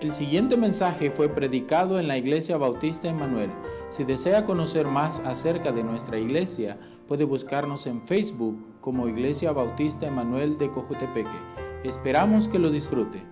El 0.00 0.12
siguiente 0.12 0.56
mensaje 0.56 1.10
fue 1.10 1.28
predicado 1.28 1.98
en 1.98 2.06
la 2.06 2.16
Iglesia 2.16 2.56
Bautista 2.56 3.08
Emanuel. 3.08 3.50
Si 3.88 4.04
desea 4.04 4.44
conocer 4.44 4.86
más 4.86 5.18
acerca 5.18 5.72
de 5.72 5.82
nuestra 5.82 6.16
iglesia, 6.16 6.78
puede 7.08 7.24
buscarnos 7.24 7.84
en 7.88 8.06
Facebook 8.06 8.80
como 8.80 9.08
Iglesia 9.08 9.50
Bautista 9.50 10.06
Emanuel 10.06 10.56
de 10.56 10.70
Cojutepeque. 10.70 11.40
Esperamos 11.82 12.46
que 12.46 12.60
lo 12.60 12.70
disfrute. 12.70 13.24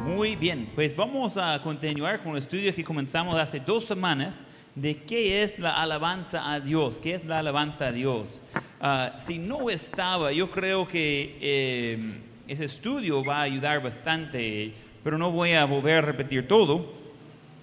Muy 0.00 0.34
bien, 0.34 0.72
pues 0.74 0.96
vamos 0.96 1.36
a 1.36 1.60
continuar 1.62 2.22
con 2.22 2.32
el 2.32 2.38
estudio 2.38 2.74
que 2.74 2.84
comenzamos 2.84 3.34
hace 3.34 3.60
dos 3.60 3.84
semanas 3.84 4.46
de 4.74 4.96
qué 4.96 5.42
es 5.42 5.58
la 5.58 5.82
alabanza 5.82 6.52
a 6.52 6.58
Dios, 6.58 7.00
qué 7.00 7.14
es 7.14 7.26
la 7.26 7.40
alabanza 7.40 7.88
a 7.88 7.92
Dios. 7.92 8.40
Ah, 8.84 9.12
si 9.16 9.38
no 9.38 9.70
estaba, 9.70 10.32
yo 10.32 10.50
creo 10.50 10.88
que 10.88 11.38
eh, 11.40 11.98
ese 12.48 12.64
estudio 12.64 13.22
va 13.22 13.38
a 13.38 13.42
ayudar 13.42 13.80
bastante, 13.80 14.72
pero 15.04 15.16
no 15.16 15.30
voy 15.30 15.52
a 15.52 15.64
volver 15.66 15.98
a 15.98 16.00
repetir 16.00 16.48
todo, 16.48 16.92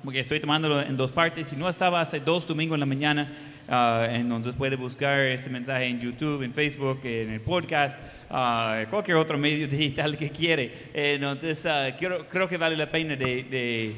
porque 0.02 0.21
estoy 0.21 0.40
tomándolo 0.40 0.79
en 0.79 0.95
dos 0.95 1.12
partes. 1.12 1.48
Si 1.48 1.57
no 1.57 1.67
estaba 1.67 1.99
hace 1.99 2.21
dos 2.21 2.48
domingos 2.48 2.77
en 2.77 2.79
la 2.79 2.85
mañana, 2.85 3.34
uh, 3.67 4.52
puede 4.53 4.77
buscar 4.77 5.20
ese 5.20 5.49
mensaje 5.49 5.88
en 5.88 5.99
YouTube, 5.99 6.41
en 6.41 6.53
Facebook, 6.53 7.02
en 7.03 7.31
el 7.31 7.41
podcast, 7.41 7.99
uh, 8.29 8.90
cualquier 8.90 9.17
otro 9.17 9.38
medio 9.38 9.67
digital 9.67 10.17
que 10.17 10.29
quiere. 10.29 10.71
Entonces, 10.93 11.67
creo, 11.99 12.26
creo, 12.27 12.48
que 12.48 12.55
vale 12.55 12.77
la 12.77 12.90
pena 12.90 13.17
de, 13.17 13.43
de, 13.43 13.95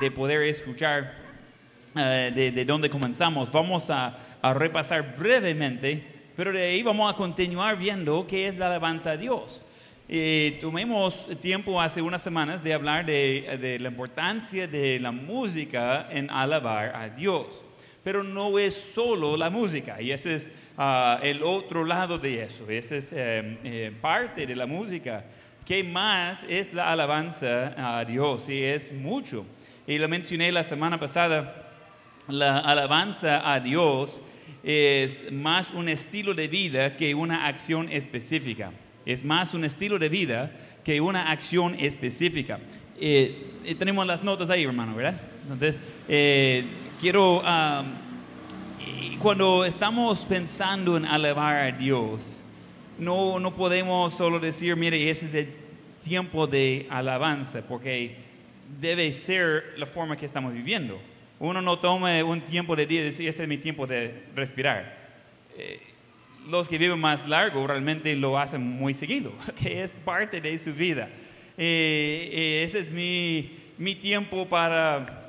de 0.00 0.10
poder 0.10 0.42
escuchar 0.44 1.12
de, 1.94 2.52
de 2.52 2.64
dónde 2.64 2.88
comenzamos. 2.88 3.52
Vamos 3.52 3.90
a, 3.90 4.16
a 4.40 4.54
repasar 4.54 5.14
brevemente 5.14 6.13
pero 6.36 6.52
de 6.52 6.62
ahí 6.62 6.82
vamos 6.82 7.12
a 7.12 7.16
continuar 7.16 7.76
viendo 7.76 8.26
qué 8.26 8.48
es 8.48 8.58
la 8.58 8.66
alabanza 8.66 9.12
a 9.12 9.16
Dios. 9.16 9.64
Eh, 10.08 10.58
tuvimos 10.60 11.28
tiempo 11.40 11.80
hace 11.80 12.02
unas 12.02 12.22
semanas 12.22 12.62
de 12.62 12.74
hablar 12.74 13.06
de, 13.06 13.58
de, 13.60 13.78
la 13.78 13.88
importancia 13.88 14.66
de 14.66 15.00
la 15.00 15.12
música 15.12 16.08
en 16.10 16.28
alabar 16.30 16.94
a 16.94 17.08
Dios. 17.08 17.64
Pero 18.02 18.22
no 18.22 18.58
es 18.58 18.74
solo 18.74 19.34
la 19.34 19.48
música, 19.48 20.02
y 20.02 20.12
ese 20.12 20.34
es 20.34 20.50
uh, 20.76 21.22
el 21.22 21.42
otro 21.42 21.86
lado 21.86 22.18
de 22.18 22.42
eso, 22.42 22.68
esa 22.68 22.96
es 22.96 23.12
eh, 23.12 23.58
eh, 23.64 23.92
parte 23.98 24.46
de 24.46 24.54
la 24.54 24.66
música. 24.66 25.24
¿Qué 25.64 25.82
más 25.82 26.44
es 26.46 26.74
la 26.74 26.92
alabanza 26.92 27.72
a 27.78 28.04
Dios? 28.04 28.50
Y 28.50 28.62
es 28.62 28.92
mucho. 28.92 29.46
Y 29.86 29.96
lo 29.96 30.06
mencioné 30.06 30.52
la 30.52 30.64
semana 30.64 31.00
pasada, 31.00 31.70
la 32.28 32.58
alabanza 32.58 33.50
a 33.50 33.58
Dios 33.60 34.20
es 34.64 35.30
más 35.30 35.70
un 35.72 35.88
estilo 35.90 36.34
de 36.34 36.48
vida 36.48 36.96
que 36.96 37.14
una 37.14 37.46
acción 37.46 37.88
específica. 37.90 38.72
Es 39.04 39.22
más 39.22 39.52
un 39.52 39.64
estilo 39.64 39.98
de 39.98 40.08
vida 40.08 40.50
que 40.82 41.00
una 41.00 41.30
acción 41.30 41.76
específica. 41.78 42.58
Eh, 42.98 43.50
eh, 43.64 43.74
tenemos 43.74 44.06
las 44.06 44.22
notas 44.22 44.48
ahí, 44.48 44.64
hermano, 44.64 44.94
¿verdad? 44.94 45.20
Entonces, 45.42 45.78
eh, 46.08 46.64
quiero, 46.98 47.42
cuando 49.18 49.66
estamos 49.66 50.24
pensando 50.24 50.96
en 50.96 51.04
alabar 51.04 51.56
a 51.56 51.72
Dios, 51.72 52.42
no, 52.98 53.38
no 53.38 53.54
podemos 53.54 54.14
solo 54.14 54.40
decir, 54.40 54.74
mire, 54.76 55.10
ese 55.10 55.26
es 55.26 55.34
el 55.34 55.48
tiempo 56.02 56.46
de 56.46 56.86
alabanza, 56.88 57.60
porque 57.68 58.16
debe 58.80 59.12
ser 59.12 59.74
la 59.76 59.84
forma 59.84 60.16
que 60.16 60.24
estamos 60.24 60.54
viviendo 60.54 60.98
uno 61.38 61.60
no 61.60 61.78
tome 61.78 62.22
un 62.22 62.40
tiempo 62.40 62.76
de 62.76 62.86
día 62.86 63.00
y 63.00 63.04
decir, 63.04 63.28
ese 63.28 63.42
es 63.42 63.48
mi 63.48 63.58
tiempo 63.58 63.86
de 63.86 64.24
respirar. 64.34 64.96
Eh, 65.56 65.80
los 66.48 66.68
que 66.68 66.78
viven 66.78 67.00
más 67.00 67.26
largo 67.26 67.66
realmente 67.66 68.14
lo 68.14 68.38
hacen 68.38 68.62
muy 68.62 68.94
seguido, 68.94 69.32
que 69.60 69.82
es 69.82 69.92
parte 69.92 70.40
de 70.40 70.56
su 70.58 70.72
vida. 70.72 71.08
Eh, 71.56 72.30
eh, 72.32 72.64
ese 72.64 72.80
es 72.80 72.90
mi, 72.90 73.56
mi 73.78 73.94
tiempo 73.94 74.46
para 74.46 75.24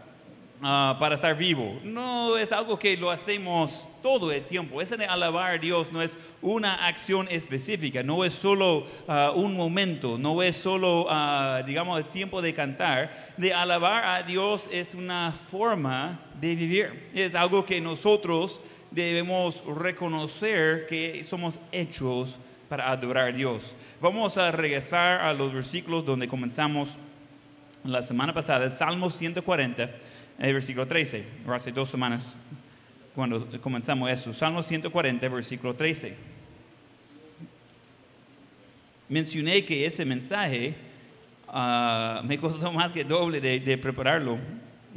Ah, 0.61 0.95
para 0.99 1.15
estar 1.15 1.35
vivo. 1.37 1.79
No 1.83 2.37
es 2.37 2.51
algo 2.51 2.79
que 2.79 2.95
lo 2.95 3.11
hacemos 3.11 3.87
todo 4.05 4.31
el 4.31 4.45
tiempo. 4.45 4.83
Ese 4.83 4.97
de 4.97 5.07
alabar 5.07 5.53
a 5.53 5.57
Dios 5.57 5.91
no 5.91 5.99
es 5.99 6.15
una 6.39 6.85
acción 6.85 7.27
específica, 7.27 8.03
no 8.03 8.23
es 8.23 8.35
solo 8.35 8.85
ah, 9.07 9.31
un 9.33 9.55
momento, 9.55 10.19
no 10.19 10.43
es 10.43 10.55
solo, 10.55 11.07
uh, 11.07 11.65
digamos, 11.65 11.97
el 11.97 12.05
tiempo 12.05 12.39
de 12.39 12.53
cantar. 12.53 13.33
De 13.35 13.51
alabar 13.51 14.05
a 14.05 14.21
Dios 14.21 14.69
es 14.71 14.93
una 14.93 15.31
forma 15.31 16.19
de 16.39 16.53
vivir. 16.53 17.09
Es 17.15 17.33
algo 17.33 17.65
que 17.65 17.81
nosotros 17.81 18.61
debemos 18.91 19.63
reconocer 19.65 20.85
que 20.85 21.23
somos 21.23 21.59
hechos 21.71 22.37
para 22.69 22.91
adorar 22.91 23.29
a 23.29 23.31
Dios. 23.31 23.73
Vamos 23.99 24.37
a 24.37 24.51
regresar 24.51 25.21
a 25.21 25.33
los 25.33 25.51
versículos 25.51 26.05
donde 26.05 26.27
comenzamos 26.27 26.99
la 27.83 28.03
semana 28.03 28.35
pasada, 28.35 28.69
Salmo 28.69 29.09
140 29.09 29.89
el 30.37 30.53
versículo 30.53 30.85
13, 30.85 31.25
hace 31.47 31.71
dos 31.71 31.89
semanas 31.89 32.35
cuando 33.15 33.47
comenzamos 33.61 34.11
eso. 34.11 34.33
Salmo 34.33 34.61
140, 34.61 35.27
versículo 35.29 35.73
13. 35.73 36.15
Mencioné 39.07 39.63
que 39.63 39.85
ese 39.85 40.03
mensaje 40.03 40.75
ah, 41.47 42.21
me 42.25 42.37
costó 42.37 42.71
más 42.71 42.91
que 42.91 43.03
doble 43.03 43.39
de, 43.39 43.77
prepararlo 43.77 44.37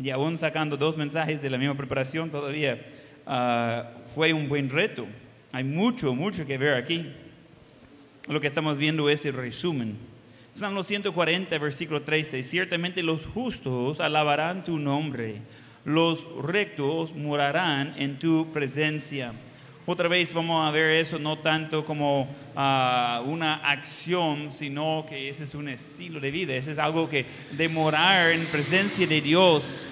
y 0.03 0.11
aún 0.11 0.37
sacando 0.37 0.77
dos 0.77 0.97
mensajes 0.97 1.41
de 1.41 1.51
la 1.51 1.59
misma 1.59 1.77
preparación 1.77 2.31
todavía 2.31 2.85
ah, 3.27 3.91
fue 4.15 4.33
un 4.33 4.49
buen 4.49 4.69
reto. 4.69 5.07
Hay 5.53 5.65
mucho, 5.65 6.15
mucho 6.15 6.45
que 6.45 6.59
ver 6.59 6.75
aquí. 6.75 7.13
Lo 8.27 8.41
que 8.41 8.47
estamos 8.47 8.77
viendo 8.77 9.09
es 9.09 9.25
el 9.25 9.35
resumen 9.35 9.97
Salmo 10.59 10.83
140, 10.83 11.57
versículo 11.59 12.03
13. 12.03 12.43
Ciertamente 12.43 13.03
los 13.03 13.27
justos 13.27 14.01
alabarán 14.01 14.65
tu 14.65 14.77
nombre, 14.77 15.41
los 15.89 16.27
rectos 16.43 17.15
morarán 17.15 17.95
en 17.97 18.19
tu 18.19 18.53
presencia. 18.53 19.33
Otra 19.87 20.07
vez 20.07 20.35
vamos 20.35 20.69
a 20.69 20.71
ver 20.71 20.97
eso 20.97 21.19
no 21.19 21.39
tanto 21.39 21.83
como 21.87 22.29
ah, 22.55 23.23
una 23.25 23.55
acción, 23.55 24.51
sino 24.51 25.07
que 25.09 25.31
ese 25.31 25.45
es 25.45 25.55
un 25.55 25.67
estilo 25.67 26.21
de 26.21 26.31
vida. 26.31 26.55
Ese 26.55 26.73
es 26.73 26.79
algo 26.79 27.09
que 27.09 27.25
de 27.53 27.69
morar 27.71 28.33
en 28.33 28.45
presencia 28.47 29.07
de 29.07 29.23
Dios, 29.23 29.87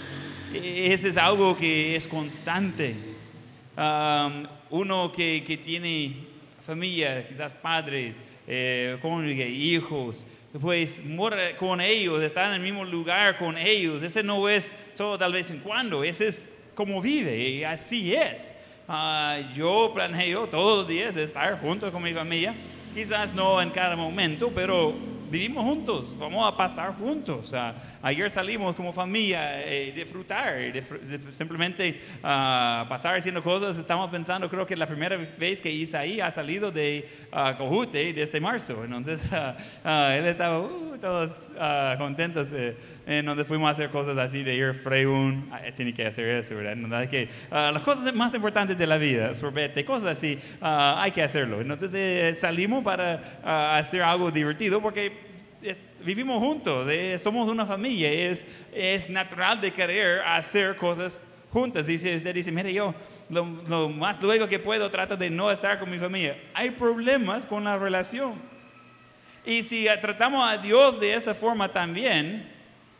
ese 0.52 1.08
es 1.08 1.16
algo 1.16 1.56
que 1.56 1.96
es 1.96 2.06
constante. 2.06 2.94
uno 4.68 5.10
que, 5.10 5.42
que, 5.46 5.56
tiene 5.56 6.14
familia, 6.66 7.26
quizás 7.26 7.54
padres, 7.54 8.20
eh, 8.46 8.96
cónyuge, 9.02 9.48
hijos, 9.48 10.26
pues 10.60 11.02
con 11.58 11.80
ellos, 11.80 12.22
está 12.22 12.46
en 12.46 12.54
el 12.54 12.60
mismo 12.60 12.84
lugar 12.84 13.38
con 13.38 13.58
ellos. 13.58 14.02
Ese 14.02 14.22
no 14.22 14.48
es 14.48 14.72
todo 14.96 15.18
tal 15.18 15.32
vez 15.32 15.50
en 15.50 15.60
cuando, 15.60 16.04
ese 16.04 16.28
es 16.28 16.52
como 16.74 17.00
vive 17.00 17.36
y 17.36 17.64
así 17.64 18.14
es. 18.14 18.54
Ah, 18.88 19.38
yo 19.54 19.90
planeo 19.92 20.46
todos 20.46 20.78
los 20.78 20.88
días 20.88 21.16
estar 21.16 21.60
junto 21.60 21.90
con 21.90 22.02
mi 22.02 22.12
familia, 22.12 22.54
quizás 22.94 23.34
no 23.34 23.60
en 23.60 23.70
cada 23.70 23.96
momento, 23.96 24.52
pero 24.54 24.94
vivimos 25.30 25.64
juntos, 25.64 26.16
vamos 26.18 26.46
a 26.46 26.56
pasar 26.56 26.94
juntos. 26.96 27.52
ayer 28.02 28.30
salimos 28.30 28.74
como 28.74 28.92
familia 28.92 29.62
eh, 29.64 29.92
disfrutar, 29.94 30.56
simplemente 31.32 32.00
uh, 32.18 32.88
pasar 32.88 33.16
haciendo 33.16 33.42
cosas. 33.42 33.78
Estamos 33.78 34.10
pensando, 34.10 34.48
creo 34.48 34.66
que 34.66 34.76
la 34.76 34.86
primera 34.86 35.16
vez 35.16 35.60
que 35.60 35.70
Isaí 35.70 36.20
ha 36.20 36.30
salido 36.30 36.70
de 36.70 37.08
uh, 37.32 37.56
Cojute 37.56 38.12
desde 38.12 38.40
marzo. 38.40 38.84
Entonces, 38.84 39.20
él 39.84 40.26
estaba 40.26 40.60
uh, 40.60 40.98
todos 40.98 41.30
contentos 41.98 42.52
eh, 42.52 42.76
en 43.06 43.26
donde 43.26 43.44
fuimos 43.44 43.68
a 43.68 43.72
hacer 43.72 43.90
cosas 43.90 44.16
así 44.18 44.42
de 44.42 44.54
ir 44.54 44.74
freún, 44.74 45.50
tiene 45.74 45.92
que 45.94 46.06
hacer 46.06 46.28
eso, 46.28 46.54
¿verdad? 46.56 47.08
que, 47.08 47.28
las 47.50 47.82
cosas 47.82 48.12
más 48.14 48.34
importantes 48.34 48.76
de 48.76 48.86
la 48.86 48.96
vida, 48.96 49.34
sorbete, 49.34 49.84
cosas 49.84 50.18
así, 50.18 50.38
hay 50.60 51.10
que 51.12 51.22
hacerlo. 51.22 51.60
Entonces 51.60 51.90
eh, 51.94 52.34
salimos 52.34 52.82
para 52.82 53.76
hacer 53.78 54.02
algo 54.02 54.30
divertido 54.30 54.80
porque 54.80 55.15
vivimos 56.06 56.38
juntos, 56.38 56.88
somos 57.20 57.50
una 57.50 57.66
familia, 57.66 58.10
es, 58.10 58.44
es 58.72 59.10
natural 59.10 59.60
de 59.60 59.72
querer 59.72 60.20
hacer 60.20 60.76
cosas 60.76 61.20
juntas. 61.52 61.86
Si 61.86 61.96
usted 61.96 62.32
dice, 62.32 62.52
mire, 62.52 62.72
yo 62.72 62.94
lo, 63.28 63.88
más 63.88 64.22
luego 64.22 64.48
que 64.48 64.58
puedo 64.58 64.88
trato 64.90 65.16
de 65.16 65.28
no 65.28 65.50
estar 65.50 65.78
con 65.78 65.90
mi 65.90 65.98
familia, 65.98 66.38
hay 66.54 66.70
problemas 66.70 67.44
con 67.44 67.64
la 67.64 67.76
relación. 67.76 68.34
Y 69.44 69.62
si 69.62 69.86
tratamos 70.00 70.48
a 70.48 70.58
Dios 70.58 70.98
de 70.98 71.14
esa 71.14 71.34
forma 71.34 71.70
también, 71.70 72.48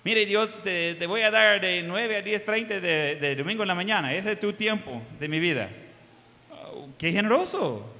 mire, 0.04 0.26
Dios, 0.26 0.62
te, 0.62 1.06
voy 1.06 1.22
a 1.22 1.30
dar 1.30 1.60
de 1.60 1.82
9 1.82 2.16
a 2.16 2.24
10.30 2.24 2.80
de, 2.80 3.16
de 3.16 3.36
domingo 3.36 3.62
en 3.62 3.68
la 3.68 3.74
mañana, 3.74 4.12
ese 4.12 4.32
es 4.32 4.40
tu 4.40 4.52
tiempo 4.52 5.00
de 5.18 5.28
mi 5.28 5.38
vida. 5.38 5.70
Oh, 6.50 6.88
qué 6.98 7.12
generoso. 7.12 7.92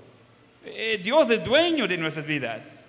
Eh, 0.65 1.01
Dios 1.03 1.31
es 1.31 1.45
dueño 1.45 1.87
de 1.87 1.97
nuestras 1.97 2.27
vidas. 2.27 2.86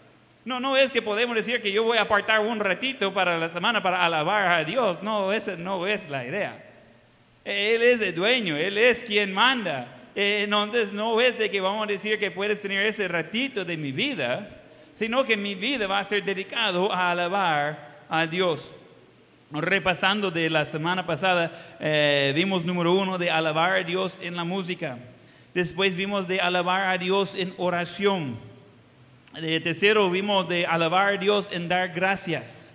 No, 0.47 0.61
no 0.61 0.77
es 0.77 0.91
que 0.91 1.01
podemos 1.01 1.35
decir 1.35 1.61
que 1.61 1.73
yo 1.73 1.83
voy 1.83 1.97
a 1.97 2.03
apartar 2.03 2.39
un 2.39 2.61
ratito 2.61 3.13
para 3.13 3.37
la 3.37 3.49
semana 3.49 3.83
para 3.83 4.05
alabar 4.05 4.47
a 4.47 4.63
Dios. 4.63 5.03
No, 5.03 5.33
esa 5.33 5.57
no 5.57 5.85
es 5.85 6.09
la 6.09 6.25
idea. 6.25 6.63
Él 7.43 7.83
es 7.83 7.99
el 7.99 8.15
dueño, 8.15 8.55
Él 8.55 8.77
es 8.77 9.03
quien 9.03 9.33
manda. 9.33 9.93
Entonces 10.15 10.93
no 10.93 11.19
es 11.19 11.37
de 11.37 11.51
que 11.51 11.59
vamos 11.59 11.83
a 11.83 11.91
decir 11.91 12.17
que 12.17 12.31
puedes 12.31 12.61
tener 12.61 12.85
ese 12.85 13.09
ratito 13.09 13.65
de 13.65 13.75
mi 13.75 13.91
vida, 13.91 14.61
sino 14.95 15.25
que 15.25 15.35
mi 15.35 15.53
vida 15.53 15.85
va 15.85 15.99
a 15.99 16.03
ser 16.05 16.23
dedicado 16.23 16.93
a 16.93 17.11
alabar 17.11 18.05
a 18.07 18.25
Dios. 18.25 18.73
Repasando 19.51 20.31
de 20.31 20.49
la 20.49 20.63
semana 20.63 21.05
pasada, 21.05 21.75
eh, 21.81 22.31
vimos 22.33 22.63
número 22.63 22.93
uno 22.93 23.17
de 23.17 23.29
alabar 23.29 23.73
a 23.73 23.83
Dios 23.83 24.17
en 24.21 24.37
la 24.37 24.45
música. 24.45 24.97
Después 25.53 25.93
vimos 25.97 26.25
de 26.25 26.39
alabar 26.39 26.85
a 26.85 26.97
Dios 26.97 27.35
en 27.35 27.53
oración. 27.57 28.46
Tercero 29.39 30.09
vimos 30.09 30.47
de 30.47 30.65
alabar 30.65 31.13
a 31.13 31.17
Dios 31.17 31.49
en 31.51 31.67
dar 31.67 31.89
gracias. 31.89 32.73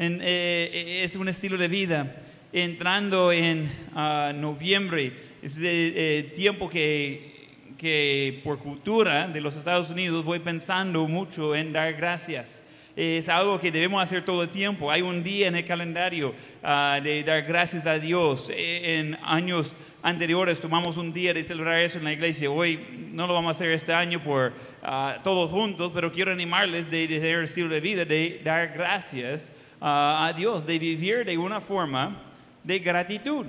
En, 0.00 0.18
eh, 0.20 1.02
es 1.04 1.14
un 1.14 1.28
estilo 1.28 1.56
de 1.56 1.68
vida. 1.68 2.16
Entrando 2.52 3.30
en 3.30 3.70
ah, 3.94 4.32
noviembre, 4.34 5.12
es 5.42 5.56
el 5.58 5.64
eh, 5.64 6.32
tiempo 6.34 6.68
que, 6.68 7.76
que 7.78 8.40
por 8.42 8.58
cultura 8.58 9.28
de 9.28 9.40
los 9.40 9.54
Estados 9.54 9.90
Unidos 9.90 10.24
voy 10.24 10.40
pensando 10.40 11.06
mucho 11.06 11.54
en 11.54 11.72
dar 11.72 11.92
gracias 11.92 12.64
es 12.94 13.28
algo 13.30 13.58
que 13.58 13.70
debemos 13.72 14.02
hacer 14.02 14.22
todo 14.22 14.42
el 14.42 14.50
tiempo. 14.50 14.90
Hay 14.90 15.00
un 15.00 15.22
día 15.22 15.48
en 15.48 15.56
el 15.56 15.64
calendario 15.64 16.34
ah, 16.62 17.00
de 17.02 17.22
dar 17.22 17.42
gracias 17.42 17.86
a 17.86 17.98
Dios. 17.98 18.50
En 18.54 19.16
años 19.22 19.74
anteriores 20.02 20.60
tomamos 20.60 20.96
un 20.96 21.12
día 21.12 21.32
de 21.32 21.44
celebrar 21.44 21.78
eso 21.78 21.98
en 21.98 22.04
la 22.04 22.12
iglesia. 22.12 22.50
Hoy 22.50 23.10
no 23.12 23.26
lo 23.26 23.34
vamos 23.34 23.48
a 23.48 23.52
hacer 23.52 23.70
este 23.70 23.94
año 23.94 24.22
por 24.22 24.52
ah, 24.82 25.18
todos 25.22 25.50
juntos, 25.50 25.92
pero 25.94 26.10
quiero 26.10 26.32
animarles 26.32 26.90
de, 26.90 27.06
tener 27.06 27.38
el 27.38 27.44
estilo 27.44 27.68
de 27.68 27.80
vida, 27.80 28.04
de 28.04 28.40
dar 28.44 28.72
gracias 28.72 29.52
ah, 29.80 30.26
a 30.26 30.32
Dios, 30.32 30.66
de 30.66 30.78
vivir 30.78 31.24
de 31.24 31.38
una 31.38 31.60
forma 31.60 32.20
de 32.64 32.78
gratitud. 32.80 33.46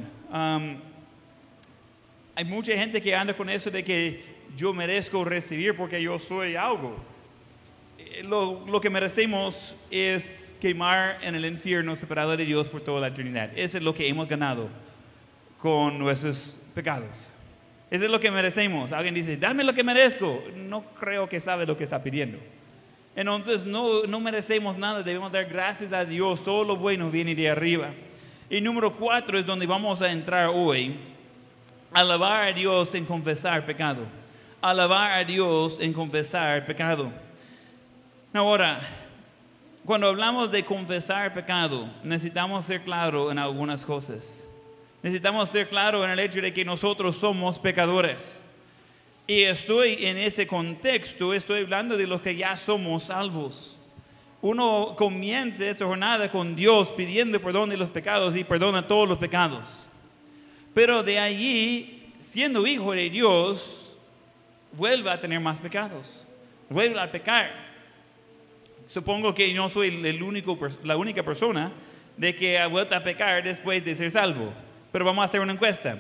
hay 2.35 2.45
mucha 2.45 2.73
gente 2.73 3.01
que 3.01 3.15
anda 3.15 3.35
con 3.35 3.49
eso 3.49 3.69
de 3.69 3.83
que 3.83 4.23
yo 4.55 4.73
merezco 4.73 5.23
recibir 5.23 5.75
porque 5.75 6.01
yo 6.01 6.19
soy 6.19 6.55
algo 6.55 6.95
lo, 8.23 8.65
lo, 8.67 8.81
que 8.81 8.89
merecemos 8.89 9.75
es 9.89 10.55
quemar 10.59 11.17
en 11.21 11.35
el 11.35 11.45
infierno 11.45 11.95
separado 11.95 12.35
de 12.35 12.45
Dios 12.45 12.69
por 12.69 12.81
toda 12.81 13.01
la 13.01 13.07
eternidad. 13.07 13.51
Eso 13.55 13.77
es 13.77 13.83
lo 13.83 13.93
que 13.93 14.07
hemos 14.07 14.27
ganado 14.27 14.69
con 15.63 15.97
nuestros 15.97 16.57
pecados. 16.75 17.29
Eso 17.89 18.03
es 18.03 18.11
lo 18.11 18.19
que 18.19 18.29
merecemos. 18.29 18.91
Alguien 18.91 19.13
dice, 19.13 19.37
dame 19.37 19.63
lo 19.63 19.73
que 19.73 19.81
merezco. 19.81 20.43
No 20.57 20.83
creo 20.99 21.29
que 21.29 21.39
sabe 21.39 21.65
lo 21.65 21.77
que 21.77 21.85
está 21.85 22.03
pidiendo. 22.03 22.37
Entonces 23.15 23.63
no, 23.63 24.03
no 24.03 24.19
merecemos 24.19 24.75
nada, 24.75 25.03
debemos 25.03 25.31
dar 25.31 25.45
gracias 25.45 25.93
a 25.93 26.03
Dios. 26.03 26.43
Todo 26.43 26.65
lo 26.65 26.75
bueno 26.75 27.09
viene 27.09 27.33
de 27.33 27.49
arriba. 27.49 27.93
Y 28.49 28.59
número 28.59 28.93
cuatro 28.93 29.39
es 29.39 29.45
donde 29.45 29.65
vamos 29.65 30.01
a 30.01 30.11
entrar 30.11 30.49
hoy. 30.53 30.97
Alabar 31.93 32.49
a 32.49 32.51
Dios 32.51 32.93
en 32.93 33.05
confesar 33.05 33.65
pecado. 33.65 34.05
Alabar 34.61 35.13
a 35.13 35.23
Dios 35.23 35.77
en 35.79 35.93
confesar 35.93 36.65
pecado. 36.65 37.09
Ahora, 38.33 38.81
cuando 39.85 40.07
hablamos 40.07 40.51
de 40.51 40.65
confesar 40.65 41.33
pecado, 41.33 41.89
necesitamos 42.03 42.65
ser 42.65 42.81
claros 42.81 43.31
en 43.31 43.39
algunas 43.39 43.85
cosas. 43.85 44.43
Necesitamos 45.03 45.49
ser 45.49 45.67
claros 45.67 46.05
en 46.05 46.11
el 46.11 46.19
hecho 46.19 46.41
de 46.41 46.53
que 46.53 46.63
nosotros 46.63 47.17
somos 47.17 47.59
pecadores. 47.59 48.41
Y 49.27 49.41
estoy 49.41 50.05
en 50.05 50.17
ese 50.17 50.47
contexto, 50.47 51.33
estoy 51.33 51.63
hablando 51.63 51.97
de 51.97 52.07
los 52.07 52.21
que 52.21 52.37
ya 52.37 52.55
somos 52.55 53.03
salvos. 53.03 53.77
Uno 54.41 54.95
comienza 54.97 55.65
esa 55.65 55.85
jornada 55.85 56.31
con 56.31 56.55
Dios 56.55 56.89
pidiendo 56.91 57.41
perdón 57.41 57.69
de 57.69 57.77
los 57.77 57.89
pecados 57.89 58.33
y 58.37 58.45
perdona 58.45 58.87
todos 58.87 59.07
los 59.07 59.17
pecados. 59.17 59.89
Pero 60.73 61.03
de 61.03 61.19
allí, 61.19 62.13
siendo 62.19 62.65
hijo 62.65 62.93
de 62.93 63.09
Dios, 63.09 63.97
vuelve 64.71 65.09
a 65.09 65.19
tener 65.19 65.41
más 65.41 65.59
pecados. 65.59 66.25
Vuelve 66.69 66.99
a 66.99 67.11
pecar. 67.11 67.51
Supongo 68.87 69.35
que 69.35 69.53
yo 69.53 69.69
soy 69.69 69.89
el 70.05 70.23
único, 70.23 70.57
la 70.83 70.95
única 70.95 71.23
persona 71.23 71.73
de 72.15 72.33
que 72.33 72.57
ha 72.57 72.67
vuelto 72.67 72.95
a 72.95 73.03
pecar 73.03 73.43
después 73.43 73.83
de 73.83 73.95
ser 73.95 74.09
salvo. 74.09 74.53
Pero 74.93 75.03
vamos 75.03 75.23
a 75.23 75.25
hacer 75.25 75.41
una 75.41 75.51
encuesta. 75.51 75.97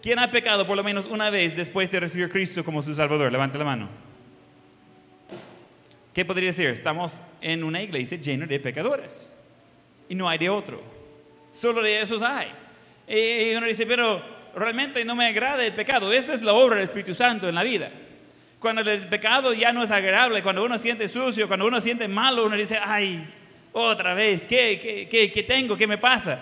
¿Quién 0.00 0.20
ha 0.20 0.30
pecado 0.30 0.64
por 0.64 0.76
lo 0.76 0.84
menos 0.84 1.06
una 1.06 1.30
vez 1.30 1.56
después 1.56 1.90
de 1.90 1.98
recibir 1.98 2.30
Cristo 2.30 2.64
como 2.64 2.80
su 2.80 2.94
Salvador? 2.94 3.32
Levante 3.32 3.58
la 3.58 3.64
mano. 3.64 3.88
¿Qué 6.12 6.24
podría 6.24 6.50
decir? 6.50 6.68
Estamos 6.68 7.20
en 7.40 7.64
una 7.64 7.82
iglesia 7.82 8.16
llena 8.18 8.46
de 8.46 8.60
pecadores. 8.60 9.32
Y 10.08 10.14
no 10.14 10.28
hay 10.28 10.38
de 10.38 10.48
otro. 10.48 10.80
Solo 11.52 11.82
de 11.82 12.00
esos 12.00 12.22
hay. 12.22 12.52
Y 13.08 13.56
uno 13.56 13.66
dice, 13.66 13.84
pero 13.84 14.22
realmente 14.54 15.04
no 15.04 15.16
me 15.16 15.26
agrada 15.26 15.66
el 15.66 15.72
pecado. 15.72 16.12
Esa 16.12 16.34
es 16.34 16.42
la 16.42 16.52
obra 16.52 16.76
del 16.76 16.84
Espíritu 16.84 17.14
Santo 17.14 17.48
en 17.48 17.56
la 17.56 17.64
vida 17.64 17.90
cuando 18.64 18.80
el 18.80 19.08
pecado 19.08 19.52
ya 19.52 19.74
no 19.74 19.82
es 19.82 19.90
agradable, 19.90 20.42
cuando 20.42 20.64
uno 20.64 20.78
siente 20.78 21.06
sucio, 21.06 21.46
cuando 21.48 21.66
uno 21.66 21.82
siente 21.82 22.08
malo, 22.08 22.46
uno 22.46 22.56
dice, 22.56 22.78
ay, 22.82 23.22
otra 23.74 24.14
vez, 24.14 24.46
¿qué, 24.46 25.06
qué, 25.10 25.30
qué, 25.30 25.42
tengo? 25.42 25.76
¿Qué 25.76 25.86
me 25.86 25.98
pasa? 25.98 26.40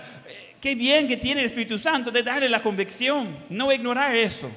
Qué 0.63 0.77
bien 0.77 1.09
que 1.09 1.17
tiene 1.17 1.41
el 1.41 1.47
Espíritu 1.47 1.77
Santo 1.77 2.13
de 2.13 2.23
darle 2.23 2.49
la 2.49 2.63
convicción, 2.63 3.37
no 3.51 3.73
ignorar 3.73 4.15
eso. 4.15 4.49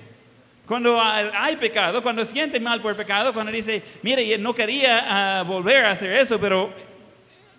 Cuando 0.67 1.01
hay 1.01 1.55
pecado, 1.55 2.03
cuando 2.03 2.23
siente 2.23 2.59
mal 2.59 2.79
por 2.79 2.95
pecado, 2.95 3.33
cuando 3.33 3.51
dice, 3.51 3.81
mire, 4.03 4.37
no 4.37 4.53
quería 4.53 5.39
ah, 5.39 5.41
volver 5.41 5.83
a 5.83 5.91
hacer 5.91 6.11
eso, 6.11 6.39
pero 6.39 6.71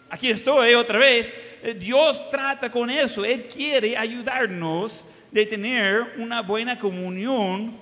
aquí 0.09 0.31
estoy 0.31 0.75
otra 0.75 0.97
vez, 0.97 1.35
eh, 1.61 1.75
Dios 1.75 2.31
trata 2.31 2.71
con 2.71 2.89
eso, 2.89 3.25
Él 3.25 3.49
quiere 3.53 3.97
ayudarnos 3.97 5.05
de 5.33 5.45
tener 5.45 6.15
una 6.17 6.41
buena 6.41 6.79
comunión 6.79 7.77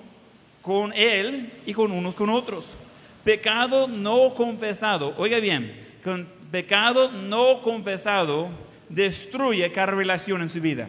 con 0.63 0.91
Él 0.93 1.51
y 1.67 1.73
con 1.75 1.91
unos 1.91 2.15
con 2.15 2.31
otros. 2.31 2.75
Pecado 3.23 3.87
no 3.87 4.33
confesado, 4.33 5.13
oiga 5.19 5.37
bien, 5.37 5.79
con 6.03 6.27
pecado 6.49 7.11
no 7.11 7.61
confesado 7.61 8.64
destruye 8.89 9.71
cada 9.71 9.93
relación 9.93 10.41
en 10.41 10.49
su 10.49 10.61
vida. 10.61 10.87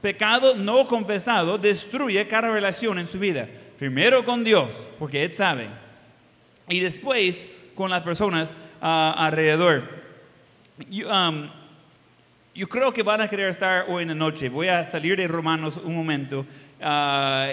Pecado 0.00 0.56
no 0.56 0.86
confesado 0.88 1.58
destruye 1.58 2.26
cada 2.26 2.50
relación 2.50 2.98
en 2.98 3.06
su 3.06 3.18
vida. 3.18 3.48
Primero 3.78 4.24
con 4.24 4.42
Dios, 4.42 4.90
porque 4.98 5.24
Él 5.24 5.32
sabe. 5.32 5.68
Y 6.68 6.80
después 6.80 7.48
con 7.74 7.90
las 7.90 8.02
personas 8.02 8.56
ah, 8.80 9.14
alrededor. 9.16 10.02
Yo, 12.54 12.68
creo 12.68 12.92
que 12.92 13.02
van 13.02 13.20
a 13.20 13.28
querer 13.28 13.48
estar 13.48 13.86
hoy 13.88 14.02
en 14.02 14.08
la 14.08 14.14
noche. 14.14 14.48
Voy 14.48 14.68
a 14.68 14.84
salir 14.84 15.16
de 15.16 15.28
Romanos 15.28 15.80
un 15.82 15.94
momento. 15.94 16.44
Ah, 16.80 17.52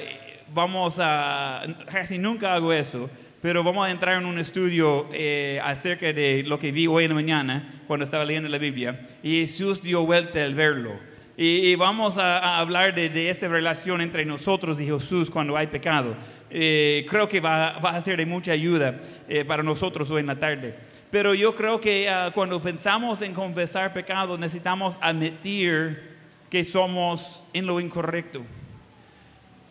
vamos 0.53 0.97
a, 0.99 1.63
casi 1.91 2.17
nunca 2.17 2.53
hago 2.53 2.73
eso, 2.73 3.09
pero 3.41 3.63
vamos 3.63 3.87
a 3.87 3.91
entrar 3.91 4.21
en 4.21 4.25
un 4.25 4.39
estudio 4.39 5.07
eh, 5.13 5.59
acerca 5.63 6.11
de 6.11 6.43
lo 6.43 6.59
que 6.59 6.71
vi 6.71 6.87
hoy 6.87 7.05
en 7.05 7.09
la 7.09 7.15
mañana 7.15 7.81
cuando 7.87 8.03
estaba 8.03 8.25
leyendo 8.25 8.49
la 8.49 8.57
Biblia. 8.57 8.99
Y 9.23 9.41
Jesús 9.41 9.81
dio 9.81 10.05
vuelta 10.05 10.43
al 10.43 10.55
verlo. 10.55 10.93
Y, 11.41 11.73
vamos 11.75 12.17
a, 12.17 12.59
hablar 12.59 12.93
de, 12.93 13.07
de, 13.07 13.29
esta 13.29 13.47
relación 13.47 14.01
entre 14.01 14.25
nosotros 14.25 14.81
y 14.81 14.85
Jesús 14.85 15.31
cuando 15.31 15.55
hay 15.55 15.67
pecado. 15.67 16.17
Eh, 16.49 17.05
creo 17.07 17.29
que 17.29 17.39
va, 17.39 17.79
va, 17.79 17.91
a 17.91 18.01
ser 18.01 18.17
de 18.17 18.25
mucha 18.25 18.51
ayuda 18.51 18.99
eh, 19.27 19.45
para 19.45 19.63
nosotros 19.63 20.09
hoy 20.11 20.19
en 20.19 20.27
la 20.27 20.37
tarde. 20.37 20.75
Pero 21.11 21.33
yo 21.33 21.55
creo 21.55 21.79
que 21.79 22.09
ah, 22.09 22.31
cuando 22.33 22.61
pensamos 22.61 23.21
en 23.21 23.33
confesar 23.33 23.93
pecado 23.93 24.37
necesitamos 24.37 24.97
admitir 25.01 26.17
que 26.49 26.63
somos 26.63 27.43
en 27.53 27.65
lo 27.65 27.79
incorrecto. 27.79 28.43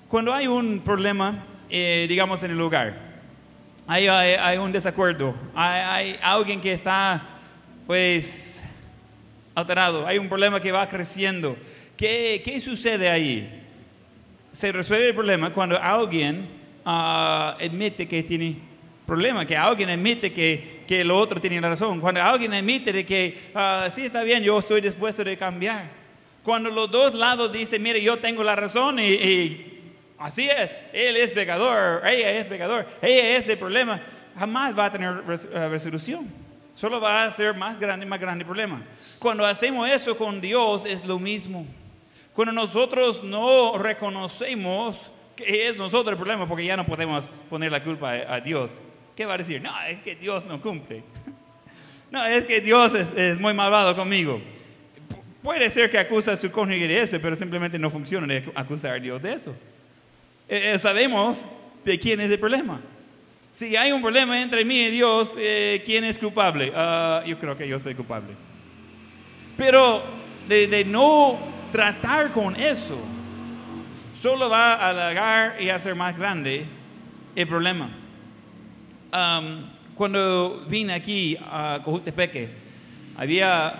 Cuando 0.08 0.32
hay 0.32 0.46
un 0.46 0.80
problema, 0.80 1.44
eh, 1.68 2.06
digamos, 2.08 2.42
en 2.44 2.52
el 2.52 2.58
lugar, 2.58 3.07
hay, 3.90 4.06
hay, 4.06 4.58
un 4.58 4.70
desacuerdo, 4.70 5.34
hay, 5.54 6.18
alguien 6.22 6.60
que 6.60 6.74
está, 6.74 7.26
pues, 7.86 8.62
alterado, 9.54 10.06
hay 10.06 10.18
un 10.18 10.28
problema 10.28 10.60
que 10.60 10.70
va 10.70 10.86
creciendo. 10.86 11.56
¿Qué, 11.96 12.42
qué 12.44 12.60
sucede 12.60 13.08
ahí? 13.08 13.64
Se 14.52 14.70
resuelve 14.72 15.08
el 15.08 15.14
problema 15.14 15.54
cuando 15.54 15.80
alguien 15.80 16.46
uh, 16.84 16.88
admite 16.88 18.06
que 18.06 18.22
tiene 18.22 18.56
problema, 19.06 19.46
que 19.46 19.56
alguien 19.56 19.88
admite 19.88 20.34
que, 20.34 20.84
que 20.86 21.00
el 21.00 21.10
otro 21.10 21.40
tiene 21.40 21.58
razón, 21.58 21.98
cuando 21.98 22.22
alguien 22.22 22.52
admite 22.52 22.92
de 22.92 23.06
que, 23.06 23.50
uh, 23.54 23.90
sí, 23.90 24.04
está 24.04 24.22
bien, 24.22 24.42
yo 24.42 24.58
estoy 24.58 24.82
dispuesto 24.82 25.24
de 25.24 25.38
cambiar. 25.38 25.88
Cuando 26.42 26.68
los 26.68 26.90
dos 26.90 27.14
lados 27.14 27.50
dicen, 27.50 27.82
mire, 27.82 28.02
yo 28.02 28.18
tengo 28.18 28.44
la 28.44 28.54
razón 28.54 28.98
y 28.98 29.77
Así 30.18 30.48
es, 30.50 30.84
él 30.92 31.16
es 31.16 31.30
pecador, 31.30 32.02
ella 32.04 32.32
es 32.32 32.46
pecador, 32.46 32.86
ella 33.00 33.36
es 33.36 33.46
de 33.46 33.56
problema, 33.56 34.00
jamás 34.36 34.76
va 34.76 34.86
a 34.86 34.90
tener 34.90 35.22
eh, 35.28 35.68
resolución. 35.68 36.28
Solo 36.74 37.00
va 37.00 37.24
a 37.24 37.30
ser 37.30 37.54
más 37.54 37.78
grande 37.78 38.04
más 38.04 38.20
grande 38.20 38.44
problema. 38.44 38.82
Cuando 39.18 39.46
hacemos 39.46 39.88
eso 39.88 40.16
con 40.16 40.40
Dios 40.40 40.84
es 40.84 41.04
lo 41.04 41.18
mismo. 41.18 41.66
Cuando 42.34 42.52
nosotros 42.52 43.22
no 43.22 43.78
reconocemos 43.78 45.10
que 45.36 45.68
es 45.68 45.76
nosotros 45.76 46.12
el 46.12 46.16
problema, 46.16 46.46
porque 46.48 46.64
ya 46.64 46.76
no 46.76 46.84
podemos 46.84 47.40
poner 47.48 47.70
la 47.70 47.82
culpa 47.82 48.12
a 48.12 48.40
Dios, 48.40 48.82
¿qué 49.14 49.24
va 49.24 49.34
a 49.34 49.38
decir? 49.38 49.62
No, 49.62 49.72
es 49.88 50.02
que 50.02 50.16
Dios 50.16 50.44
no 50.44 50.60
cumple. 50.60 51.02
No, 52.10 52.24
es 52.24 52.44
que 52.44 52.62
Dios 52.62 52.94
es, 52.94 53.12
es 53.12 53.38
muy 53.38 53.52
malvado 53.52 53.94
conmigo. 53.94 54.40
Puede 55.42 55.70
ser 55.70 55.90
que 55.90 55.98
acusa 55.98 56.32
a 56.32 56.36
su 56.38 56.50
cónyuge 56.50 56.88
de 56.88 57.02
eso, 57.02 57.18
pero 57.20 57.36
simplemente 57.36 57.78
no 57.78 57.90
funciona 57.90 58.26
de 58.26 58.50
acusar 58.54 58.92
a 58.92 58.98
Dios 58.98 59.20
de 59.20 59.34
eso. 59.34 59.54
Eh, 60.48 60.72
eh, 60.72 60.78
sabemos 60.78 61.46
de 61.84 61.98
quién 61.98 62.20
es 62.20 62.30
el 62.30 62.38
problema. 62.38 62.80
Si 63.52 63.76
hay 63.76 63.92
un 63.92 64.00
problema 64.00 64.40
entre 64.40 64.64
mí 64.64 64.80
y 64.80 64.90
Dios, 64.90 65.34
eh, 65.36 65.82
¿quién 65.84 66.04
es 66.04 66.18
culpable? 66.18 66.72
Ah, 66.74 67.22
yo 67.26 67.38
creo 67.38 67.56
que 67.56 67.68
yo 67.68 67.78
soy 67.78 67.94
culpable. 67.94 68.30
Pero 69.58 70.02
de, 70.48 70.84
no 70.86 71.38
tratar 71.70 72.32
con 72.32 72.56
eso, 72.56 72.98
solo 74.22 74.48
va 74.48 74.74
a 74.74 74.90
alargar 74.90 75.60
y 75.60 75.68
hacer 75.68 75.94
más 75.94 76.16
grande 76.16 76.64
el 77.34 77.46
problema. 77.46 77.90
Am, 79.10 79.70
cuando 79.94 80.64
vine 80.68 80.94
aquí 80.94 81.36
a 81.40 81.80
Cojutepeque, 81.84 82.48
había 83.16 83.74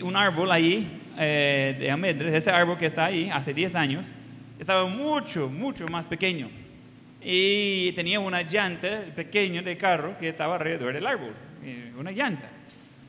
un 0.00 0.16
árbol 0.16 0.50
ahí 0.50 1.00
de 1.16 1.90
almendres, 1.90 2.32
ese 2.32 2.50
árbol 2.50 2.78
que 2.78 2.86
está 2.86 3.06
ahí 3.06 3.28
hace 3.32 3.52
10 3.52 3.74
años, 3.74 4.14
estaba 4.58 4.86
mucho, 4.86 5.48
mucho 5.48 5.86
más 5.88 6.04
pequeño. 6.04 6.48
Y 7.22 7.92
tenía 7.92 8.20
una 8.20 8.42
llanta 8.42 9.04
pequeña 9.16 9.62
de 9.62 9.76
carro 9.76 10.16
que 10.18 10.28
estaba 10.28 10.54
alrededor 10.56 10.92
del 10.92 11.06
árbol, 11.06 11.32
una 11.98 12.10
llanta. 12.12 12.48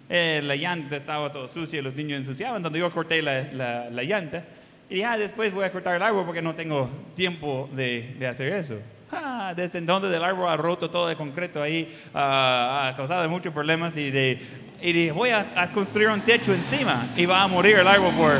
Eh, 0.09 0.39
la 0.43 0.55
llanta 0.55 0.97
estaba 0.97 1.31
todo 1.31 1.47
sucia, 1.49 1.81
los 1.81 1.95
niños 1.95 2.19
ensuciaban, 2.19 2.57
entonces 2.57 2.79
yo 2.79 2.91
corté 2.91 3.21
la, 3.21 3.41
la- 3.51 3.89
la 3.89 4.03
llanta 4.03 4.43
y 4.89 4.99
ya 4.99 5.17
después 5.17 5.51
voy 5.51 5.65
a 5.65 5.71
cortar 5.71 5.95
el 5.95 6.01
árbol 6.03 6.25
porque 6.25 6.43
no 6.43 6.53
tengo 6.53 6.87
tiempo 7.15 7.67
de, 7.73 8.15
de 8.19 8.27
hacer 8.27 8.53
eso. 8.53 8.77
Ah, 9.11 9.53
desde 9.55 9.79
entonces 9.79 10.13
el 10.13 10.23
árbol 10.23 10.47
ha 10.49 10.55
roto 10.57 10.89
todo 10.91 11.07
de 11.07 11.15
concreto 11.15 11.61
ahí, 11.61 11.91
ah, 12.13 12.89
ha 12.91 12.95
causado 12.95 13.27
muchos 13.29 13.51
problemas 13.51 13.97
y, 13.97 14.11
de, 14.11 14.39
y 14.81 15.09
voy 15.09 15.31
a, 15.31 15.51
a 15.55 15.71
construir 15.71 16.09
un 16.09 16.21
techo 16.21 16.53
encima 16.53 17.09
y 17.17 17.25
va 17.25 17.41
a 17.41 17.47
morir 17.47 17.77
el 17.77 17.87
árbol 17.87 18.13
por, 18.13 18.33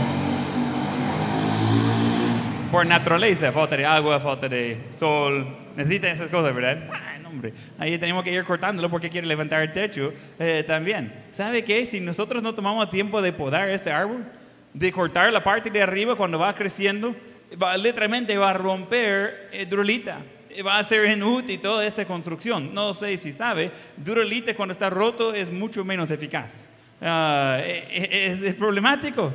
por 2.76 2.86
naturaleza, 2.86 3.54
falta 3.54 3.78
de 3.78 3.86
agua, 3.86 4.20
falta 4.20 4.50
de 4.50 4.78
sol, 4.92 5.48
necesita 5.78 6.12
esas 6.12 6.28
cosas, 6.28 6.54
¿verdad? 6.54 6.78
Hombre, 7.26 7.54
ahí 7.80 7.98
tenemos 7.98 8.22
que 8.22 8.34
ir 8.34 8.44
cortándolo 8.44 8.90
porque 8.90 9.10
quiere 9.10 9.26
levantar 9.26 9.62
el 9.62 9.72
techo 9.72 10.12
eh, 10.38 10.62
también. 10.68 11.24
¿Sabe 11.32 11.64
qué? 11.64 11.86
Si 11.86 12.02
nosotros 12.02 12.44
no 12.44 12.54
tomamos 12.54 12.90
tiempo 12.90 13.22
de 13.22 13.32
podar 13.32 13.70
este 13.70 13.94
árbol, 13.94 14.26
de 14.74 14.92
cortar 14.92 15.32
la 15.32 15.42
parte 15.42 15.70
de 15.70 15.82
arriba 15.82 16.18
cuando 16.18 16.38
va 16.38 16.54
creciendo, 16.54 17.16
va, 17.64 17.78
literalmente 17.78 18.36
va 18.36 18.50
a 18.50 18.54
romper 18.54 19.50
eh, 19.54 20.62
Va 20.62 20.78
a 20.78 20.84
ser 20.84 21.10
inútil 21.10 21.62
toda 21.62 21.86
esa 21.86 22.04
construcción. 22.04 22.74
No 22.74 22.94
sé 22.94 23.16
si 23.16 23.32
sabe, 23.32 23.72
Duralita 23.96 24.54
cuando 24.54 24.74
está 24.74 24.90
roto 24.90 25.34
es 25.34 25.50
mucho 25.50 25.86
menos 25.86 26.12
eficaz. 26.12 26.68
Ah, 27.02 27.58
eh, 27.62 28.34
es, 28.34 28.42
es 28.42 28.54
problemático. 28.54 29.32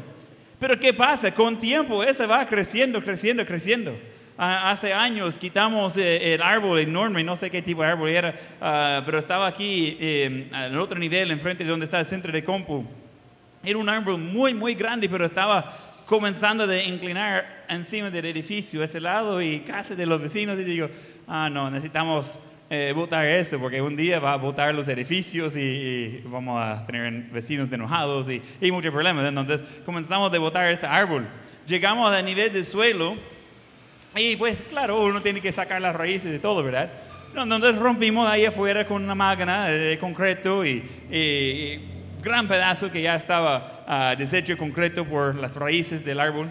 Pero 0.60 0.78
¿qué 0.78 0.92
pasa? 0.92 1.34
Con 1.34 1.58
tiempo 1.58 2.04
ese 2.04 2.26
va 2.26 2.46
creciendo, 2.46 3.02
creciendo, 3.02 3.46
creciendo. 3.46 3.98
Ah, 4.36 4.70
hace 4.70 4.92
años 4.92 5.38
quitamos 5.38 5.96
eh, 5.96 6.34
el 6.34 6.42
árbol 6.42 6.78
enorme, 6.78 7.24
no 7.24 7.34
sé 7.34 7.50
qué 7.50 7.62
tipo 7.62 7.82
de 7.82 7.88
árbol 7.88 8.10
era, 8.10 8.34
ah, 8.60 9.02
pero 9.04 9.18
estaba 9.18 9.46
aquí 9.46 9.96
eh, 9.98 10.48
al 10.52 10.78
otro 10.78 10.98
nivel, 10.98 11.30
enfrente 11.30 11.64
de 11.64 11.70
donde 11.70 11.84
está 11.84 11.98
el 11.98 12.04
centro 12.04 12.30
de 12.30 12.44
compu. 12.44 12.84
Era 13.64 13.78
un 13.78 13.88
árbol 13.88 14.18
muy, 14.18 14.52
muy 14.52 14.74
grande, 14.74 15.08
pero 15.08 15.24
estaba 15.24 15.64
comenzando 16.04 16.64
a 16.64 16.76
inclinar 16.82 17.64
encima 17.68 18.10
del 18.10 18.26
edificio, 18.26 18.84
ese 18.84 19.00
lado, 19.00 19.40
y 19.40 19.60
casi 19.60 19.94
de 19.94 20.04
los 20.04 20.20
vecinos. 20.20 20.58
Y 20.58 20.64
digo, 20.64 20.90
ah, 21.26 21.48
no, 21.50 21.70
necesitamos 21.70 22.38
eh, 22.72 22.92
botar 22.94 23.26
eso, 23.26 23.58
porque 23.58 23.82
un 23.82 23.96
día 23.96 24.20
va 24.20 24.34
a 24.34 24.36
botar 24.36 24.72
los 24.72 24.86
edificios 24.86 25.56
y, 25.56 26.22
vamos 26.24 26.62
a 26.62 26.86
tener 26.86 27.12
vecinos 27.24 27.72
enojados 27.72 28.28
y, 28.30 28.70
muchos 28.70 28.92
problemas. 28.92 29.26
Entonces 29.26 29.60
comenzamos 29.84 30.32
a 30.32 30.38
botar 30.38 30.70
ese 30.70 30.86
árbol. 30.86 31.26
Llegamos 31.66 32.12
al 32.12 32.24
nivel 32.24 32.52
del 32.52 32.64
suelo 32.64 33.16
y 34.14 34.36
pues 34.36 34.62
claro, 34.70 35.02
uno 35.02 35.20
tiene 35.20 35.40
que 35.40 35.50
sacar 35.50 35.82
las 35.82 35.96
raíces 35.96 36.30
de 36.30 36.38
todo, 36.38 36.62
¿verdad? 36.62 36.92
Entonces 37.34 37.76
rompimos 37.76 38.28
ahí 38.28 38.44
afuera 38.44 38.86
con 38.86 39.02
una 39.02 39.16
máquina 39.16 39.66
de 39.66 39.98
concreto 39.98 40.64
y, 40.64 40.84
y- 41.10 41.80
gran 42.22 42.46
pedazo 42.46 42.92
que 42.92 43.02
ya 43.02 43.16
estaba 43.16 43.84
ah, 43.88 44.14
deshecho 44.16 44.52
de 44.52 44.58
concreto 44.58 45.04
por 45.04 45.34
las 45.34 45.56
raíces 45.56 46.04
del 46.04 46.20
árbol 46.20 46.50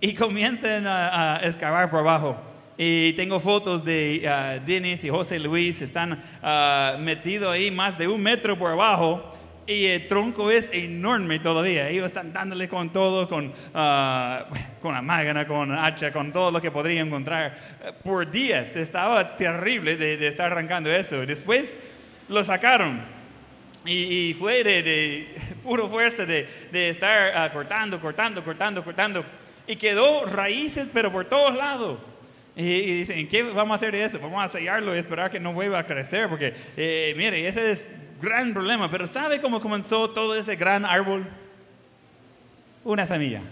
y 0.00 0.14
comienzan 0.14 0.86
a, 0.86 1.36
a 1.36 1.46
excavar 1.46 1.90
por 1.90 2.00
abajo. 2.00 2.49
Y 2.82 3.12
tengo 3.12 3.40
fotos 3.40 3.84
de 3.84 4.26
ah, 4.26 4.58
Dennis 4.58 5.04
y 5.04 5.10
José 5.10 5.38
Luis, 5.38 5.82
están 5.82 6.18
ah, 6.42 6.96
metidos 6.98 7.52
ahí 7.52 7.70
más 7.70 7.98
de 7.98 8.08
un 8.08 8.22
metro 8.22 8.58
por 8.58 8.70
abajo 8.70 9.36
y 9.66 9.84
el 9.84 10.06
tronco 10.06 10.50
es 10.50 10.66
enorme 10.72 11.40
todavía. 11.40 11.90
Ellos 11.90 12.06
están 12.06 12.32
dándole 12.32 12.70
con 12.70 12.90
todo, 12.90 13.28
con, 13.28 13.52
ah, 13.74 14.46
con 14.80 14.94
la 14.94 15.02
máquina, 15.02 15.46
con 15.46 15.70
hacha, 15.72 16.10
con 16.10 16.32
todo 16.32 16.50
lo 16.50 16.62
que 16.62 16.70
podrían 16.70 17.08
encontrar. 17.08 17.58
Por 18.02 18.30
días 18.30 18.74
estaba 18.74 19.36
terrible 19.36 19.98
de, 19.98 20.16
de 20.16 20.28
estar 20.28 20.50
arrancando 20.50 20.90
eso. 20.90 21.26
Después 21.26 21.70
lo 22.30 22.42
sacaron. 22.44 23.02
Y, 23.84 24.30
y 24.30 24.32
fue 24.32 24.64
de, 24.64 24.82
de 24.82 25.34
puro 25.62 25.86
fuerza 25.86 26.24
de, 26.24 26.48
de 26.72 26.88
estar 26.88 27.36
ah, 27.36 27.52
cortando, 27.52 28.00
cortando, 28.00 28.42
cortando, 28.42 28.82
cortando. 28.82 29.22
Y 29.66 29.76
quedó 29.76 30.24
raíces, 30.24 30.88
pero 30.90 31.12
por 31.12 31.26
todos 31.26 31.54
lados. 31.54 31.98
Y, 32.56 32.98
dicen, 32.98 33.28
¿qué 33.28 33.42
vamos 33.42 33.72
a 33.72 33.76
hacer 33.76 33.92
de 33.92 34.04
eso? 34.04 34.18
Vamos 34.18 34.42
a 34.42 34.48
sellarlo 34.48 34.94
y 34.94 34.98
esperar 34.98 35.30
que 35.30 35.40
no 35.40 35.52
vuelva 35.52 35.78
a 35.78 35.86
crecer, 35.86 36.28
porque, 36.28 36.54
eh, 36.76 37.14
mire, 37.16 37.46
ese 37.46 37.72
es 37.72 37.88
gran 38.20 38.52
problema. 38.52 38.90
Pero 38.90 39.06
¿sabe 39.06 39.40
cómo 39.40 39.60
comenzó 39.60 40.10
todo 40.10 40.34
ese 40.34 40.56
gran 40.56 40.84
árbol? 40.84 41.26
Una 42.84 43.06
semilla. 43.06 43.42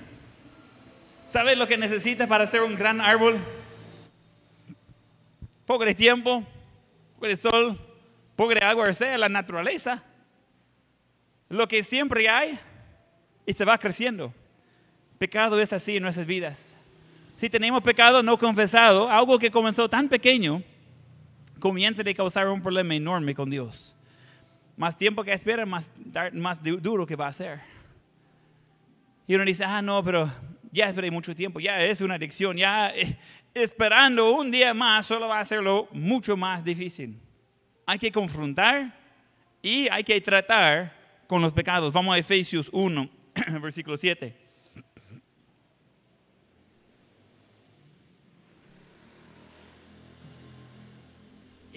¿Sabe 1.27 1.57
lo 1.57 1.69
que 1.69 1.77
necesita 1.77 2.27
para 2.27 2.45
hacer 2.45 2.63
un 2.63 2.77
gran 2.77 3.01
árbol? 3.01 3.39
Poco 5.67 5.85
de 5.85 5.95
tiempo, 5.95 6.43
poco 7.15 7.27
de 7.27 7.37
sol, 7.37 7.79
poco 8.35 8.55
de 8.55 8.65
agua, 8.65 8.89
o 8.89 8.93
sea, 8.93 9.19
la 9.19 9.29
naturaleza. 9.29 10.03
Lo 11.51 11.69
que 11.69 11.83
siempre 11.83 12.29
hay 12.29 12.59
y 13.45 13.53
se 13.53 13.67
va 13.67 13.77
creciendo. 13.77 14.33
Pecado 15.19 15.61
es 15.61 15.73
así 15.73 15.97
en 15.97 16.03
nuestras 16.03 16.27
vidas. 16.27 16.78
Si 17.39 17.49
tenemos 17.49 17.81
pecado 17.83 18.21
no 18.25 18.37
confesado, 18.37 19.09
algo 19.09 19.39
que 19.39 19.49
comenzó 19.49 19.89
tan 19.89 20.09
pequeño, 20.09 20.61
comienza 21.61 22.03
a 22.03 22.15
causar 22.15 22.49
un 22.49 22.61
problema 22.61 22.97
enorme 22.97 23.33
con 23.33 23.49
Dios. 23.49 23.95
Más 24.77 24.97
tiempo 24.97 25.23
que 25.23 25.33
espera, 25.33 25.65
más, 25.65 25.93
más 26.33 26.61
du- 26.61 26.79
duro 26.81 27.07
que 27.07 27.15
va 27.15 27.29
a 27.29 27.33
ser. 27.33 27.61
Y 29.29 29.37
uno 29.37 29.45
dice, 29.45 29.65
ah, 29.65 29.81
no, 29.81 30.03
pero 30.03 30.29
ya 30.73 30.89
esperé 30.89 31.13
mucho 31.13 31.33
tiempo, 31.33 31.61
ya 31.61 31.81
es 31.81 32.01
una 32.01 32.15
adicción, 32.15 32.57
ya 32.57 32.89
eh, 32.89 33.17
esperando 33.55 34.33
un 34.33 34.51
día 34.51 34.75
más 34.75 35.07
solo 35.07 35.29
va 35.29 35.39
a 35.39 35.43
hacerlo 35.43 35.87
mucho 35.93 36.37
más 36.37 36.65
difícil. 36.65 37.21
Hay 37.87 38.01
que 38.01 38.11
confrontar 38.11 38.99
y 39.63 39.89
hay 39.91 40.03
que 40.03 40.21
tratar 40.21 40.93
con 41.29 41.41
los 41.41 41.53
pecados. 41.53 41.93
Vamos 41.93 42.17
a 42.17 42.19
Efesios 42.19 42.69
1, 42.73 43.09
versículo 43.63 43.97
7. 43.97 44.48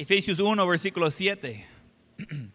Efesios 0.02 0.40
1, 0.40 0.66
versículo 0.66 1.12
7. 1.12 1.64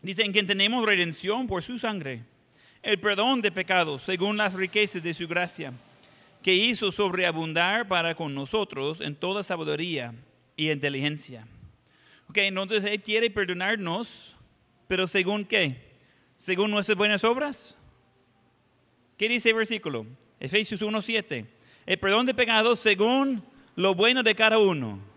Dice, 0.00 0.22
en 0.22 0.32
quien 0.32 0.46
tenemos 0.46 0.82
redención 0.86 1.46
por 1.46 1.62
su 1.62 1.78
sangre, 1.78 2.22
el 2.82 2.98
perdón 2.98 3.42
de 3.42 3.52
pecados 3.52 4.00
según 4.00 4.38
las 4.38 4.54
riquezas 4.54 5.02
de 5.02 5.12
su 5.12 5.28
gracia, 5.28 5.74
que 6.42 6.54
hizo 6.54 6.90
sobreabundar 6.90 7.86
para 7.86 8.14
con 8.14 8.34
nosotros 8.34 9.02
en 9.02 9.14
toda 9.14 9.42
sabiduría 9.42 10.14
y 10.56 10.70
inteligencia. 10.70 11.46
Ok, 12.30 12.38
entonces 12.38 12.82
Él 12.86 13.02
quiere 13.02 13.28
perdonarnos, 13.28 14.36
pero 14.88 15.06
según 15.06 15.44
qué? 15.44 15.98
Según 16.34 16.70
nuestras 16.70 16.96
buenas 16.96 17.24
obras. 17.24 17.76
¿Qué 19.18 19.28
dice 19.28 19.50
el 19.50 19.56
versículo? 19.56 20.06
Efesios 20.40 20.80
1.7. 20.80 21.46
El 21.84 21.98
perdón 21.98 22.24
de 22.24 22.32
pecados 22.32 22.78
según 22.78 23.44
lo 23.76 23.94
bueno 23.94 24.22
de 24.22 24.34
cada 24.34 24.58
uno. 24.58 25.09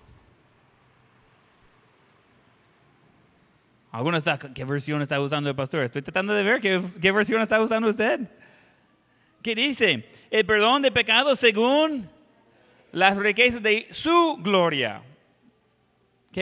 Algunos 3.94 4.18
está, 4.26 4.40
¿qué 4.40 4.66
versión 4.66 5.04
está 5.04 5.22
usando 5.22 5.52
el 5.52 5.56
pastor? 5.56 5.84
Estoy 5.84 6.02
tratando 6.02 6.34
de 6.34 6.42
ver 6.44 6.60
qué, 6.60 6.82
qué 7.00 7.12
versión 7.12 7.40
está 7.44 7.62
usando 7.62 7.88
usted. 7.88 8.22
¿Qué 9.44 9.54
dice? 9.54 10.10
El 10.32 10.46
perdón 10.48 10.82
de 10.82 10.92
pecados 10.92 11.38
según 11.40 12.10
las 12.92 13.18
riquezas 13.18 13.62
de 13.62 13.88
su 13.92 14.38
gloria. 14.42 15.04
¿Ok? 16.32 16.38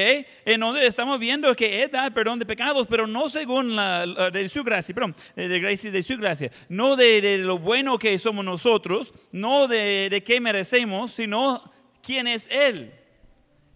Entonces 0.46 0.86
estamos 0.86 1.20
viendo 1.20 1.54
que 1.54 1.84
Él 1.84 1.92
da 1.92 2.10
perdón 2.10 2.40
de 2.40 2.46
pecados, 2.46 2.88
pero 2.88 3.06
no 3.06 3.30
según 3.30 3.76
la, 3.76 4.06
la- 4.06 4.32
de 4.32 4.48
su 4.48 4.64
gracia, 4.64 4.96
perdón, 4.96 5.14
de 5.36 5.60
gracia 5.60 5.92
de 5.92 6.04
su 6.04 6.16
gracia, 6.18 6.50
no 6.70 6.96
de, 6.96 7.20
de 7.20 7.38
lo 7.40 7.58
bueno 7.58 8.00
que 8.00 8.18
somos 8.18 8.46
nosotros, 8.46 9.12
no 9.34 9.68
de, 9.68 10.08
de 10.10 10.24
qué 10.24 10.40
merecemos, 10.40 11.12
sino 11.12 11.70
quién 12.02 12.28
es 12.28 12.48
Él. 12.50 12.94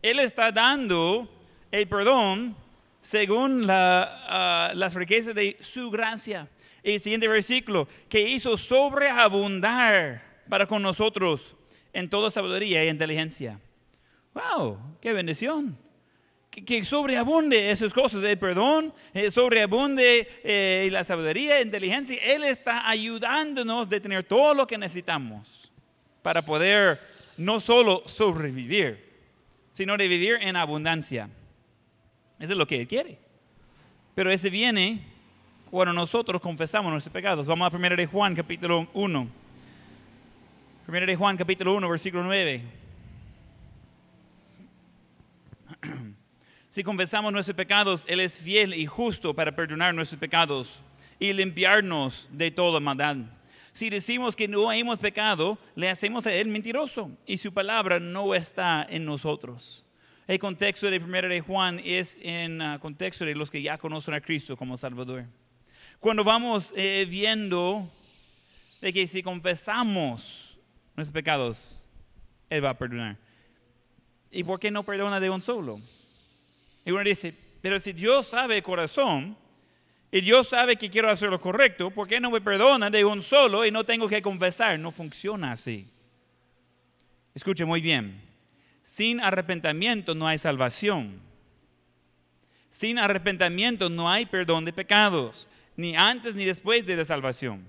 Él 0.01 0.20
está 0.20 0.53
dando 0.53 1.29
el 1.72 1.86
perdón 1.89 2.55
según 3.05 3.67
la, 3.67 4.24
ah, 4.27 4.71
las 4.74 4.95
riquezas 4.95 5.35
de 5.35 5.57
su 5.59 5.91
gracia. 5.91 6.47
El 6.81 7.00
siguiente 7.00 7.27
versículo, 7.27 7.88
que 8.09 8.19
hizo 8.19 8.57
sobreabundar 8.57 10.24
para 10.50 10.65
con 10.65 10.81
nosotros 10.81 11.55
en 11.93 12.09
toda 12.09 12.31
sabiduría 12.31 12.81
e 12.81 12.89
inteligencia. 12.89 13.59
wow, 14.33 14.79
qué 15.01 15.13
bendición. 15.13 15.77
Que, 16.50 16.83
sobreabunde 16.83 17.69
esas 17.69 17.93
cosas, 17.93 18.24
el 18.24 18.39
perdón, 18.39 18.91
eh, 19.13 19.29
sobreabunde 19.29 20.27
eh, 20.43 20.89
la 20.91 21.03
sabiduría, 21.03 21.62
inteligencia. 21.62 22.17
Él 22.24 22.43
está 22.43 22.89
ayudándonos 22.89 23.88
de 23.88 24.00
tener 24.00 24.24
todo 24.24 24.55
lo 24.55 24.65
que 24.65 24.79
necesitamos 24.79 25.71
para 26.24 26.43
poder 26.43 27.00
no 27.38 27.59
solo 27.59 28.01
sobrevivir, 28.07 28.97
sino 29.74 29.95
vivir 29.95 30.39
en 30.41 30.55
abundancia. 30.55 31.29
Eso 32.39 32.53
es 32.53 32.57
lo 32.57 32.67
que 32.67 32.81
Él 32.81 32.87
quiere. 32.87 33.17
Pero 34.13 34.31
ese 34.31 34.49
viene 34.49 35.01
cuando 35.69 35.93
nosotros 35.93 36.41
confesamos 36.41 36.91
nuestros 36.91 37.11
pecados. 37.13 37.47
Vamos 37.47 37.71
a 37.71 37.75
1 37.75 37.95
de 37.95 38.05
Juan, 38.05 38.35
capítulo 38.35 38.87
1. 38.93 39.27
1 40.87 41.05
de 41.05 41.15
Juan, 41.15 41.37
capítulo 41.37 41.75
1, 41.75 41.89
versículo 41.89 42.23
9. 42.23 42.61
Si 46.69 46.83
confesamos 46.83 47.31
nuestros 47.31 47.55
pecados, 47.55 48.03
Él 48.05 48.19
es 48.19 48.37
fiel 48.37 48.73
y 48.73 48.85
justo 48.85 49.33
para 49.33 49.55
perdonar 49.55 49.95
nuestros 49.95 50.19
pecados 50.19 50.81
y 51.19 51.31
limpiarnos 51.31 52.27
de 52.31 52.51
toda 52.51 52.81
maldad. 52.81 53.15
Si 53.71 53.89
decimos 53.89 54.35
que 54.35 54.49
no 54.49 54.69
hemos 54.73 54.99
pecado, 54.99 55.57
le 55.75 55.89
hacemos 55.89 56.27
a 56.27 56.33
Él 56.33 56.49
mentiroso 56.49 57.09
y 57.25 57.37
su 57.37 57.53
palabra 57.53 58.01
no 58.01 58.35
está 58.35 58.85
en 58.89 59.05
nosotros. 59.05 59.84
El 60.27 60.39
contexto 60.39 60.89
de 60.89 60.98
1 60.98 61.22
de 61.29 61.41
Juan 61.41 61.79
es 61.84 62.17
en 62.20 62.60
el 62.60 62.79
contexto 62.79 63.25
de 63.25 63.36
los 63.36 63.51
que 63.51 63.62
ya 63.62 63.77
conocen 63.77 64.15
a 64.15 64.22
Cristo 64.22 64.58
como 64.58 64.75
Salvador. 64.75 65.25
Cuando 66.00 66.24
vamos 66.24 66.74
eh, 66.75 67.05
viendo 67.08 67.88
de 68.82 68.91
que 68.91 69.05
si 69.05 69.22
confesamos 69.22 70.58
nuestros 70.96 71.13
pecados, 71.13 71.88
Él 72.50 72.65
va 72.65 72.72
a 72.72 72.77
perdonar. 72.77 73.17
¿Y 74.32 74.44
por 74.44 74.60
qué 74.60 74.72
no 74.72 74.82
perdona 74.82 75.20
de 75.20 75.29
un 75.29 75.41
solo? 75.44 75.79
Y 76.84 76.89
uno 76.89 77.03
dice, 77.03 77.32
pero 77.62 77.79
si 77.79 77.94
Dios 77.94 78.25
sabe 78.25 78.58
el 78.58 78.63
corazón 78.63 79.38
y 80.12 80.22
Dios 80.22 80.48
sabe 80.48 80.75
que 80.75 80.89
quiero 80.89 81.12
hacer 81.12 81.29
lo 81.29 81.39
correcto, 81.39 81.91
¿por 81.91 82.08
qué 82.08 82.20
no 82.20 82.32
me 82.32 82.41
perdona 82.41 82.89
de 82.89 83.05
un 83.05 83.22
solo 83.22 83.63
y 83.63 83.70
no 83.70 83.84
tengo 83.84 84.10
que 84.10 84.24
confesar? 84.24 84.79
No 84.79 84.91
funciona 84.91 85.51
así. 85.51 85.88
Escuche 87.36 87.63
muy 87.63 87.79
bien. 87.79 88.25
Sin 88.85 89.19
arrepentimiento 89.19 90.13
no 90.13 90.27
hay 90.27 90.37
salvación. 90.37 91.19
Sin 92.69 92.99
arrepentimiento 92.99 93.89
no 93.89 94.07
hay 94.07 94.27
perdón 94.27 94.63
de 94.63 94.71
pecados, 94.71 95.47
ni 95.75 95.95
antes 95.95 96.35
ni 96.35 96.45
después 96.45 96.85
de 96.85 96.95
la 96.95 97.03
salvación. 97.03 97.65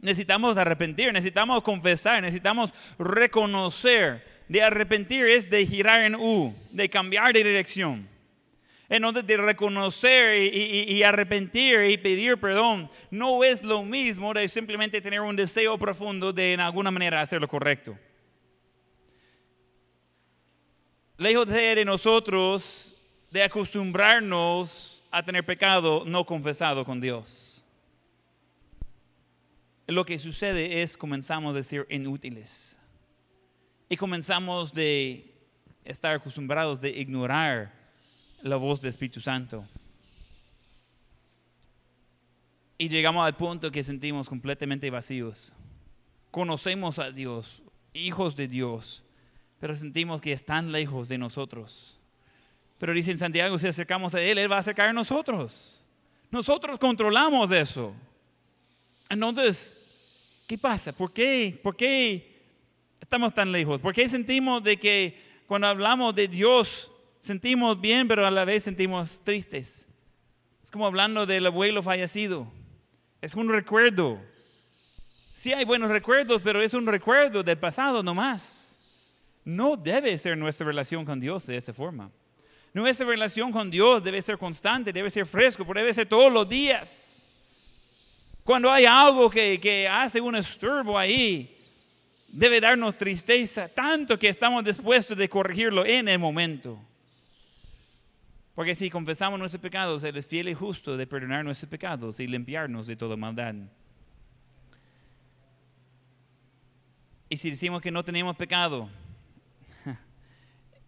Necesitamos 0.00 0.56
arrepentir, 0.56 1.12
necesitamos 1.12 1.60
confesar, 1.60 2.22
necesitamos 2.22 2.70
reconocer. 2.98 4.24
De 4.48 4.62
arrepentir 4.62 5.26
es 5.26 5.50
de 5.50 5.66
girar 5.66 6.00
en 6.00 6.14
U, 6.14 6.54
de 6.70 6.88
cambiar 6.88 7.34
de 7.34 7.44
dirección 7.44 8.08
en 8.88 9.02
donde 9.02 9.22
de 9.22 9.36
reconocer 9.38 10.52
y, 10.54 11.02
arrepentir 11.02 11.84
y 11.90 11.96
pedir 11.96 12.36
perdón, 12.38 12.90
no 13.10 13.42
es 13.42 13.62
lo 13.62 13.82
mismo 13.82 14.34
de 14.34 14.46
simplemente 14.48 15.00
tener 15.00 15.20
un 15.20 15.34
deseo 15.34 15.78
profundo 15.78 16.30
de 16.30 16.52
en 16.52 16.60
alguna 16.60 16.90
manera 16.90 17.22
hacer 17.22 17.40
lo 17.40 17.48
correcto. 17.48 17.96
Lejos 21.22 21.46
de 21.46 21.84
nosotros 21.84 22.96
de 23.30 23.44
acostumbrarnos 23.44 25.04
a 25.08 25.22
tener 25.22 25.46
pecado 25.46 26.02
no 26.04 26.26
confesado 26.26 26.84
con 26.84 27.00
Dios. 27.00 27.64
Lo 29.86 30.04
que 30.04 30.18
sucede 30.18 30.82
es 30.82 30.96
comenzamos 30.96 31.56
a 31.56 31.62
ser 31.62 31.86
inútiles 31.90 32.76
y 33.88 33.96
comenzamos 33.96 34.72
de 34.72 35.32
estar 35.84 36.12
acostumbrados 36.12 36.80
de 36.80 36.90
ignorar 36.90 37.72
la 38.42 38.56
voz 38.56 38.80
del 38.80 38.90
Espíritu 38.90 39.20
Santo. 39.20 39.64
Y 42.78 42.88
llegamos 42.88 43.24
al 43.24 43.36
punto 43.36 43.70
que 43.70 43.84
sentimos 43.84 44.28
completamente 44.28 44.90
vacíos. 44.90 45.54
Conocemos 46.32 46.98
a 46.98 47.12
Dios, 47.12 47.62
hijos 47.94 48.34
de 48.34 48.48
Dios, 48.48 49.04
pero 49.62 49.76
sentimos 49.76 50.20
que 50.20 50.32
están 50.32 50.72
lejos 50.72 51.06
de 51.06 51.18
nosotros. 51.18 51.96
Pero 52.78 52.92
dice 52.92 53.12
en 53.12 53.18
Santiago, 53.18 53.56
si 53.60 53.68
acercamos 53.68 54.12
a 54.12 54.20
Él, 54.20 54.38
Él 54.38 54.50
va 54.50 54.56
a 54.56 54.58
acercar 54.58 54.88
a 54.88 54.92
nosotros. 54.92 55.84
Nosotros 56.32 56.80
controlamos 56.80 57.48
eso. 57.52 57.94
Entonces, 59.08 59.76
¿qué 60.48 60.58
pasa? 60.58 60.92
¿Por 60.92 61.12
qué? 61.12 61.60
¿Por 61.62 61.76
qué 61.76 62.42
estamos 63.00 63.32
tan 63.32 63.52
lejos? 63.52 63.80
¿Por 63.80 63.94
qué 63.94 64.08
sentimos 64.08 64.64
de 64.64 64.76
que 64.76 65.22
cuando 65.46 65.68
hablamos 65.68 66.12
de 66.12 66.26
Dios 66.26 66.90
sentimos 67.20 67.80
bien, 67.80 68.08
pero 68.08 68.26
a 68.26 68.32
la 68.32 68.44
vez 68.44 68.64
sentimos 68.64 69.20
tristes. 69.22 69.86
Es 70.60 70.72
como 70.72 70.88
hablando 70.88 71.24
del 71.24 71.46
abuelo 71.46 71.84
fallecido. 71.84 72.48
Es 73.20 73.36
un 73.36 73.48
recuerdo. 73.48 74.18
Sí 75.32 75.52
hay 75.52 75.64
buenos 75.64 75.88
recuerdos, 75.88 76.42
pero 76.42 76.60
es 76.60 76.74
un 76.74 76.84
recuerdo 76.84 77.44
del 77.44 77.58
pasado 77.58 78.02
nomás. 78.02 78.61
No 79.44 79.76
debe 79.76 80.16
ser 80.18 80.36
nuestra 80.36 80.66
relación 80.66 81.04
con 81.04 81.18
Dios 81.18 81.46
de 81.46 81.56
esa 81.56 81.72
forma. 81.72 82.10
Nuestra 82.72 83.06
relación 83.06 83.52
con 83.52 83.70
Dios 83.70 84.02
debe 84.02 84.22
ser 84.22 84.38
constante, 84.38 84.92
debe 84.92 85.10
ser 85.10 85.26
fresco, 85.26 85.66
pero 85.66 85.80
debe 85.80 85.92
ser 85.92 86.08
todos 86.08 86.32
los 86.32 86.48
días. 86.48 87.22
Cuando 88.44 88.70
hay 88.70 88.86
algo 88.86 89.28
que, 89.28 89.60
que 89.60 89.86
hace 89.86 90.20
un 90.20 90.36
estorbo 90.36 90.98
ahí, 90.98 91.56
debe 92.28 92.60
darnos 92.60 92.96
tristeza, 92.96 93.68
tanto 93.68 94.18
que 94.18 94.28
estamos 94.28 94.64
dispuestos 94.64 95.16
de 95.16 95.28
corregirlo 95.28 95.84
en 95.84 96.08
el 96.08 96.18
momento. 96.18 96.78
Porque 98.54 98.74
si 98.74 98.90
confesamos 98.90 99.38
nuestros 99.38 99.60
pecados, 99.60 100.02
Él 100.04 100.16
es 100.16 100.26
fiel 100.26 100.48
y 100.48 100.54
justo 100.54 100.96
de 100.96 101.06
perdonar 101.06 101.44
nuestros 101.44 101.68
pecados 101.68 102.20
y 102.20 102.26
limpiarnos 102.26 102.86
de 102.86 102.96
toda 102.96 103.16
maldad. 103.16 103.54
Y 107.28 107.36
si 107.36 107.50
decimos 107.50 107.80
que 107.80 107.90
no 107.90 108.04
tenemos 108.04 108.36
pecado, 108.36 108.90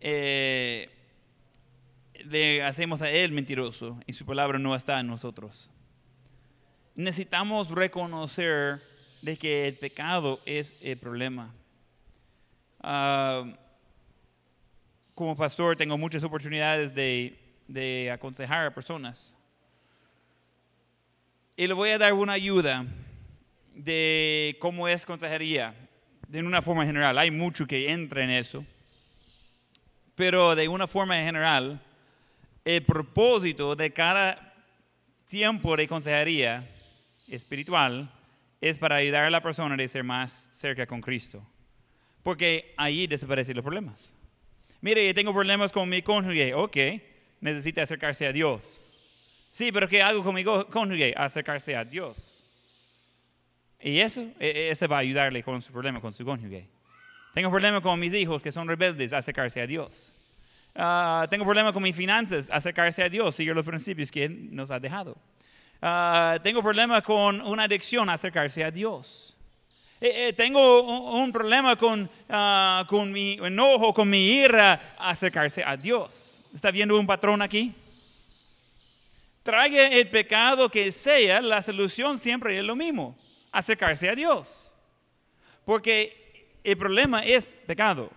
eh, 0.04 0.90
le 2.24 2.62
hacemos 2.62 3.02
a 3.02 3.10
Él 3.10 3.32
mentiroso 3.32 3.98
y 4.06 4.12
su 4.12 4.24
palabra 4.24 4.58
no 4.58 4.76
está 4.76 5.00
en 5.00 5.08
nosotros. 5.08 5.70
Necesitamos 6.94 7.70
reconocer 7.70 8.80
de 9.22 9.36
que 9.36 9.66
el 9.66 9.74
pecado 9.74 10.40
es 10.46 10.76
el 10.80 10.98
problema. 10.98 11.52
Ah, 12.80 13.44
como 15.14 15.36
pastor 15.36 15.76
tengo 15.76 15.98
muchas 15.98 16.22
oportunidades 16.22 16.94
de 16.94 17.40
de 17.66 18.10
aconsejar 18.10 18.66
a 18.66 18.74
personas. 18.74 19.36
Y 21.56 21.66
le 21.66 21.74
voy 21.74 21.90
a 21.90 21.98
dar 21.98 22.12
una 22.12 22.32
ayuda 22.32 22.86
de 23.74 24.56
cómo 24.60 24.88
es 24.88 25.06
consejería, 25.06 25.74
de 26.28 26.40
una 26.40 26.62
forma 26.62 26.84
general. 26.84 27.18
Hay 27.18 27.30
mucho 27.30 27.66
que 27.66 27.90
entra 27.90 28.24
en 28.24 28.30
eso. 28.30 28.64
Pero 30.14 30.54
de 30.54 30.68
una 30.68 30.86
forma 30.86 31.16
general, 31.16 31.80
el 32.64 32.82
propósito 32.82 33.74
de 33.74 33.92
cada 33.92 34.54
tiempo 35.28 35.76
de 35.76 35.88
consejería 35.88 36.68
espiritual 37.28 38.10
es 38.60 38.78
para 38.78 38.96
ayudar 38.96 39.24
a 39.24 39.30
la 39.30 39.42
persona 39.42 39.82
a 39.82 39.88
ser 39.88 40.04
más 40.04 40.48
cerca 40.52 40.86
con 40.86 41.00
Cristo. 41.00 41.44
Porque 42.22 42.72
ahí 42.76 43.06
desaparecen 43.06 43.56
los 43.56 43.62
problemas. 43.62 44.14
Mire, 44.80 45.12
tengo 45.12 45.32
problemas 45.32 45.72
con 45.72 45.88
mi 45.88 46.00
cónyuge. 46.00 46.54
Ok, 46.54 46.76
necesita 47.40 47.82
acercarse 47.82 48.26
a 48.26 48.32
Dios. 48.32 48.84
Sí, 49.50 49.70
pero 49.70 49.88
¿qué 49.88 50.02
hago 50.02 50.22
con 50.22 50.34
mi 50.34 50.44
cónyuge? 50.44 51.14
Acercarse 51.16 51.76
a 51.76 51.84
Dios. 51.84 52.44
Y 53.80 53.98
eso, 53.98 54.22
e, 54.40 54.48
e, 54.48 54.70
ese 54.70 54.86
va 54.86 54.96
a 54.96 55.00
ayudarle 55.00 55.42
con 55.42 55.60
su 55.60 55.72
problema 55.72 56.00
con 56.00 56.12
su 56.14 56.24
cónyuge. 56.24 56.66
Tengo 57.34 57.50
problemas 57.50 57.80
con 57.80 57.98
mis 57.98 58.14
hijos 58.14 58.40
que 58.40 58.52
son 58.52 58.68
rebeldes, 58.68 59.12
acercarse 59.12 59.60
a 59.60 59.66
Dios. 59.66 60.12
Ah, 60.76 61.26
tengo 61.28 61.44
problemas 61.44 61.72
con 61.72 61.82
mis 61.82 61.96
finanzas, 61.96 62.48
acercarse 62.48 63.02
a 63.02 63.08
Dios, 63.08 63.34
seguir 63.34 63.52
los 63.56 63.64
principios 63.64 64.08
que 64.12 64.24
Él 64.24 64.54
nos 64.54 64.70
ha 64.70 64.78
dejado. 64.78 65.16
Ah, 65.82 66.38
tengo 66.44 66.62
problemas 66.62 67.02
con 67.02 67.40
una 67.40 67.64
adicción, 67.64 68.08
acercarse 68.08 68.62
a 68.62 68.70
Dios. 68.70 69.36
Eh, 70.00 70.28
eh, 70.28 70.32
tengo 70.32 70.82
un, 71.12 71.32
problema 71.32 71.74
con, 71.74 72.08
ah, 72.28 72.86
con 72.88 73.10
mi 73.10 73.32
enojo, 73.42 73.92
con 73.92 74.08
mi 74.08 74.34
ira, 74.34 74.94
acercarse 74.96 75.64
a 75.64 75.76
Dios. 75.76 76.40
¿Está 76.54 76.70
viendo 76.70 76.96
un 76.96 77.06
patrón 77.06 77.42
aquí? 77.42 77.74
Traiga 79.42 79.88
el 79.88 80.08
pecado 80.08 80.68
que 80.68 80.92
sea, 80.92 81.40
la 81.42 81.60
solución 81.62 82.16
siempre 82.16 82.56
es 82.56 82.64
lo 82.64 82.76
mismo, 82.76 83.18
acercarse 83.50 84.08
a 84.08 84.14
Dios. 84.14 84.72
Porque 85.64 86.23
el 86.64 86.76
problema 86.76 87.20
es 87.20 87.44
pecado. 87.44 88.10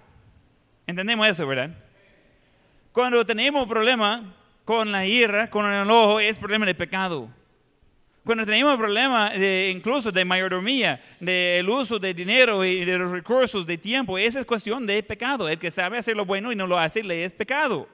Entendemos 0.87 1.27
eso, 1.27 1.45
¿verdad? 1.45 1.69
Cuando 2.93 3.25
tenemos 3.25 3.67
problema 3.67 4.33
con 4.63 4.91
la 4.91 5.05
ira, 5.05 5.49
con 5.49 5.65
el 5.65 5.81
enojo, 5.81 6.19
es 6.19 6.39
problema 6.39 6.65
de 6.65 6.73
pecado. 6.73 7.29
Cuando 8.23 8.45
tenemos 8.45 8.75
problemas 8.77 9.33
de, 9.37 9.71
incluso 9.73 10.11
de 10.11 10.25
mayordomía, 10.25 11.01
del 11.19 11.69
uso 11.69 11.99
de 11.99 12.13
dinero 12.13 12.65
y 12.65 12.83
de 12.83 12.97
los 12.97 13.11
recursos 13.11 13.65
de 13.65 13.77
tiempo, 13.77 14.17
esa 14.17 14.39
es 14.39 14.45
cuestión 14.45 14.85
de 14.85 15.01
pecado. 15.03 15.47
El 15.47 15.57
que 15.57 15.71
sabe 15.71 15.97
hacer 15.97 16.17
lo 16.17 16.25
bueno 16.25 16.51
y 16.51 16.55
no 16.55 16.67
lo 16.67 16.77
hace, 16.77 17.03
le 17.03 17.23
es 17.23 17.31
pecado. 17.31 17.87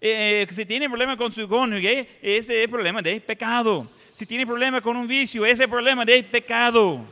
Eh, 0.00 0.46
si 0.48 0.64
tiene 0.64 0.88
problema 0.88 1.16
con 1.16 1.32
su 1.32 1.48
cónyuge, 1.48 2.08
ese 2.22 2.62
es 2.62 2.68
problema 2.68 3.02
de 3.02 3.20
pecado. 3.20 3.86
Si 4.14 4.24
tiene 4.24 4.46
problema 4.46 4.80
con 4.80 4.96
un 4.96 5.06
vicio, 5.06 5.44
ese 5.44 5.64
es 5.64 5.68
problema 5.68 6.04
de 6.04 6.22
pecado. 6.22 7.04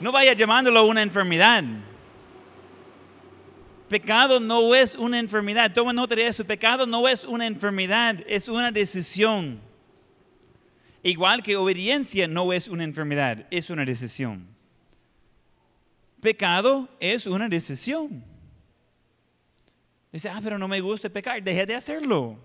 No 0.00 0.10
vaya 0.10 0.32
llamándolo 0.32 0.86
una 0.86 1.02
enfermedad. 1.02 1.62
Pecado 3.88 4.40
no 4.40 4.74
es 4.74 4.94
una 4.94 5.18
enfermedad. 5.18 5.72
Toma 5.74 5.92
nota 5.92 6.14
de 6.14 6.26
eso. 6.26 6.44
Pecado 6.44 6.86
no 6.86 7.06
es 7.06 7.24
una 7.24 7.46
enfermedad, 7.46 8.16
es 8.26 8.48
una 8.48 8.70
decisión. 8.70 9.60
Igual 11.02 11.42
que 11.42 11.56
obediencia 11.56 12.28
no 12.28 12.52
es 12.52 12.68
una 12.68 12.84
enfermedad, 12.84 13.46
es 13.50 13.68
una 13.70 13.84
decisión. 13.84 14.46
Pecado 16.20 16.88
es 17.00 17.26
una 17.26 17.48
decisión. 17.48 18.22
Dice, 20.12 20.28
ah, 20.28 20.40
pero 20.42 20.58
no 20.58 20.68
me 20.68 20.80
gusta 20.80 21.08
pecar, 21.08 21.42
deje 21.42 21.66
de 21.66 21.74
hacerlo. 21.74 22.38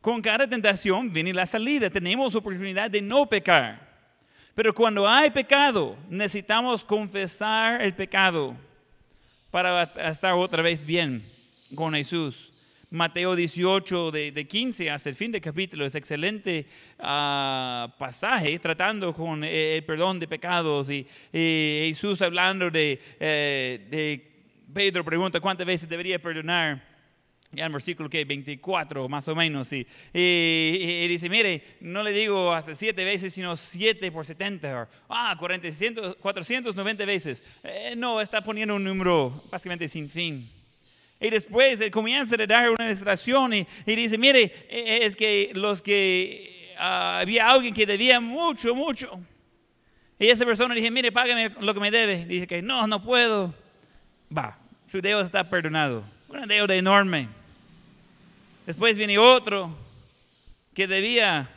Con 0.00 0.22
cada 0.22 0.48
tentación 0.48 1.12
viene 1.12 1.32
la 1.32 1.46
salida, 1.46 1.90
tenemos 1.90 2.34
oportunidad 2.34 2.90
de 2.90 3.02
no 3.02 3.26
pecar. 3.26 3.85
Pero 4.56 4.74
cuando 4.74 5.06
hay 5.06 5.30
pecado, 5.30 5.98
necesitamos 6.08 6.82
confesar 6.82 7.82
el 7.82 7.92
pecado 7.92 8.56
para 9.50 9.82
estar 9.82 10.32
otra 10.32 10.62
vez 10.62 10.82
bien 10.82 11.22
con 11.74 11.92
Jesús. 11.92 12.54
Mateo 12.88 13.36
18, 13.36 14.10
de, 14.10 14.46
15 14.48 14.90
hasta 14.90 15.10
el 15.10 15.14
fin 15.14 15.30
del 15.30 15.42
capítulo, 15.42 15.84
es 15.84 15.94
excelente 15.94 16.64
ah, 16.98 17.94
pasaje 17.98 18.58
tratando 18.58 19.12
con 19.12 19.44
el 19.44 19.84
perdón 19.84 20.18
de 20.18 20.26
pecados 20.26 20.88
y, 20.88 21.06
Jesús 21.30 22.22
hablando 22.22 22.70
de, 22.70 22.98
eh, 23.20 23.86
de 23.90 24.32
Pedro 24.72 25.04
pregunta 25.04 25.38
cuántas 25.38 25.66
veces 25.66 25.86
debería 25.86 26.18
perdonar. 26.18 26.95
Ya 27.56 27.66
en 27.66 27.72
versículo 27.72 28.08
que 28.08 28.24
24 28.24 29.08
más 29.08 29.26
o 29.28 29.34
menos. 29.34 29.72
Y, 29.72 29.86
y, 30.12 31.08
dice, 31.08 31.28
mire, 31.28 31.78
no 31.80 32.02
le 32.02 32.12
digo 32.12 32.52
hasta 32.52 32.74
siete 32.74 33.04
veces, 33.04 33.34
sino 33.34 33.56
siete 33.56 34.12
por 34.12 34.26
70. 34.26 34.88
ah, 35.08 35.36
400, 35.38 36.16
490 36.16 37.04
veces. 37.04 37.42
Eh, 37.64 37.94
no, 37.96 38.20
está 38.20 38.42
poniendo 38.42 38.76
un 38.76 38.84
número 38.84 39.44
básicamente 39.50 39.88
sin 39.88 40.08
fin. 40.08 40.48
Y 41.18 41.30
después 41.30 41.80
él 41.80 41.90
comienza 41.90 42.34
a 42.34 42.46
dar 42.46 42.70
una 42.70 42.86
ilustración 42.86 43.54
y, 43.54 43.66
dice, 43.86 44.18
mire, 44.18 44.52
eh, 44.68 45.00
es 45.02 45.16
que 45.16 45.50
los 45.54 45.80
que 45.80 46.74
ah, 46.78 47.20
había 47.22 47.50
alguien 47.50 47.74
que 47.74 47.86
debía 47.86 48.20
mucho, 48.20 48.74
mucho. 48.74 49.18
Y 50.18 50.28
esa 50.28 50.44
persona 50.44 50.74
dice, 50.74 50.90
mire, 50.90 51.10
págame 51.10 51.50
lo 51.60 51.74
que 51.74 51.80
me 51.80 51.90
debe. 51.90 52.26
Dice 52.26 52.46
que 52.46 52.62
no, 52.62 52.86
no 52.86 53.02
puedo 53.02 53.54
va, 54.36 54.58
su 54.90 55.00
deuda 55.00 55.24
está 55.24 55.48
perdonado. 55.48 56.04
Una 56.28 56.46
deuda 56.46 56.74
enorme. 56.74 57.28
Después 58.66 58.96
viene 58.96 59.16
otro 59.16 59.74
que 60.74 60.88
debía 60.88 61.48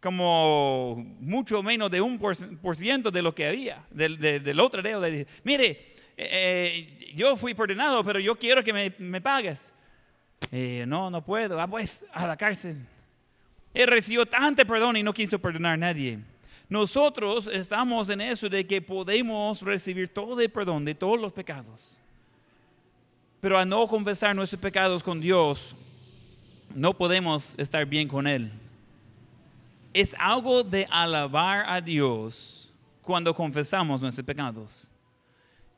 como 0.00 0.96
mucho 1.20 1.62
menos 1.62 1.90
de 1.90 2.00
un 2.00 2.18
por, 2.18 2.76
ciento 2.76 3.10
de 3.10 3.22
lo 3.22 3.34
que 3.34 3.46
había, 3.46 3.84
del, 3.90 4.60
otro 4.60 4.82
deuda. 4.82 5.08
Mire, 5.44 5.94
eh, 6.16 7.12
yo 7.14 7.36
fui 7.36 7.54
perdonado, 7.54 8.02
pero 8.02 8.18
yo 8.18 8.36
quiero 8.36 8.64
que 8.64 8.72
me, 8.98 9.20
pagues. 9.20 9.72
No, 10.86 11.08
no 11.08 11.24
puedo. 11.24 11.60
Ah, 11.60 11.68
pues, 11.68 12.04
a 12.12 12.26
la 12.26 12.36
cárcel. 12.36 12.76
Él 13.72 13.86
recibió 13.86 14.26
tanto 14.26 14.64
perdón 14.66 14.96
y 14.96 15.04
no 15.04 15.12
quiso 15.12 15.38
perdonar 15.38 15.74
a 15.74 15.76
nadie. 15.76 16.18
Nosotros 16.68 17.48
estamos 17.50 18.08
en 18.08 18.20
eso 18.20 18.48
de 18.48 18.66
que 18.66 18.82
podemos 18.82 19.62
recibir 19.62 20.08
todo 20.08 20.40
el 20.40 20.50
perdón 20.50 20.84
de 20.84 20.94
todos 20.94 21.18
los 21.18 21.32
pecados. 21.32 22.00
Pero 23.40 23.56
a 23.56 23.64
no 23.64 23.86
confesar 23.86 24.34
nuestros 24.34 24.60
pecados 24.60 25.02
con 25.02 25.20
Dios, 25.20 25.76
no 26.74 26.94
podemos 26.94 27.54
estar 27.58 27.84
bien 27.86 28.08
con 28.08 28.26
Él. 28.26 28.50
Es 29.92 30.14
algo 30.18 30.62
de 30.62 30.86
alabar 30.90 31.64
a 31.68 31.80
Dios 31.80 32.70
cuando 33.02 33.34
confesamos 33.34 34.02
nuestros 34.02 34.24
pecados. 34.24 34.90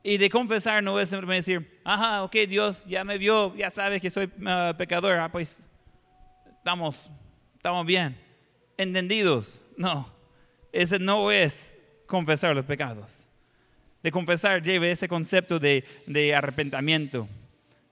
Y 0.03 0.17
de 0.17 0.31
confesar 0.31 0.83
no 0.83 0.99
es 0.99 1.11
simplemente 1.11 1.53
decir, 1.53 1.81
ajá, 1.85 2.23
ok, 2.23 2.35
Dios 2.49 2.85
ya 2.87 3.05
me 3.05 3.19
vio, 3.19 3.55
ya 3.55 3.69
sabe 3.69 4.01
que 4.01 4.09
soy 4.09 4.31
ah, 4.47 4.75
pecador, 4.77 5.19
ah, 5.19 5.31
pues 5.31 5.59
estamos, 6.57 7.11
estamos 7.55 7.85
bien, 7.85 8.17
entendidos. 8.79 9.61
No, 9.77 10.11
ese 10.73 10.99
no 10.99 11.31
es 11.31 11.77
confesar 12.07 12.55
los 12.55 12.65
pecados. 12.65 13.27
De 14.03 14.11
confesar 14.11 14.63
lleva 14.63 14.87
ese 14.87 15.07
concepto 15.07 15.59
de, 15.59 15.85
de 16.07 16.35
arrepentimiento, 16.35 17.29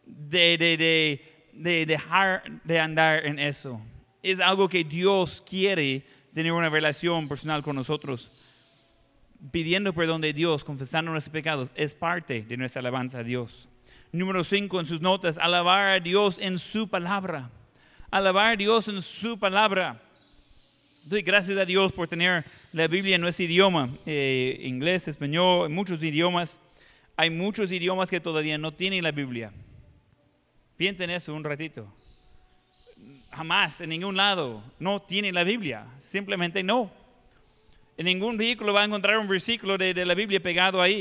de, 0.06 0.56
de, 0.56 0.76
de, 0.78 1.37
dejar 1.58 2.42
de 2.64 2.80
andar 2.80 3.26
en 3.26 3.38
eso. 3.38 3.80
Es 4.22 4.40
algo 4.40 4.68
que 4.68 4.84
Dios 4.84 5.42
quiere 5.46 6.04
tener 6.32 6.52
una 6.52 6.68
relación 6.68 7.28
personal 7.28 7.62
con 7.62 7.76
nosotros. 7.76 8.30
Pidiendo 9.50 9.92
perdón 9.92 10.20
de 10.20 10.32
Dios, 10.32 10.64
confesando 10.64 11.10
nuestros 11.10 11.32
pecados, 11.32 11.72
es 11.76 11.94
parte 11.94 12.42
de 12.42 12.56
nuestra 12.56 12.80
alabanza 12.80 13.18
a 13.18 13.24
Dios. 13.24 13.68
Número 14.12 14.42
cinco 14.42 14.80
en 14.80 14.86
sus 14.86 15.00
notas, 15.00 15.38
alabar 15.38 15.88
a 15.88 16.00
Dios 16.00 16.38
en 16.40 16.58
su 16.58 16.88
palabra. 16.88 17.50
Alabar 18.10 18.52
a 18.52 18.56
Dios 18.56 18.88
en 18.88 19.02
su 19.02 19.38
palabra. 19.38 20.00
Doy 21.04 21.22
gracias 21.22 21.58
a 21.58 21.64
Dios 21.64 21.92
por 21.92 22.08
tener 22.08 22.44
la 22.72 22.86
Biblia 22.86 23.16
en 23.16 23.20
nuestro 23.20 23.44
idioma, 23.44 23.90
eh, 24.06 24.58
inglés, 24.62 25.08
español, 25.08 25.70
muchos 25.70 26.02
idiomas. 26.02 26.58
Hay 27.16 27.30
muchos 27.30 27.72
idiomas 27.72 28.10
que 28.10 28.20
todavía 28.20 28.58
no 28.58 28.72
tienen 28.72 29.02
la 29.02 29.12
Biblia. 29.12 29.52
Piensen 30.78 31.10
eso 31.10 31.34
un 31.34 31.42
ratito. 31.42 31.92
Jamás, 33.32 33.80
en 33.80 33.88
ningún 33.88 34.16
lado, 34.16 34.62
no 34.78 35.02
tienen 35.02 35.34
la 35.34 35.42
Biblia. 35.42 35.84
Simplemente 35.98 36.62
no. 36.62 36.88
En 37.96 38.04
ningún 38.04 38.36
vehículo 38.36 38.72
va 38.72 38.82
a 38.82 38.84
encontrar 38.84 39.18
un 39.18 39.26
versículo 39.26 39.76
de, 39.76 39.92
la 40.06 40.14
Biblia 40.14 40.38
pegado 40.40 40.80
ahí. 40.80 41.00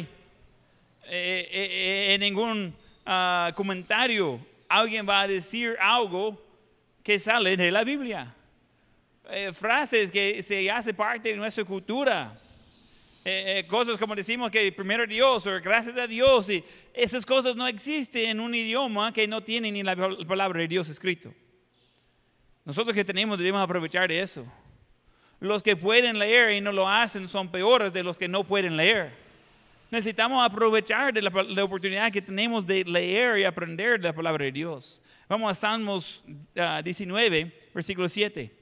Eh, 1.10 1.48
eh, 1.52 2.14
en 2.16 2.22
ningún 2.22 2.76
ah, 3.06 3.52
comentario 3.56 4.44
alguien 4.68 5.08
va 5.08 5.22
a 5.22 5.28
decir 5.28 5.78
algo 5.80 6.44
que 7.04 7.20
sale 7.20 7.56
de 7.56 7.70
la 7.70 7.84
Biblia. 7.84 8.34
Eh, 9.30 9.54
frases 9.54 10.10
que 10.10 10.42
se 10.42 10.72
hace 10.72 10.92
parte 10.92 11.30
de 11.30 11.36
nuestra 11.36 11.64
cultura. 11.64 12.36
Eh, 13.30 13.60
eh, 13.60 13.68
cosas 13.68 14.00
como 14.00 14.16
decimos 14.16 14.50
que 14.50 14.72
primero 14.72 15.06
Dios 15.06 15.44
gracias 15.62 15.98
a 15.98 16.08
Dios. 16.08 16.50
Y 16.50 16.64
esas 16.94 17.26
cosas 17.26 17.58
no 17.58 17.68
existen 17.68 18.30
en 18.30 18.40
un 18.40 18.56
idioma 18.56 19.12
que 19.12 19.28
no 19.28 19.44
tiene 19.44 19.70
ni 19.70 19.84
la 19.84 19.98
palabra 20.26 20.62
de 20.62 20.70
Dios 20.70 20.88
escrito. 20.88 21.34
Nosotros 22.64 22.96
que 22.96 23.04
tenemos 23.04 23.38
debemos 23.38 23.62
aprovechar 23.62 24.08
de 24.08 24.22
eso. 24.22 24.46
Los 25.42 25.62
que 25.62 25.76
pueden 25.76 26.18
leer 26.18 26.52
y 26.54 26.62
no 26.62 26.72
lo 26.72 26.88
hacen 26.88 27.28
son 27.28 27.52
peores 27.52 27.92
de 27.92 28.02
los 28.02 28.18
que 28.18 28.30
no 28.30 28.46
pueden 28.46 28.78
leer. 28.78 29.12
Necesitamos 29.92 30.42
aprovechar 30.42 31.14
de 31.14 31.22
la, 31.22 31.64
oportunidad 31.66 32.10
que 32.14 32.22
tenemos 32.22 32.66
de 32.66 32.86
leer 32.86 33.40
y 33.40 33.44
aprender 33.44 34.00
de 34.00 34.08
la 34.08 34.16
palabra 34.16 34.46
de 34.46 34.54
Dios. 34.54 35.02
Vamos 35.28 35.52
a 35.52 35.54
Salmos 35.54 36.24
19, 36.82 37.54
ah, 37.54 37.68
versículo 37.74 38.08
7. 38.08 38.54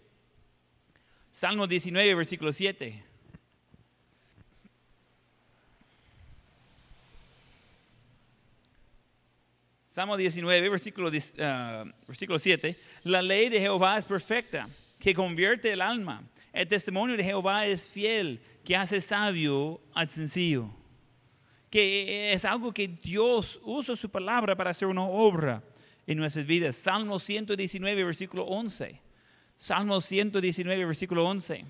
Salmo 1.29 1.67
19, 1.67 2.15
versículo 2.15 2.51
7. 2.51 3.14
Salmo 9.95 10.17
19, 10.17 10.69
versículo, 10.69 11.09
ah, 11.39 11.85
versículo 12.05 12.37
7. 12.37 12.77
La 13.03 13.21
ley 13.21 13.47
de 13.47 13.61
Jehová 13.61 13.97
es 13.97 14.03
perfecta, 14.03 14.67
que 14.99 15.15
convierte 15.15 15.71
el 15.71 15.79
alma. 15.79 16.21
El 16.51 16.67
testimonio 16.67 17.15
de 17.15 17.23
Jehová 17.23 17.65
es 17.65 17.87
fiel, 17.87 18.41
que 18.65 18.75
hace 18.75 18.99
sabio 18.99 19.79
al 19.93 20.09
sencillo. 20.09 20.69
Que 21.69 22.33
es 22.33 22.43
algo 22.43 22.73
que 22.73 22.89
Dios 22.89 23.61
usa 23.63 23.95
su 23.95 24.09
palabra 24.09 24.53
para 24.53 24.71
hacer 24.71 24.89
una 24.89 25.05
obra 25.05 25.63
en 26.05 26.17
nuestras 26.17 26.45
vidas. 26.45 26.75
Salmo 26.75 27.17
119, 27.17 28.03
versículo 28.03 28.43
11. 28.47 28.99
Salmo 29.55 30.01
119, 30.01 30.83
versículo 30.83 31.23
11. 31.23 31.63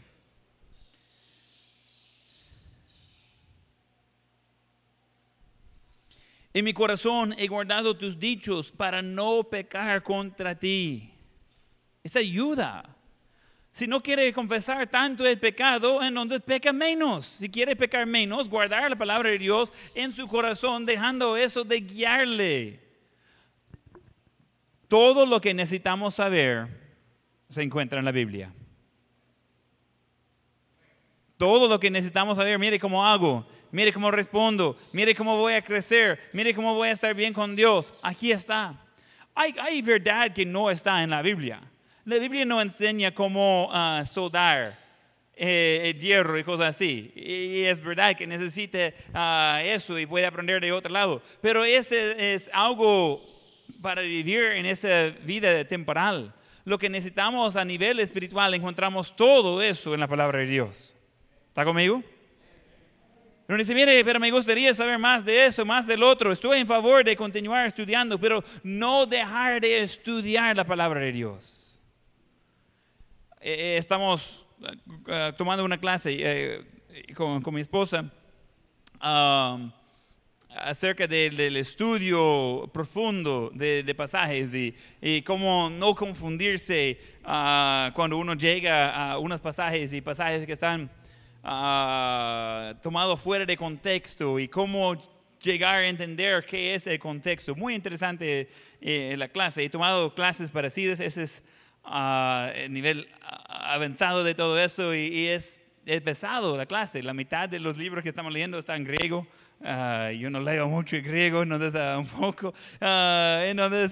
En 6.56 6.64
mi 6.64 6.74
corazón 6.74 7.36
he 7.38 7.48
guardado 7.48 7.98
tus 7.98 8.18
dichos 8.18 8.72
para 8.72 9.02
no 9.02 9.44
pecar 9.44 10.02
contra 10.02 10.58
ti. 10.58 11.12
Esa 12.02 12.20
ayuda. 12.20 12.96
Si 13.74 13.88
no 13.88 14.02
quiere 14.02 14.32
confesar 14.32 14.88
tanto 14.88 15.28
el 15.28 15.38
pecado, 15.38 16.02
entonces 16.02 16.40
peca 16.40 16.72
menos. 16.72 17.26
Si 17.26 17.50
quiere 17.50 17.76
pecar 17.76 18.06
menos, 18.06 18.48
guardar 18.48 18.90
la 18.90 18.96
palabra 18.96 19.32
de 19.32 19.38
Dios 19.38 19.74
en 19.94 20.14
su 20.14 20.30
corazón, 20.30 20.86
dejando 20.86 21.36
eso 21.36 21.66
de 21.66 21.82
guiarle. 21.82 22.80
Todo 24.88 25.26
lo 25.26 25.42
que 25.42 25.54
necesitamos 25.54 26.16
saber 26.16 26.70
se 27.50 27.64
encuentra 27.64 28.00
en 28.00 28.06
la 28.06 28.14
Biblia. 28.14 28.54
Todo 31.36 31.68
lo 31.68 31.82
que 31.82 31.92
necesitamos 31.92 32.38
saber, 32.38 32.58
mire 32.58 32.80
cómo 32.80 33.06
hago, 33.06 33.46
mire 33.76 33.92
cómo 33.92 34.10
respondo, 34.10 34.78
mire 34.94 35.14
cómo 35.14 35.36
voy 35.36 35.54
a 35.54 35.62
crecer, 35.62 36.18
mire 36.32 36.56
cómo 36.56 36.74
voy 36.76 36.88
a 36.88 36.92
estar 36.94 37.14
bien 37.14 37.34
con 37.34 37.58
Dios. 37.58 37.94
Aquí 38.02 38.32
está. 38.32 38.74
Hay, 39.36 39.82
verdad 39.82 40.32
que 40.32 40.46
no 40.46 40.72
está 40.72 41.04
en 41.04 41.10
la 41.10 41.22
Biblia. 41.22 41.60
La 42.06 42.16
Biblia 42.16 42.46
no 42.46 42.62
enseña 42.62 43.14
cómo 43.14 43.68
uh, 43.68 44.06
soldar 44.06 44.80
eh, 45.36 45.92
el 45.94 46.00
hierro 46.00 46.40
y 46.40 46.46
cosas 46.46 46.74
así. 46.74 47.12
Y 47.18 47.64
es 47.64 47.84
verdad 47.84 48.16
que 48.16 48.26
necesita 48.26 48.94
uh, 49.14 49.66
eso 49.66 50.00
y 50.00 50.06
puede 50.06 50.26
aprender 50.26 50.62
de 50.62 50.72
otro 50.72 50.94
lado. 50.94 51.22
Pero 51.42 51.66
ese 51.66 52.34
es 52.34 52.50
algo 52.54 53.22
para 53.82 54.04
vivir 54.04 54.54
en 54.54 54.68
esa 54.68 55.10
vida 55.26 55.66
temporal. 55.66 56.34
Lo 56.64 56.80
que 56.80 56.88
necesitamos 56.88 57.58
a 57.58 57.66
nivel 57.66 58.00
espiritual, 58.00 58.54
encontramos 58.54 59.18
todo 59.18 59.62
eso 59.62 59.94
en 59.94 60.00
la 60.00 60.08
palabra 60.08 60.40
de 60.40 60.46
Dios. 60.46 60.96
¿Está 61.50 61.66
conmigo? 61.66 62.02
Pero 63.46 63.60
dice, 63.60 63.76
mire, 63.76 64.04
pero 64.04 64.20
me 64.20 64.32
gustaría 64.32 64.74
saber 64.74 64.98
más 64.98 65.24
de 65.24 65.46
eso, 65.46 65.66
más 65.66 65.86
del 65.86 66.02
otro. 66.02 66.32
Estoy 66.32 66.60
en 66.60 66.68
favor 66.68 67.04
de 67.04 67.16
continuar 67.16 67.68
estudiando, 67.68 68.20
pero 68.20 68.44
no 68.64 69.06
dejar 69.06 69.62
de 69.62 69.84
estudiar 69.84 70.56
la 70.56 70.66
palabra 70.66 71.00
de 71.02 71.12
Dios. 71.12 71.80
Eh, 73.40 73.76
eh, 73.76 73.78
estamos 73.78 74.48
uh, 74.62 75.32
tomando 75.38 75.64
una 75.64 75.78
clase 75.78 76.18
eh, 76.18 76.66
con, 77.14 77.44
con, 77.44 77.54
mi 77.54 77.62
esposa 77.62 78.12
um, 78.96 79.72
acerca 80.50 81.06
de, 81.06 81.30
del 81.30 81.58
estudio 81.58 82.68
profundo 82.74 83.52
de, 83.54 83.84
de 83.84 83.94
pasajes 83.94 84.56
y, 84.56 84.76
y, 85.00 85.22
cómo 85.22 85.70
no 85.70 85.94
confundirse 85.94 86.98
uh, 87.22 87.94
cuando 87.94 88.18
uno 88.18 88.34
llega 88.34 89.12
a 89.12 89.20
unos 89.20 89.40
pasajes 89.40 89.94
y 89.94 90.02
pasajes 90.02 90.48
que 90.48 90.54
están 90.54 90.90
uh, 91.46 92.74
tomado 92.82 93.16
fuera 93.16 93.46
de 93.46 93.56
contexto 93.56 94.40
y 94.40 94.48
cómo 94.48 94.98
llegar 95.40 95.76
a 95.76 95.88
entender 95.88 96.46
qué 96.46 96.74
es 96.74 96.88
el 96.88 97.00
contexto. 97.00 97.56
Muy 97.56 97.76
interesante 97.76 98.50
eh, 98.82 99.16
la 99.18 99.28
clase. 99.28 99.64
He 99.64 99.70
tomado 99.70 100.14
clases 100.14 100.50
parecidas, 100.50 101.00
ese 101.00 101.24
es 101.24 101.44
uh, 101.86 102.50
el 102.56 102.74
nivel 102.74 103.08
avanzado 103.48 104.24
de 104.24 104.34
todo 104.34 104.60
eso 104.60 104.96
y, 104.96 105.08
y 105.08 105.28
es, 105.28 105.62
es, 105.86 106.02
pesado 106.02 106.58
la 106.58 106.66
clase. 106.66 107.04
La 107.04 107.14
mitad 107.14 107.48
de 107.48 107.60
los 107.60 107.78
libros 107.78 108.02
que 108.02 108.10
estamos 108.10 108.34
leyendo 108.34 108.58
están 108.58 108.78
en 108.78 108.86
griego. 108.86 109.28
Uh, 109.62 110.12
yo 110.12 110.30
no 110.30 110.42
leo 110.42 110.68
mucho 110.68 110.98
griego, 110.98 111.44
entonces 111.44 111.74
uh, 111.74 112.00
un 112.00 112.08
poco. 112.08 112.54
entonces 112.82 113.92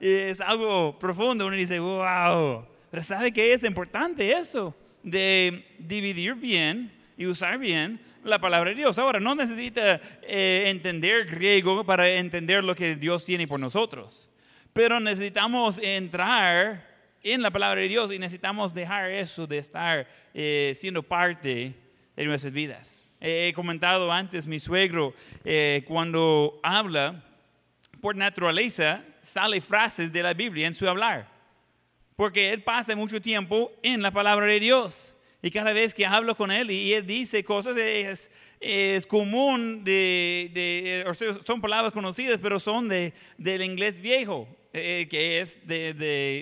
es 0.00 0.40
algo 0.40 0.98
profundo. 0.98 1.46
Uno 1.46 1.56
dice, 1.56 1.78
wow. 1.78 2.66
Pero 2.90 3.02
¿sabe 3.02 3.32
qué 3.32 3.52
es 3.52 3.62
importante 3.64 4.32
eso? 4.32 4.74
De 5.06 5.64
dividir 5.78 6.34
bien 6.34 6.92
y 7.16 7.26
usar 7.26 7.58
bien 7.58 8.00
la 8.24 8.40
palabra 8.40 8.70
de 8.70 8.76
Dios. 8.76 8.98
Ahora, 8.98 9.20
no 9.20 9.36
necesita 9.36 10.00
eh, 10.22 10.64
entender 10.66 11.26
griego 11.26 11.84
para 11.84 12.08
entender 12.08 12.64
lo 12.64 12.74
que 12.74 12.96
Dios 12.96 13.24
tiene 13.24 13.46
por 13.46 13.60
nosotros, 13.60 14.28
pero 14.72 14.98
necesitamos 14.98 15.78
entrar 15.78 16.84
en 17.22 17.40
la 17.40 17.52
palabra 17.52 17.80
de 17.80 17.88
Dios 17.88 18.12
y 18.12 18.18
necesitamos 18.18 18.74
dejar 18.74 19.12
eso 19.12 19.46
de 19.46 19.58
estar 19.58 20.08
eh, 20.34 20.76
siendo 20.76 21.04
parte 21.04 21.72
de 22.16 22.24
nuestras 22.24 22.52
vidas. 22.52 23.06
he 23.20 23.52
comentado 23.54 24.10
antes, 24.10 24.44
mi 24.44 24.58
suegro, 24.58 25.14
eh, 25.44 25.84
cuando 25.86 26.58
habla, 26.64 27.22
por 28.00 28.16
naturaleza, 28.16 29.04
sale 29.22 29.60
frases 29.60 30.12
de 30.12 30.22
la 30.24 30.34
Biblia 30.34 30.66
en 30.66 30.74
su 30.74 30.88
hablar 30.88 31.35
porque 32.16 32.52
él 32.52 32.62
pasa 32.62 32.96
mucho 32.96 33.20
tiempo 33.20 33.70
en 33.82 34.02
la 34.02 34.10
palabra 34.10 34.46
de 34.46 34.58
Dios. 34.58 35.14
Y 35.42 35.50
cada 35.50 35.72
vez 35.72 35.92
que 35.92 36.06
hablo 36.06 36.34
con 36.34 36.50
él 36.50 36.70
y 36.70 36.94
él 36.94 37.06
dice 37.06 37.44
cosas, 37.44 37.76
es, 37.76 38.30
es 38.58 39.06
común, 39.06 39.84
de, 39.84 40.50
de, 40.52 41.38
son 41.44 41.60
palabras 41.60 41.92
conocidas, 41.92 42.40
pero 42.42 42.58
son 42.58 42.88
de, 42.88 43.12
del 43.36 43.62
inglés 43.62 44.00
viejo, 44.00 44.48
eh, 44.72 45.06
que 45.08 45.40
es 45.40 45.64
de, 45.66 45.92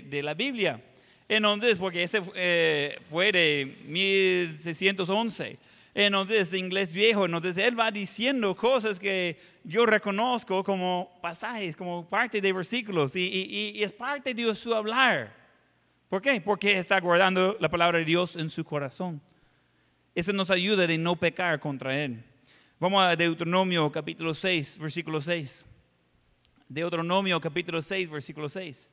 de, 0.08 0.22
la 0.22 0.32
Biblia. 0.32 0.80
Entonces, 1.28 1.76
porque 1.76 2.04
ese 2.04 2.22
eh, 2.34 2.98
fue 3.10 3.32
de 3.32 3.76
1611. 3.86 5.58
Entonces, 5.92 6.54
inglés 6.54 6.92
viejo. 6.92 7.26
Entonces, 7.26 7.58
él 7.58 7.78
va 7.78 7.90
diciendo 7.90 8.54
cosas 8.54 8.98
que 8.98 9.36
yo 9.64 9.86
reconozco 9.86 10.62
como 10.62 11.18
pasajes, 11.20 11.76
como 11.76 12.08
parte 12.08 12.40
de 12.40 12.52
versículos. 12.52 13.16
Y, 13.16 13.26
y, 13.26 13.78
y 13.78 13.82
es 13.82 13.92
parte 13.92 14.32
de 14.32 14.54
su 14.54 14.74
hablar. 14.74 15.43
¿Por 16.14 16.22
qué? 16.22 16.40
Porque 16.40 16.78
está 16.78 17.00
guardando 17.00 17.56
la 17.58 17.68
palabra 17.68 17.98
de 17.98 18.04
Dios 18.04 18.36
en 18.36 18.48
su 18.48 18.64
corazón. 18.64 19.20
Eso 20.14 20.32
nos 20.32 20.48
ayuda 20.48 20.86
de 20.86 20.96
no 20.96 21.16
pecar 21.16 21.58
contra 21.58 22.00
Él. 22.00 22.22
Vamos 22.78 23.02
a 23.02 23.16
Deuteronomio 23.16 23.90
capítulo 23.90 24.32
6, 24.32 24.78
versículo 24.78 25.20
6. 25.20 25.66
Deuteronomio 26.68 27.40
capítulo 27.40 27.82
6, 27.82 28.08
versículo 28.08 28.48
6. 28.48 28.88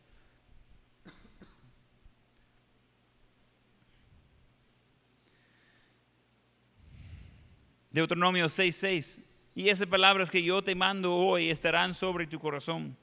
Deuteronomio 7.91 8.49
6, 8.49 8.75
6. 8.75 9.21
Y 9.53 9.69
esas 9.69 9.85
palabras 9.85 10.31
que 10.31 10.41
yo 10.41 10.63
te 10.63 10.73
mando 10.73 11.13
hoy 11.15 11.51
estarán 11.51 11.93
sobre 11.93 12.25
tu 12.25 12.39
corazón 12.39 12.97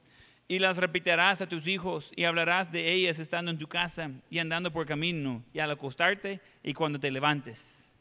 y 0.49 0.59
las 0.59 0.79
repetirás 0.79 1.43
a 1.43 1.49
tus 1.49 1.67
hijos 1.67 2.11
y 2.17 2.25
hablarás 2.25 2.73
de 2.73 2.91
ellas 2.91 3.19
estando 3.19 3.51
en 3.51 3.59
tu 3.59 3.69
casa 3.69 4.11
y 4.31 4.39
andando 4.39 4.73
por 4.73 4.87
camino 4.87 5.45
y 5.53 5.59
al 5.59 5.71
acostarte 5.71 6.41
y 6.65 6.73
cuando 6.73 6.99
te 6.99 7.11
levantes. 7.11 7.93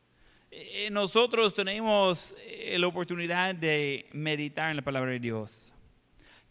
Eh, 0.50 0.90
nosotros 0.90 1.54
tenemos 1.54 2.34
eh, 2.46 2.78
la 2.80 2.88
oportunidad 2.88 3.54
de 3.54 4.08
meditar 4.14 4.70
en 4.70 4.78
la 4.78 4.82
palabra 4.82 5.12
de 5.12 5.20
Dios. 5.20 5.74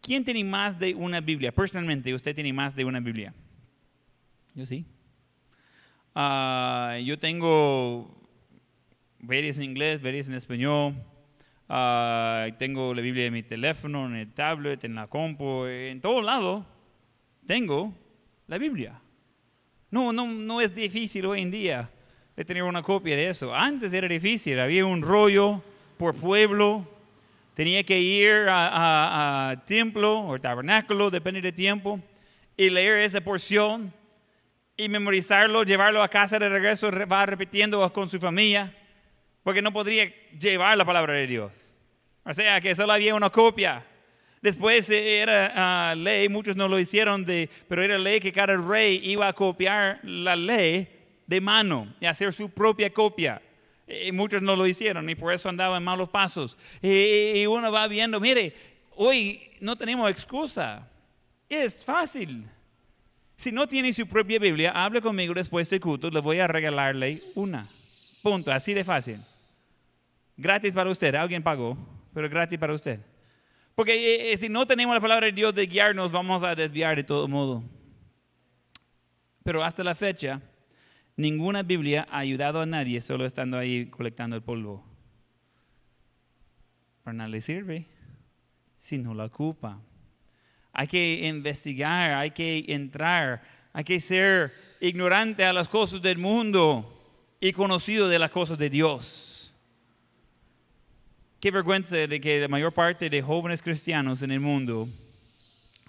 ¿Quién 0.03 0.23
tiene 0.23 0.45
más 0.45 0.79
de 0.79 0.95
una 0.95 1.23
Biblia? 1.23 1.51
Personalmente, 1.51 2.15
¿usted 2.15 2.35
tiene 2.35 2.53
más 2.53 2.77
de 2.77 2.85
una 2.85 3.01
Biblia? 3.01 3.33
Yo 4.55 4.67
sí. 4.67 4.85
Uh, 6.15 6.99
yo 7.03 7.19
tengo 7.19 8.15
varias 9.19 9.57
en 9.57 9.65
inglés, 9.65 10.01
varias 10.03 10.29
en 10.29 10.35
español. 10.35 10.95
Uh, 11.69 12.53
tengo 12.59 12.95
la 12.95 13.03
Biblia 13.03 13.27
en 13.27 13.33
mi 13.33 13.43
teléfono, 13.43 14.07
en 14.07 14.15
el 14.15 14.33
tablet, 14.33 14.85
en 14.85 14.95
la 14.95 15.09
compu, 15.09 15.65
en 15.65 16.01
todo 16.01 16.23
lado. 16.23 16.65
Tengo 17.45 17.93
la 18.47 18.59
Biblia. 18.59 19.01
No, 19.91 20.13
no, 20.13 20.27
no 20.27 20.61
es 20.61 20.75
difícil 20.75 21.27
hoy 21.27 21.43
en 21.43 21.51
día 21.51 21.91
de 22.37 22.45
tener 22.45 22.63
una 22.63 22.83
copia 22.83 23.17
de 23.17 23.31
eso. 23.31 23.55
Antes 23.55 23.93
era 23.93 24.07
difícil, 24.07 24.61
había 24.61 24.87
un 24.87 25.03
rollo 25.03 25.63
por 25.97 26.15
pueblo, 26.15 26.87
tenía 27.55 27.83
que 27.83 27.99
ir 27.99 28.49
a, 28.49 29.51
a 29.51 29.65
templo 29.65 30.21
o 30.21 30.39
tabernáculo, 30.39 31.11
depende 31.11 31.41
del 31.41 31.55
tiempo, 31.55 31.99
y 32.57 32.71
leer 32.71 33.01
esa 33.01 33.21
porción 33.21 33.93
y 34.77 34.89
memorizarlo, 34.89 35.65
llevarlo 35.65 36.03
a 36.03 36.09
casa 36.09 36.39
de 36.39 36.49
regreso, 36.49 36.91
va 37.11 37.27
repitiendo 37.27 37.93
con 37.93 38.09
su 38.09 38.21
familia 38.21 38.73
porque 39.47 39.63
no 39.63 39.73
podría 39.73 40.13
llevar 40.37 40.77
la 40.77 40.85
palabra 40.85 41.15
de 41.15 41.25
Dios. 41.25 41.77
O 42.25 42.35
sea, 42.35 42.61
que 42.61 42.75
solo 42.75 42.93
había 42.93 43.15
una 43.15 43.31
copia. 43.31 43.87
Después 44.43 44.91
era 44.91 45.93
uh, 45.95 45.97
ley, 45.97 46.29
muchos 46.29 46.57
no 46.57 46.67
lo 46.67 46.81
hicieron, 46.81 47.25
de, 47.25 47.49
pero 47.69 47.85
era 47.85 47.97
ley 47.97 48.19
que 48.19 48.33
cada 48.33 48.57
rey 48.57 49.01
iba 49.05 49.29
a 49.29 49.33
copiar 49.33 50.01
la 50.03 50.35
ley 50.35 50.89
de 51.29 51.41
mano 51.41 51.95
y 52.01 52.07
hacer 52.07 52.33
su 52.33 52.51
propia 52.51 52.93
copia. 52.93 53.41
Y 53.87 54.11
muchos 54.11 54.43
no 54.43 54.57
lo 54.57 54.67
hicieron 54.67 55.09
y 55.09 55.15
por 55.15 55.33
eso 55.33 55.49
andaban 55.49 55.85
malos 55.85 56.09
pasos. 56.09 56.59
Y, 56.83 57.43
y 57.43 57.47
uno 57.47 57.71
va 57.71 57.87
viendo, 57.87 58.19
mire, 58.19 58.53
hoy 58.97 59.49
no 59.61 59.77
tenemos 59.77 60.11
excusa. 60.11 60.91
Es 61.49 61.85
fácil. 61.85 62.49
Si 63.37 63.53
no 63.53 63.69
tiene 63.69 63.93
su 63.93 64.09
propia 64.09 64.41
Biblia, 64.41 64.73
hable 64.73 65.01
conmigo 65.01 65.35
después 65.35 65.71
de 65.71 65.79
culto, 65.79 66.11
le 66.11 66.19
voy 66.19 66.41
a 66.41 66.49
regalarle 66.49 67.23
una. 67.37 67.69
Punto, 68.25 68.51
así 68.51 68.75
de 68.75 68.83
fácil. 68.83 69.21
Gratis 70.37 70.73
para 70.73 70.91
usted, 70.91 71.15
alguien 71.15 71.43
pagó, 71.43 71.79
pero 72.13 72.29
gratis 72.29 72.59
para 72.59 72.75
usted. 72.75 73.01
Porque 73.75 73.95
eh, 73.95 74.33
eh, 74.33 74.37
si 74.39 74.49
no 74.49 74.67
tenemos 74.67 74.95
la 74.95 75.01
palabra 75.01 75.27
de 75.27 75.33
Dios 75.33 75.55
de 75.55 75.67
guiarnos, 75.67 76.13
vamos 76.13 76.43
a 76.43 76.55
desviar 76.55 76.97
de 76.97 77.05
todo 77.05 77.29
modo. 77.29 77.63
Pero 79.43 79.63
hasta 79.63 79.85
la 79.85 79.95
fecha, 79.95 80.41
ninguna 81.17 81.63
Biblia 81.63 82.07
ha 82.11 82.19
ayudado 82.19 82.61
a 82.61 82.67
nadie 82.67 83.01
solo 83.01 83.27
estando 83.27 83.59
ahí 83.59 83.87
colectando 83.87 84.35
el 84.35 84.43
polvo. 84.43 84.85
Para 87.03 87.19
nada 87.19 87.29
le 87.29 87.41
sirve 87.41 87.87
si 88.79 88.99
no 88.99 89.15
la 89.15 89.27
ocupa. 89.27 89.81
Hay 90.73 90.89
que 90.89 91.27
investigar, 91.29 92.15
hay 92.15 92.31
que 92.31 92.65
entrar, 92.69 93.43
hay 93.73 93.85
que 93.85 94.01
ser 94.01 94.53
ignorante 94.81 95.45
a 95.45 95.53
las 95.53 95.69
cosas 95.69 96.03
del 96.03 96.19
mundo 96.19 96.93
y 97.41 97.53
conocido 97.53 98.09
de 98.09 98.19
las 98.19 98.31
cosas 98.31 98.59
de 98.59 98.71
Dios. 98.71 99.36
Qué 101.41 101.51
vergüenza 101.51 101.97
de 101.97 102.21
que 102.21 102.41
la 102.41 102.49
mayor 102.49 102.73
parte 102.73 103.11
de 103.11 103.21
jóvenes 103.21 103.61
cristianos 103.61 104.23
en 104.23 104.31
el 104.31 104.41
mundo 104.41 104.89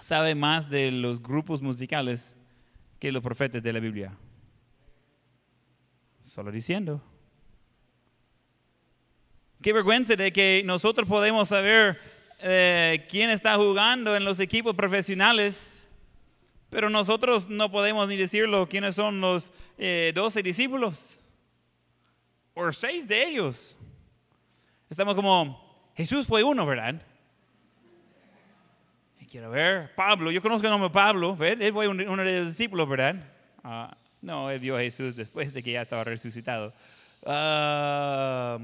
sabe 0.01 0.35
más 0.35 0.69
de 0.69 0.91
los 0.91 1.21
grupos 1.21 1.61
musicales 1.61 2.35
que 2.99 3.11
los 3.11 3.23
profetas 3.23 3.63
de 3.63 3.71
la 3.71 3.79
Biblia. 3.79 4.17
Solo 6.25 6.51
diciendo. 6.51 7.01
Qué 9.61 9.71
vergüenza 9.71 10.15
de 10.15 10.33
que 10.33 10.61
nosotros 10.65 11.07
podemos 11.07 11.49
saber 11.49 11.97
eh, 12.39 13.05
quién 13.09 13.29
está 13.29 13.55
jugando 13.55 14.15
en 14.15 14.25
los 14.25 14.39
equipos 14.39 14.75
profesionales, 14.75 15.87
pero 16.69 16.89
nosotros 16.89 17.49
no 17.49 17.71
podemos 17.71 18.09
ni 18.09 18.17
decirlo 18.17 18.67
quiénes 18.67 18.95
son 18.95 19.21
los 19.21 19.51
eh, 19.77 20.11
12 20.13 20.43
discípulos 20.43 21.19
o 22.53 22.71
seis 22.71 23.07
de 23.07 23.23
ellos. 23.23 23.77
Estamos 24.89 25.15
como, 25.15 25.91
Jesús 25.95 26.25
fue 26.25 26.43
uno, 26.43 26.65
¿verdad? 26.65 27.01
Quiero 29.29 29.49
ver, 29.49 29.93
Pablo, 29.93 30.31
yo 30.31 30.41
conozco 30.41 30.65
el 30.65 30.71
nombre 30.71 30.89
Pablo, 30.89 31.37
él 31.41 31.73
fue 31.73 31.89
uno 31.89 32.23
de 32.23 32.39
los 32.39 32.47
discípulos, 32.47 32.87
¿verdad? 32.87 33.17
Ah, 33.61 33.97
no, 34.21 34.49
él 34.49 34.59
vio 34.59 34.77
a 34.77 34.79
Jesús 34.79 35.17
después 35.17 35.53
de 35.53 35.61
que 35.61 35.73
ya 35.73 35.81
estaba 35.81 36.05
resucitado. 36.05 36.73
Ah, 37.25 38.57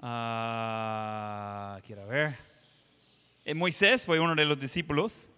ah, 0.00 1.78
quiero 1.86 2.06
ver. 2.06 2.34
Eh, 3.44 3.52
Moisés 3.52 4.06
fue 4.06 4.18
uno 4.18 4.34
de 4.34 4.46
los 4.46 4.58
discípulos. 4.58 5.28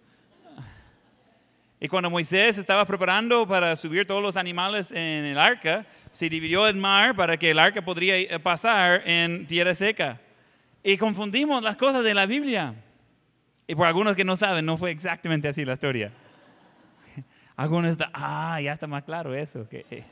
Y 1.81 1.89
cuando 1.89 2.09
Moisés 2.09 2.57
estaba 2.57 2.85
preparando 2.85 3.45
para 3.45 3.75
subir 3.75 4.07
todos 4.07 4.23
los 4.23 4.37
animales 4.37 4.91
en 4.91 5.25
el 5.25 5.37
arca, 5.37 5.85
se 6.15 6.29
dividió 6.29 6.65
el 6.65 6.77
mar 6.77 7.13
para 7.13 7.35
que 7.35 7.51
el 7.51 7.59
arca 7.59 7.83
podría 7.83 8.17
eh, 8.17 8.39
pasar 8.39 9.03
en 9.05 9.45
tierra 9.47 9.75
seca. 9.75 10.21
Y 10.81 10.95
confundimos 10.95 11.61
las 11.61 11.75
cosas 11.75 12.05
de 12.05 12.13
la 12.13 12.25
Biblia. 12.25 12.73
Y 13.67 13.75
por 13.75 13.85
algunos 13.85 14.15
que 14.15 14.23
no 14.23 14.37
saben, 14.37 14.65
no 14.65 14.77
fue 14.77 14.91
exactamente 14.91 15.49
así 15.49 15.65
la 15.65 15.73
historia. 15.73 16.13
Algunos 17.57 17.91
están, 17.91 18.11
ah, 18.13 18.61
ya 18.61 18.71
está 18.71 18.87
más 18.87 19.03
claro 19.03 19.35
eso. 19.35 19.67
Que... 19.67 19.85
Eh". 19.91 20.05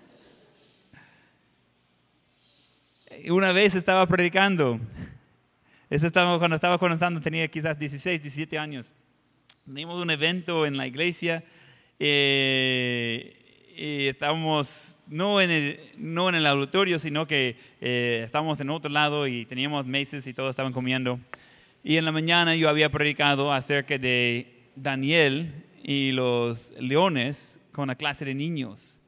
Una 3.31 3.53
vez 3.53 3.73
estaba 3.73 4.05
predicando, 4.05 4.81
eso 5.89 6.05
estaba, 6.05 6.37
cuando 6.37 6.55
estaba 6.55 6.77
comenzando, 6.79 7.21
tenía 7.21 7.47
quizás 7.47 7.79
16, 7.79 8.21
17 8.21 8.59
años. 8.59 8.91
Teníamos 9.63 10.01
un 10.01 10.11
evento 10.11 10.65
en 10.65 10.75
la 10.75 10.85
iglesia 10.85 11.45
eh, 11.97 13.42
y 13.75 14.07
estábamos 14.07 14.99
no 15.07 15.41
en, 15.41 15.51
el, 15.51 15.79
no 15.97 16.29
en 16.29 16.35
el 16.35 16.45
auditorio, 16.47 16.99
sino 16.99 17.27
que 17.27 17.55
eh, 17.81 18.21
estábamos 18.25 18.59
en 18.59 18.69
otro 18.69 18.91
lado 18.91 19.27
y 19.27 19.45
teníamos 19.45 19.85
meses 19.85 20.25
y 20.27 20.33
todos 20.33 20.51
estaban 20.51 20.73
comiendo. 20.73 21.19
Y 21.83 21.97
en 21.97 22.05
la 22.05 22.11
mañana 22.11 22.55
yo 22.55 22.69
había 22.69 22.89
predicado 22.89 23.51
acerca 23.51 23.97
de 23.97 24.47
Daniel 24.75 25.65
y 25.83 26.11
los 26.11 26.73
leones 26.79 27.59
con 27.71 27.87
la 27.87 27.95
clase 27.95 28.25
de 28.25 28.33
niños. 28.33 28.99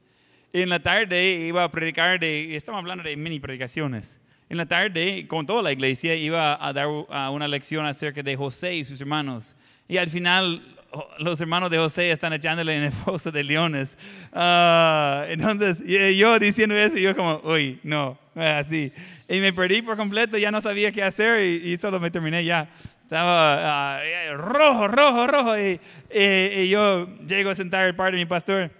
En 0.52 0.68
la 0.68 0.80
tarde 0.80 1.46
iba 1.46 1.64
a 1.64 1.70
predicar 1.70 2.20
de, 2.20 2.56
estamos 2.56 2.78
hablando 2.78 3.04
de 3.04 3.16
mini 3.16 3.40
predicaciones. 3.40 4.20
En 4.48 4.58
la 4.58 4.66
tarde, 4.66 5.26
con 5.26 5.44
toda 5.44 5.62
la 5.62 5.72
iglesia, 5.72 6.14
iba 6.14 6.64
a 6.64 6.72
dar 6.72 6.86
una 6.86 7.48
lección 7.48 7.84
acerca 7.84 8.22
de 8.22 8.36
José 8.36 8.76
y 8.76 8.84
sus 8.84 9.00
hermanos. 9.00 9.56
Y 9.88 9.96
al 9.96 10.08
final 10.08 10.75
los 11.18 11.40
hermanos 11.40 11.70
de 11.70 11.78
José 11.78 12.10
están 12.10 12.32
echándole 12.32 12.74
en 12.74 12.84
el 12.84 12.92
foso 12.92 13.30
de 13.30 13.44
leones. 13.44 13.96
Uh, 14.32 15.24
entonces, 15.28 15.78
yo 16.16 16.38
diciendo 16.38 16.76
eso, 16.76 16.96
yo 16.96 17.14
como, 17.16 17.40
uy, 17.44 17.80
no, 17.82 18.18
así. 18.34 18.92
Y 19.28 19.40
me 19.40 19.52
perdí 19.52 19.82
por 19.82 19.96
completo, 19.96 20.38
ya 20.38 20.50
no 20.50 20.60
sabía 20.60 20.92
qué 20.92 21.02
hacer 21.02 21.40
y, 21.40 21.76
solo 21.78 22.00
me 22.00 22.10
terminé 22.10 22.44
ya. 22.44 22.68
Estaba 23.02 24.00
uh, 24.00 24.36
rojo, 24.36 24.88
rojo, 24.88 25.26
rojo. 25.26 25.58
Y, 25.58 25.80
y, 26.12 26.68
yo 26.68 27.08
llego 27.26 27.50
a 27.50 27.54
sentar 27.54 27.86
el 27.86 27.94
par 27.94 28.12
de 28.12 28.18
mi 28.18 28.26
pastor 28.26 28.70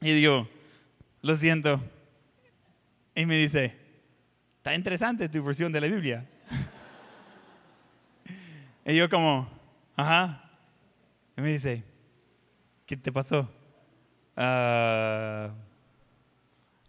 y 0.00 0.12
digo, 0.12 0.48
lo 1.22 1.36
siento. 1.36 1.82
Y 3.14 3.26
me 3.26 3.36
dice, 3.36 3.74
está 4.58 4.74
interesante 4.74 5.28
tu 5.28 5.42
versión 5.42 5.72
de 5.72 5.80
la 5.80 5.86
Biblia. 5.86 6.26
y 8.84 8.94
yo 8.94 9.08
como, 9.08 9.48
ajá, 9.96 10.45
y 11.36 11.40
me 11.40 11.52
dice, 11.52 11.84
¿qué 12.86 12.96
te 12.96 13.12
pasó? 13.12 13.48
Ah, 14.36 15.50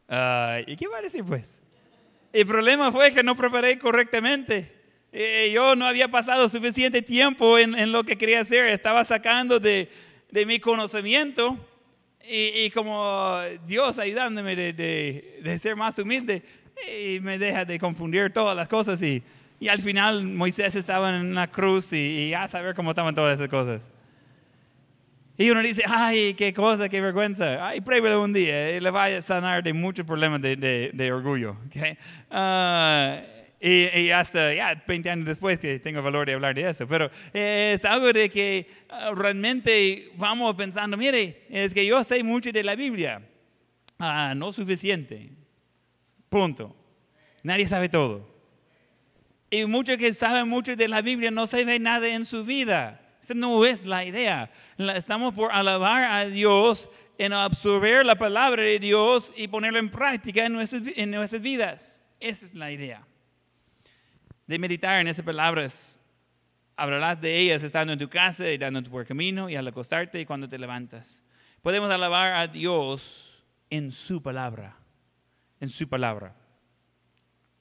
ah, 0.08 0.60
¿Y 0.66 0.76
qué 0.78 0.88
va 0.88 1.00
a 1.00 1.02
decir 1.02 1.24
pues? 1.24 1.62
El 2.32 2.46
problema 2.46 2.92
fue 2.92 3.14
que 3.14 3.24
no 3.24 3.36
preparé 3.36 3.78
correctamente. 3.78 4.72
Eh, 5.12 5.52
yo 5.54 5.76
no 5.76 5.86
había 5.86 6.10
pasado 6.10 6.48
suficiente 6.50 7.02
tiempo 7.02 7.58
en, 7.58 7.92
lo 7.92 8.04
que 8.04 8.18
quería 8.18 8.42
hacer. 8.42 8.68
Estaba 8.68 9.04
sacando 9.04 9.60
de, 9.60 9.90
mi 10.46 10.60
conocimiento 10.60 11.58
y, 12.24 12.70
como 12.72 13.40
Dios 13.66 13.98
ayudándome 14.00 14.56
de, 14.56 15.58
ser 15.60 15.76
más 15.76 15.98
humilde 16.00 16.44
y 16.96 17.20
me 17.22 17.40
deja 17.40 17.66
de 17.66 17.80
confundir 17.80 18.32
todas 18.32 18.56
las 18.56 18.68
cosas. 18.68 19.02
Y, 19.02 19.24
y 19.60 19.68
al 19.70 19.80
final 19.80 20.24
Moisés 20.24 20.76
estaba 20.76 21.10
en 21.10 21.26
una 21.26 21.50
cruz 21.50 21.92
y, 21.94 22.28
y 22.28 22.34
a 22.34 22.48
saber 22.48 22.76
cómo 22.76 22.92
estaban 22.92 23.16
todas 23.16 23.40
esas 23.40 23.50
cosas. 23.50 23.82
Y 25.38 25.52
uno 25.52 25.62
dice, 25.62 25.84
ay, 25.88 26.34
qué 26.34 26.52
cosa, 26.52 26.90
qué 26.90 27.00
vergüenza. 27.00 27.68
Ay, 27.68 27.80
pruébelo 27.82 28.24
un 28.24 28.34
día 28.34 28.76
y 28.76 28.80
le 28.80 28.90
va 28.90 29.06
a 29.06 29.22
sanar 29.22 29.64
de 29.64 29.72
muchos 29.72 30.06
problemas 30.06 30.42
de, 30.42 30.56
de, 30.92 31.12
orgullo. 31.12 31.58
Okay? 31.68 31.96
Ah, 32.32 33.22
y, 33.60 34.10
hasta 34.10 34.54
ya 34.54 34.84
20 34.88 35.10
años 35.10 35.26
después 35.26 35.60
que 35.60 35.80
tengo 35.80 36.02
valor 36.02 36.26
de 36.26 36.34
hablar 36.34 36.56
de 36.56 36.68
eso. 36.68 36.88
Pero 36.88 37.12
es 37.34 37.86
algo 37.86 38.12
de 38.12 38.30
que 38.30 38.68
ah, 38.90 39.12
realmente 39.16 40.12
vamos 40.16 40.56
pensando, 40.56 40.98
mire, 40.98 41.46
es 41.50 41.72
que 41.74 41.86
yo 41.86 42.04
sé 42.04 42.24
mucho 42.24 42.52
de 42.52 42.64
la 42.64 42.76
Biblia. 42.76 43.22
Ah, 44.00 44.34
no 44.36 44.52
suficiente. 44.52 45.30
Punto. 46.30 46.76
Nadie 47.44 47.68
sabe 47.68 47.90
todo. 47.90 48.28
Y 49.52 49.66
muchos 49.66 49.98
que 49.98 50.14
saben 50.14 50.50
mucho 50.50 50.76
de 50.76 50.88
la 50.88 51.02
Biblia 51.02 51.30
no 51.30 51.46
saben 51.46 51.84
nada 51.84 52.08
en 52.08 52.26
su 52.26 52.44
vida. 52.44 53.07
Esa 53.28 53.34
no 53.34 53.66
es 53.66 53.84
la 53.84 54.06
idea. 54.06 54.50
Estamos 54.78 55.34
por 55.34 55.52
alabar 55.52 56.06
a 56.06 56.26
Dios 56.28 56.90
en 57.18 57.34
absorber 57.34 58.06
la 58.06 58.16
palabra 58.16 58.64
de 58.64 58.80
Dios 58.80 59.34
y 59.36 59.50
ponerlo 59.50 59.80
en 59.80 59.90
práctica 59.90 60.46
en 60.46 60.54
nuestras, 60.54 60.84
en 60.96 61.12
nuestras 61.12 61.42
vidas. 61.42 62.02
Esa 62.22 62.46
es 62.46 62.54
la 62.54 62.72
idea. 62.72 63.06
De 64.46 64.58
meditar 64.58 65.02
en 65.02 65.10
esas 65.10 65.26
palabras. 65.26 66.00
Hablarás 66.78 67.20
de 67.20 67.38
ellas 67.38 67.64
estando 67.64 67.92
en 67.92 68.00
tu 68.00 68.08
casa 68.08 68.50
y 68.50 68.58
dando 68.58 68.82
tu 68.82 69.04
camino 69.04 69.50
y 69.50 69.58
al 69.58 69.68
acostarte 69.68 70.22
y 70.22 70.26
cuando 70.26 70.48
te 70.48 70.58
levantas. 70.58 71.22
Podemos 71.62 71.92
alabar 71.92 72.32
a 72.32 72.48
Dios 72.48 73.44
en 73.70 73.92
su 73.92 74.24
palabra. 74.24 74.78
En 75.60 75.68
su 75.68 75.90
palabra. 75.90 76.34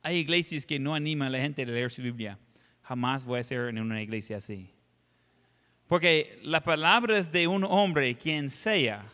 Hay 0.05 0.18
iglesias 0.18 0.64
que 0.64 0.79
no 0.79 0.94
animan 0.94 1.26
a 1.26 1.31
la 1.31 1.40
gente 1.40 1.62
a 1.62 1.66
leer 1.66 1.90
su 1.90 2.02
Biblia. 2.02 2.38
Jamás 2.83 3.24
voy 3.24 3.40
a 3.40 3.42
ser 3.42 3.66
en 3.70 3.81
una 3.81 4.00
iglesia 4.00 4.37
así. 4.37 4.76
Porque 5.88 6.38
las 6.42 6.62
palabras 6.62 7.31
de 7.31 7.46
un 7.46 7.64
hombre, 7.64 8.16
quien 8.16 8.51
sea, 8.51 9.05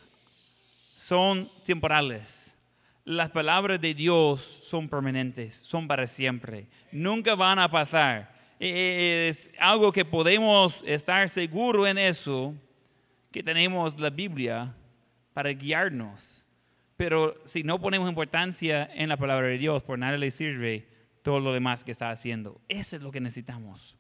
son 0.95 1.51
temporales. 1.65 2.57
Las 3.05 3.31
palabras 3.31 3.81
de 3.81 3.95
Dios 3.95 4.41
son 4.43 4.89
permanentes, 4.89 5.57
son 5.57 5.89
para 5.89 6.07
siempre. 6.07 6.69
Nunca 6.93 7.35
van 7.35 7.59
a 7.59 7.71
pasar. 7.71 8.33
Es 8.59 9.51
algo 9.59 9.91
que 9.91 10.05
podemos 10.05 10.85
estar 10.87 11.29
seguros 11.29 11.89
en 11.89 11.99
eso, 11.99 12.55
que 13.33 13.43
tenemos 13.43 13.99
la 13.99 14.11
Biblia 14.11 14.75
para 15.35 15.51
guiarnos. 15.51 16.47
Pero 16.97 17.35
si 17.45 17.65
no 17.65 17.81
ponemos 17.81 18.09
importancia 18.09 18.89
en 18.95 19.09
la 19.09 19.17
palabra 19.17 19.49
de 19.49 19.59
Dios, 19.59 19.83
por 19.83 19.99
nada 19.99 20.17
le 20.17 20.31
sirve 20.31 20.87
todo 21.23 21.41
lo 21.41 21.53
demás 21.53 21.83
que 21.83 21.91
está 21.91 22.11
haciendo. 22.11 22.61
Eso 22.69 22.97
es 22.97 23.03
lo 23.03 23.11
que 23.11 23.21
necesitamos. 23.21 23.97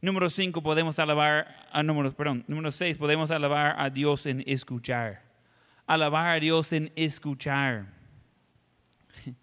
Número 0.00 0.30
5, 0.30 0.62
podemos 0.62 0.96
alabar, 1.00 1.66
a 1.72 1.82
número, 1.82 2.14
perdón, 2.14 2.44
número 2.46 2.70
6, 2.70 2.96
podemos 2.98 3.32
alabar 3.32 3.74
a 3.76 3.90
Dios 3.90 4.26
en 4.26 4.44
escuchar. 4.46 5.22
Alabar 5.88 6.28
a 6.28 6.38
Dios 6.40 6.72
en 6.72 6.92
escuchar. 6.94 7.86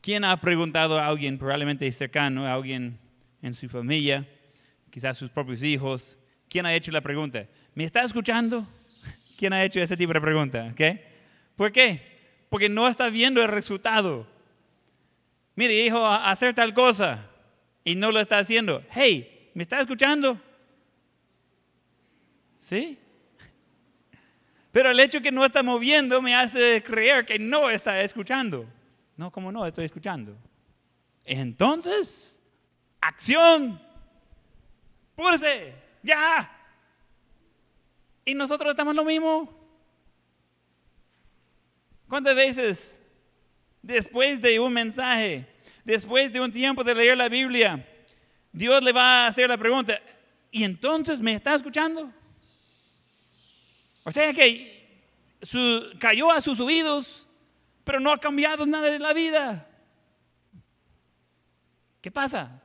¿Quién 0.00 0.24
ha 0.24 0.40
preguntado 0.40 1.00
a 1.00 1.08
alguien 1.08 1.36
probablemente 1.36 1.90
cercano, 1.90 2.46
a 2.46 2.52
alguien 2.52 2.96
en 3.42 3.54
su 3.54 3.68
familia, 3.68 4.24
quizás 4.88 5.18
sus 5.18 5.30
propios 5.30 5.64
hijos? 5.64 6.16
¿Quién 6.48 6.64
ha 6.64 6.72
hecho 6.72 6.92
la 6.92 7.00
pregunta? 7.00 7.48
¿Me 7.74 7.82
está 7.82 8.04
escuchando? 8.04 8.68
¿Quién 9.36 9.52
ha 9.52 9.64
hecho 9.64 9.80
ese 9.80 9.96
tipo 9.96 10.12
de 10.12 10.20
pregunta? 10.20 10.72
¿Por 11.56 11.72
qué? 11.72 12.46
Porque 12.48 12.68
no 12.68 12.86
está 12.86 13.10
viendo 13.10 13.42
el 13.42 13.48
resultado. 13.48 14.28
Mire, 15.56 15.74
hijo, 15.84 16.06
hacer 16.06 16.54
tal 16.54 16.72
cosa 16.72 17.28
y 17.82 17.96
no 17.96 18.12
lo 18.12 18.20
está 18.20 18.38
haciendo. 18.38 18.84
Hey, 18.92 19.35
¿Me 19.56 19.62
está 19.62 19.80
escuchando? 19.80 20.38
¿Sí? 22.58 22.98
Pero 24.70 24.90
el 24.90 25.00
hecho 25.00 25.22
que 25.22 25.32
no 25.32 25.46
está 25.46 25.62
moviendo 25.62 26.20
me 26.20 26.36
hace 26.36 26.82
creer 26.82 27.24
que 27.24 27.38
no 27.38 27.70
está 27.70 28.02
escuchando. 28.02 28.68
No, 29.16 29.30
como 29.32 29.50
no, 29.50 29.64
estoy 29.64 29.86
escuchando. 29.86 30.36
Entonces, 31.24 32.38
acción. 33.00 33.80
Púrese, 35.14 35.72
ya. 36.02 36.54
Y 38.26 38.34
nosotros 38.34 38.68
estamos 38.68 38.94
lo 38.94 39.06
mismo. 39.06 39.58
¿Cuántas 42.10 42.36
veces 42.36 43.00
después 43.80 44.38
de 44.42 44.60
un 44.60 44.74
mensaje 44.74 45.46
después 45.82 46.30
de 46.30 46.40
un 46.40 46.52
tiempo 46.52 46.84
de 46.84 46.94
leer 46.94 47.16
la 47.16 47.30
Biblia, 47.30 47.88
Dios 48.56 48.82
le 48.82 48.90
va 48.90 49.24
a 49.24 49.26
hacer 49.26 49.50
la 49.50 49.58
pregunta, 49.58 50.00
¿y 50.50 50.64
entonces 50.64 51.20
me 51.20 51.34
está 51.34 51.54
escuchando? 51.54 52.10
O 54.02 54.10
sea 54.10 54.32
que 54.32 55.04
cayó 55.98 56.30
a 56.32 56.40
sus 56.40 56.58
oídos, 56.58 57.28
pero 57.84 58.00
no 58.00 58.10
ha 58.10 58.18
cambiado 58.18 58.64
nada 58.64 58.90
de 58.90 58.98
la 58.98 59.12
vida. 59.12 59.68
¿Qué 62.00 62.10
pasa? 62.10 62.62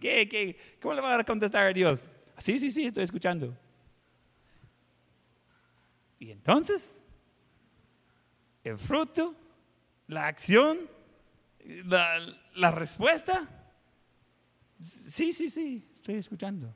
¿Qué, 0.00 0.26
qué, 0.26 0.78
cómo 0.80 0.94
le 0.94 1.02
va 1.02 1.18
a 1.18 1.24
contestar 1.24 1.66
a 1.66 1.72
Dios? 1.74 2.08
Sí, 2.38 2.58
sí, 2.58 2.70
sí, 2.70 2.86
estoy 2.86 3.04
escuchando. 3.04 3.54
Y 6.18 6.30
entonces, 6.30 7.04
el 8.64 8.78
fruto, 8.78 9.34
la 10.06 10.28
acción, 10.28 10.88
la, 11.84 12.18
la 12.54 12.70
respuesta, 12.70 13.46
sí, 14.82 15.32
sí, 15.32 15.48
sí, 15.48 15.88
estoy 15.94 16.16
escuchando. 16.16 16.74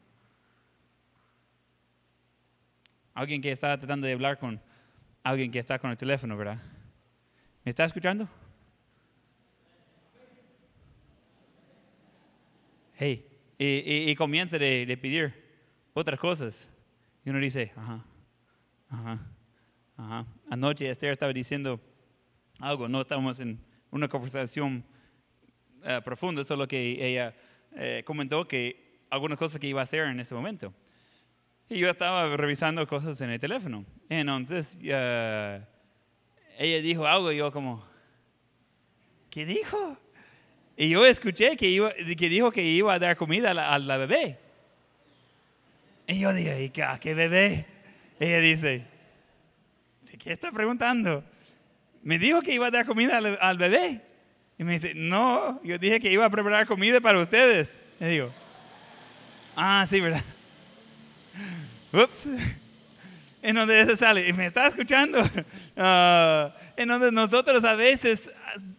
Alguien 3.14 3.40
que 3.40 3.50
está 3.50 3.78
tratando 3.78 4.06
de 4.06 4.12
hablar 4.12 4.38
con 4.38 4.60
alguien 5.22 5.50
que 5.50 5.58
está 5.58 5.78
con 5.78 5.90
el 5.90 5.96
teléfono, 5.96 6.36
¿verdad? 6.36 6.62
¿Me 7.64 7.70
está 7.70 7.84
escuchando? 7.84 8.28
Hey, 12.94 13.26
y, 13.58 14.14
comienza 14.14 14.58
de, 14.58 14.98
pedir 15.00 15.34
otras 15.92 16.20
cosas. 16.20 16.70
Y 17.24 17.30
uno 17.30 17.38
dice, 17.40 17.72
ajá, 17.74 18.04
ajá, 18.88 19.26
ajá. 19.96 20.26
Anoche 20.48 20.88
Esther 20.88 21.10
estaba 21.10 21.32
diciendo 21.32 21.80
algo, 22.58 22.88
no 22.88 23.00
estamos 23.00 23.40
en 23.40 23.58
una 23.90 24.08
conversación 24.08 24.84
uh, 25.82 26.02
profunda, 26.02 26.44
solo 26.44 26.68
que 26.68 27.04
ella 27.04 27.34
eh, 27.76 28.02
comentó 28.04 28.48
que 28.48 29.00
algunas 29.10 29.38
cosas 29.38 29.60
que 29.60 29.66
iba 29.66 29.80
a 29.80 29.84
hacer 29.84 30.04
en 30.04 30.18
ese 30.18 30.34
momento. 30.34 30.72
Y 31.68 31.78
yo 31.78 31.90
estaba 31.90 32.36
revisando 32.36 32.86
cosas 32.86 33.20
en 33.20 33.30
el 33.30 33.38
teléfono. 33.38 33.84
Entonces, 34.08 34.78
ella 34.82 36.80
dijo 36.80 37.06
algo 37.06 37.32
y 37.32 37.38
yo 37.38 37.52
como, 37.52 37.84
¿qué 39.30 39.44
dijo? 39.44 39.98
Y 40.76 40.90
yo 40.90 41.06
escuché 41.06 41.56
que, 41.56 41.68
iba, 41.68 41.92
que 41.92 42.28
dijo 42.28 42.50
que 42.50 42.62
iba 42.62 42.92
a 42.92 42.98
dar 42.98 43.16
comida 43.16 43.50
a 43.50 43.78
la, 43.78 43.96
bebé. 43.96 44.38
Y 46.06 46.20
yo 46.20 46.32
dije, 46.34 46.64
¿y 46.64 46.70
qué, 46.70 47.14
bebé? 47.14 47.66
Ella 48.20 48.40
dice, 48.40 48.84
¿de 50.10 50.18
qué 50.18 50.32
está 50.32 50.52
preguntando? 50.52 51.24
Me 52.02 52.18
dijo 52.18 52.42
que 52.42 52.54
iba 52.54 52.66
a 52.66 52.70
dar 52.70 52.84
comida 52.84 53.16
al, 53.16 53.38
al, 53.40 53.58
bebé. 53.58 54.02
Y 54.58 54.64
me 54.64 54.72
dice, 54.72 54.92
no, 54.94 55.60
yo 55.62 55.78
dije 55.78 56.00
que 56.00 56.10
iba 56.10 56.24
a 56.24 56.30
preparar 56.30 56.66
comida 56.66 57.00
para 57.00 57.20
ustedes. 57.20 57.78
Y 58.00 58.04
digo, 58.06 58.32
ah, 59.54 59.86
sí, 59.88 60.00
¿verdad? 60.00 60.24
Ups. 61.92 62.26
En 63.42 63.54
donde 63.54 63.84
se 63.84 63.96
sale, 63.96 64.26
y 64.28 64.32
me 64.32 64.46
está 64.46 64.66
escuchando. 64.66 65.22
Ah, 65.78 66.56
en 66.74 66.88
donde 66.88 67.12
nosotros 67.12 67.62
a 67.62 67.74
veces 67.74 68.30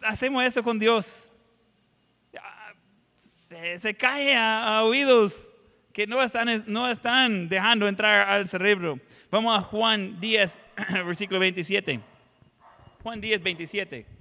hacemos 0.02 0.42
eso 0.42 0.64
con 0.64 0.80
Dios. 0.80 1.30
Se, 3.78 3.94
cae 3.94 4.36
a, 4.36 4.82
oídos 4.82 5.48
que 5.92 6.08
no 6.08 6.20
están, 6.20 6.64
no 6.66 6.90
están 6.90 7.48
dejando 7.48 7.86
entrar 7.86 8.28
al 8.28 8.48
cerebro. 8.48 8.98
Vamos 9.30 9.56
a 9.56 9.62
Juan 9.62 10.18
10, 10.18 10.58
versículo 11.06 11.38
27. 11.38 12.00
Juan 13.04 13.20
10, 13.20 13.42
27. 13.42 14.17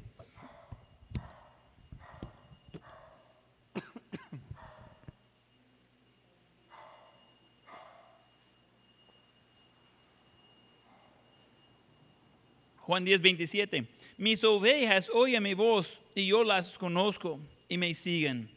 Juan 12.88 13.04
10, 13.04 13.22
27. 13.22 13.86
Mis 14.18 14.42
ovejas 14.46 15.10
oyen 15.14 15.44
mi 15.44 15.54
voz 15.54 16.02
y 16.16 16.28
yo 16.28 16.46
las 16.46 16.78
conozco 16.78 17.38
y 17.68 17.78
me 17.78 17.94
siguen. 17.94 18.50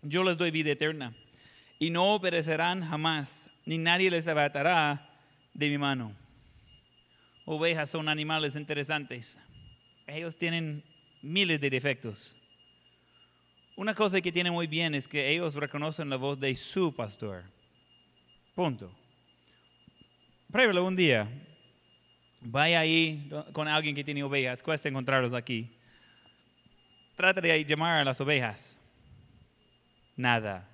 Yo 0.00 0.22
les 0.22 0.38
doy 0.38 0.52
vida 0.52 0.70
eterna 0.70 1.12
y 1.80 1.90
no 1.90 2.20
perecerán 2.20 2.88
jamás, 2.88 3.50
ni 3.66 3.76
nadie 3.76 4.12
les 4.12 4.28
abatará 4.28 5.10
de 5.54 5.68
mi 5.70 5.76
mano. 5.76 6.14
Ovejas 7.46 7.90
son 7.90 8.08
animales 8.08 8.54
interesantes. 8.54 9.40
Ellos 10.06 10.36
tienen 10.36 10.84
miles 11.20 11.60
de 11.60 11.68
defectos. 11.68 12.36
Una 13.74 13.92
cosa 13.92 14.20
que 14.20 14.30
tienen 14.30 14.52
muy 14.52 14.68
bien 14.68 14.94
es 14.94 15.08
que 15.08 15.32
ellos 15.32 15.56
reconocen 15.56 16.08
la 16.08 16.16
voz 16.16 16.38
de 16.38 16.54
su 16.54 16.94
pastor. 16.94 17.42
Punto. 18.54 18.88
Pruébelo 20.48 20.84
un 20.84 20.94
día. 20.94 21.28
Vaya 22.40 22.80
ahí 22.80 23.30
con 23.52 23.66
alguien 23.66 23.94
que 23.94 24.04
tiene 24.04 24.22
ovejas, 24.22 24.62
cuesta 24.62 24.88
encontrarlos 24.88 25.32
aquí. 25.32 25.70
Trata 27.16 27.40
de 27.40 27.64
llamar 27.64 28.00
a 28.00 28.04
las 28.04 28.20
ovejas. 28.20 28.78
Nada, 30.16 30.68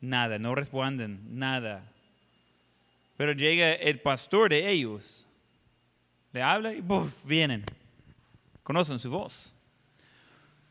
nada, 0.00 0.38
no 0.38 0.54
responden, 0.54 1.20
nada. 1.38 1.84
Pero 3.16 3.32
llega 3.32 3.72
el 3.72 4.00
pastor 4.00 4.50
de 4.50 4.70
ellos, 4.70 5.26
le 6.32 6.42
habla 6.42 6.72
y 6.72 6.82
vienen. 7.24 7.64
Conocen 8.62 8.98
su 8.98 9.10
voz. 9.10 9.52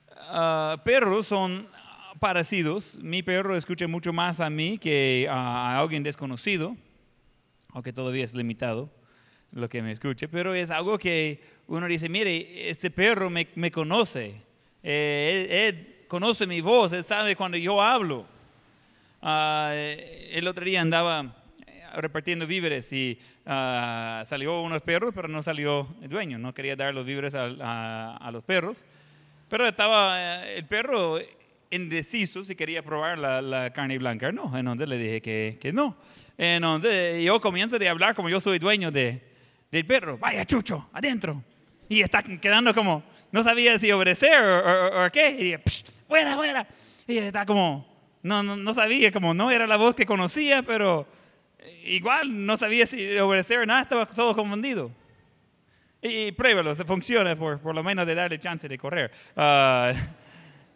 Ah, 0.09 0.81
perros 0.85 1.27
son 1.27 1.67
parecidos. 2.19 2.97
Mi 3.01 3.21
perro 3.21 3.55
escucha 3.57 3.87
mucho 3.87 4.13
más 4.13 4.39
a 4.39 4.49
mí 4.49 4.77
que 4.77 5.27
a 5.29 5.77
alguien 5.79 6.03
desconocido, 6.03 6.77
aunque 7.69 7.91
todavía 7.91 8.23
es 8.23 8.33
limitado 8.33 8.89
lo 9.55 9.69
que 9.69 9.81
me 9.81 9.93
escuche, 9.93 10.27
pero 10.27 10.53
es 10.53 10.69
algo 10.69 10.99
que 10.99 11.39
uno 11.67 11.87
dice, 11.87 12.09
mire, 12.09 12.69
este 12.69 12.91
perro 12.91 13.29
me, 13.29 13.47
me 13.55 13.71
conoce, 13.71 14.35
eh, 14.83 15.67
él, 15.67 16.05
conoce 16.09 16.45
mi 16.45 16.59
voz, 16.59 16.91
él 16.91 17.03
sabe 17.03 17.35
cuando 17.35 17.57
yo 17.57 17.81
hablo. 17.81 18.25
Ah, 19.21 19.73
el 19.73 20.47
otro 20.47 20.63
día 20.65 20.81
andaba 20.81 21.37
eh, 21.65 21.83
repartiendo 21.95 22.45
víveres 22.45 22.91
y 22.91 23.17
uh, 23.45 24.25
salió 24.25 24.61
unos 24.61 24.81
perros, 24.81 25.13
pero 25.15 25.29
no 25.29 25.41
salió 25.41 25.87
el 26.01 26.09
dueño, 26.09 26.37
no 26.37 26.53
quería 26.53 26.75
dar 26.75 26.93
los 26.93 27.05
víveres 27.05 27.33
a, 27.33 28.17
a, 28.17 28.31
los 28.31 28.43
perros, 28.43 28.85
pero 29.49 29.65
estaba 29.65 30.43
eh, 30.43 30.57
el 30.57 30.65
perro 30.65 31.17
indeciso 31.71 32.43
si 32.43 32.55
quería 32.55 32.83
probar 32.83 33.17
la, 33.17 33.41
la 33.41 33.71
carne 33.71 33.97
blanca. 33.97 34.33
No, 34.33 34.55
entonces 34.55 34.87
le 34.87 34.97
dije 34.97 35.21
que, 35.21 35.57
que 35.61 35.71
no. 35.71 35.95
Entonces 36.37 37.23
yo 37.23 37.39
comienzo 37.39 37.77
a 37.77 37.89
hablar 37.89 38.15
como 38.15 38.29
yo 38.29 38.41
soy 38.41 38.59
dueño 38.59 38.91
de, 38.91 39.21
del 39.71 39.85
perro, 39.85 40.17
vaya 40.17 40.45
chucho, 40.45 40.89
adentro. 40.93 41.43
Y 41.87 42.01
está 42.01 42.23
quedando 42.23 42.73
como, 42.73 43.03
no 43.31 43.43
sabía 43.43 43.77
si 43.77 43.91
obedecer 43.91 44.39
o, 44.41 45.11
qué. 45.11 45.29
Y 45.29 45.71
fuera, 46.07 46.35
fuera. 46.35 46.67
Y 47.07 47.17
está 47.17 47.45
como, 47.45 47.87
no, 48.23 48.41
no, 48.41 48.55
no, 48.55 48.73
sabía, 48.73 49.11
como 49.11 49.33
no 49.33 49.51
era 49.51 49.67
la 49.67 49.75
voz 49.75 49.95
que 49.95 50.05
conocía, 50.05 50.63
pero 50.63 51.07
igual 51.83 52.45
no 52.45 52.57
sabía 52.57 52.85
si 52.85 53.17
obedecer 53.17 53.59
o 53.59 53.65
nada, 53.65 53.81
estaba 53.81 54.05
todo 54.05 54.35
confundido. 54.35 54.91
Y, 56.01 56.31
pruébalo, 56.31 56.73
se 56.75 56.85
funciona 56.85 57.35
por, 57.35 57.59
por 57.59 57.73
lo 57.73 57.83
menos 57.83 58.05
de 58.05 58.15
darle 58.15 58.39
chance 58.39 58.67
de 58.67 58.77
correr. 58.77 59.11
Uh, 59.35 59.91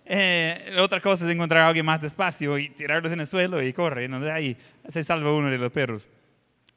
otra 0.80 1.00
cosa 1.02 1.26
es 1.26 1.32
encontrar 1.32 1.64
a 1.64 1.68
alguien 1.68 1.86
más 1.86 2.02
despacio 2.02 2.58
y 2.58 2.70
tirarlos 2.70 3.12
en 3.12 3.20
el 3.20 3.28
suelo 3.28 3.62
y 3.62 3.72
corre. 3.74 4.08
¿no? 4.08 4.18
Ahí 4.32 4.58
se 4.88 5.04
salva 5.04 5.32
uno 5.32 5.50
de 5.50 5.58
los 5.58 5.72
perros. 5.72 6.08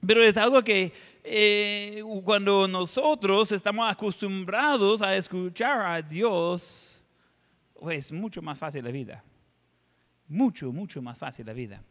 Pero 0.04 0.22
es 0.22 0.36
algo 0.36 0.62
que 0.62 0.92
eh, 1.22 2.02
cuando 2.24 2.66
nosotros 2.66 3.52
estamos 3.52 3.90
acostumbrados 3.90 5.00
a 5.00 5.16
escuchar 5.16 5.86
a 5.86 6.02
Dios, 6.02 7.04
pues 7.78 8.06
es 8.06 8.12
mucho 8.12 8.42
más 8.42 8.58
fácil 8.58 8.84
la 8.84 8.90
vida. 8.90 9.24
Mucho, 10.26 10.72
mucho 10.72 11.00
más 11.02 11.18
fácil 11.18 11.46
la 11.46 11.52
vida. 11.52 11.84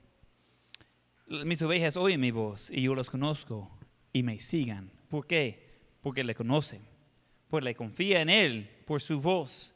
Mis 1.28 1.62
ovejas 1.62 1.96
oyen 1.96 2.20
mi 2.20 2.32
voz 2.32 2.70
y 2.70 2.82
yo 2.82 2.96
los 2.96 3.10
conozco 3.10 3.72
y 4.12 4.24
me 4.24 4.40
sigan. 4.40 4.92
¿Por 5.10 5.26
qué? 5.26 5.80
Porque 6.02 6.26
le 6.26 6.36
conocen, 6.36 6.82
porque 7.50 7.66
le 7.66 7.76
confía 7.76 8.22
en 8.22 8.30
Él, 8.30 8.70
por 8.86 9.02
su 9.02 9.22
voz. 9.22 9.74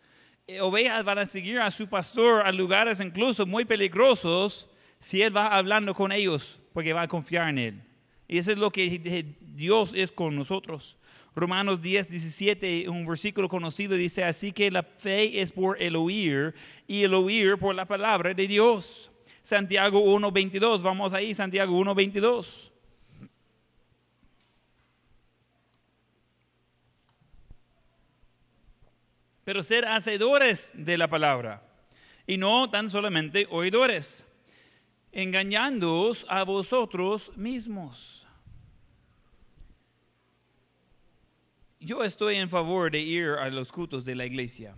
Eh, 0.48 0.60
ovejas 0.60 1.06
van 1.06 1.20
a 1.20 1.26
seguir 1.26 1.60
a 1.60 1.72
su 1.72 1.88
pastor 1.88 2.46
a 2.46 2.52
lugares 2.52 3.00
incluso 3.00 3.46
muy 3.46 3.64
peligrosos 3.64 4.68
si 5.00 5.22
Él 5.22 5.36
va 5.36 5.56
hablando 5.56 5.94
con 5.94 6.12
ellos, 6.12 6.60
porque 6.74 6.92
va 6.92 7.04
a 7.04 7.08
confiar 7.08 7.48
en 7.48 7.58
Él. 7.58 7.95
Y 8.28 8.38
eso 8.38 8.52
es 8.52 8.58
lo 8.58 8.72
que 8.72 9.36
Dios 9.56 9.94
es 9.96 10.12
con 10.12 10.36
nosotros. 10.36 10.98
Romanos 11.36 11.82
10, 11.82 12.10
17, 12.10 12.90
un 12.90 13.06
versículo 13.06 13.50
conocido 13.50 13.96
dice, 13.96 14.24
así 14.24 14.52
que 14.52 14.72
la 14.72 14.84
fe 14.84 15.42
es 15.42 15.52
por 15.52 15.82
el 15.82 15.96
oír 15.96 16.56
y 16.88 17.04
el 17.04 17.14
oír 17.14 17.58
por 17.58 17.76
la 17.76 17.86
palabra 17.86 18.34
de 18.34 18.48
Dios. 18.48 19.12
Santiago 19.42 20.00
1, 20.00 20.32
22, 20.32 20.82
vamos 20.82 21.14
ahí, 21.14 21.34
Santiago 21.34 21.78
1, 21.78 21.94
22. 21.94 22.72
pero 29.46 29.62
ser 29.62 29.86
hacedores 29.86 30.72
de 30.74 30.98
la 30.98 31.08
palabra 31.08 31.62
y 32.28 32.38
no 32.38 32.70
tan 32.70 32.90
solamente 32.90 33.48
oidores, 33.52 34.25
engañándoos 35.16 36.26
a 36.30 36.44
vosotros 36.44 37.32
mismos. 37.38 38.28
Yo 41.80 42.04
estoy 42.04 42.36
en 42.36 42.50
favor 42.50 42.92
de 42.92 43.00
ir 43.00 43.30
a 43.30 43.50
los 43.50 43.72
cultos 43.72 44.04
de 44.04 44.14
la 44.14 44.26
iglesia. 44.26 44.76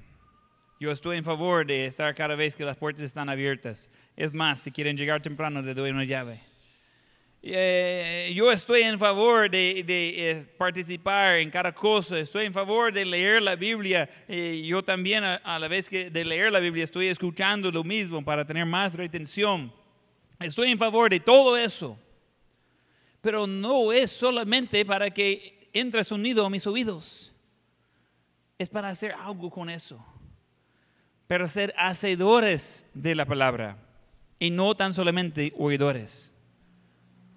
Yo 0.80 0.92
estoy 0.92 1.18
en 1.18 1.24
favor 1.24 1.66
de 1.66 1.88
estar 1.88 2.14
cada 2.14 2.36
vez 2.36 2.56
que 2.56 2.64
las 2.64 2.78
puertas 2.78 3.04
están 3.04 3.30
abiertas. 3.30 3.90
Es 4.16 4.32
más, 4.32 4.60
si 4.60 4.72
quieren 4.72 4.96
llegar 4.96 5.22
temprano, 5.22 5.62
les 5.62 5.76
doy 5.76 5.90
una 5.90 6.04
llave. 6.04 6.40
Eh, 7.42 8.32
yo 8.36 8.52
estoy 8.52 8.82
en 8.82 9.00
favor 9.00 9.50
de, 9.50 9.84
eh, 9.88 10.46
participar 10.58 11.38
en 11.38 11.50
cada 11.50 11.72
cosa, 11.72 12.20
estoy 12.20 12.46
en 12.46 12.54
favor 12.54 12.94
de 12.94 13.06
leer 13.06 13.42
la 13.42 13.56
Biblia. 13.56 14.08
Eh, 14.28 14.64
yo 14.68 14.84
también 14.84 15.24
a, 15.24 15.58
la 15.58 15.68
vez 15.68 15.90
que 15.90 16.12
de 16.12 16.26
leer 16.26 16.52
la 16.52 16.60
Biblia 16.60 16.84
estoy 16.84 17.08
escuchando 17.08 17.72
lo 17.72 17.84
mismo 17.84 18.24
para 18.24 18.46
tener 18.46 18.66
más 18.66 18.94
retención. 18.94 19.72
Estoy 20.40 20.72
en 20.72 20.78
favor 20.78 21.10
de 21.10 21.20
todo 21.20 21.58
eso. 21.58 21.98
Pero 23.22 23.48
no 23.48 23.92
es 23.92 24.12
solamente 24.12 24.86
para 24.86 25.10
que 25.10 25.70
entre 25.74 26.04
sonido 26.04 26.46
a 26.46 26.50
mis 26.50 26.68
oídos. 26.68 27.32
Es 28.58 28.70
para 28.70 28.90
hacer 28.90 29.14
algo 29.14 29.50
con 29.50 29.70
eso. 29.70 30.04
Pero 31.28 31.48
ser 31.48 31.74
hacedores 31.78 32.86
de 32.94 33.16
la 33.16 33.26
palabra 33.26 33.78
y 34.40 34.50
no 34.50 34.76
tan 34.76 34.94
solamente 34.94 35.54
oidores. 35.58 36.34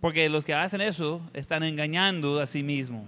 Porque 0.00 0.28
los 0.28 0.44
que 0.44 0.54
hacen 0.54 0.80
eso 0.80 1.20
están 1.34 1.62
engañando 1.62 2.40
a 2.40 2.46
sí 2.46 2.62
mismos. 2.62 3.04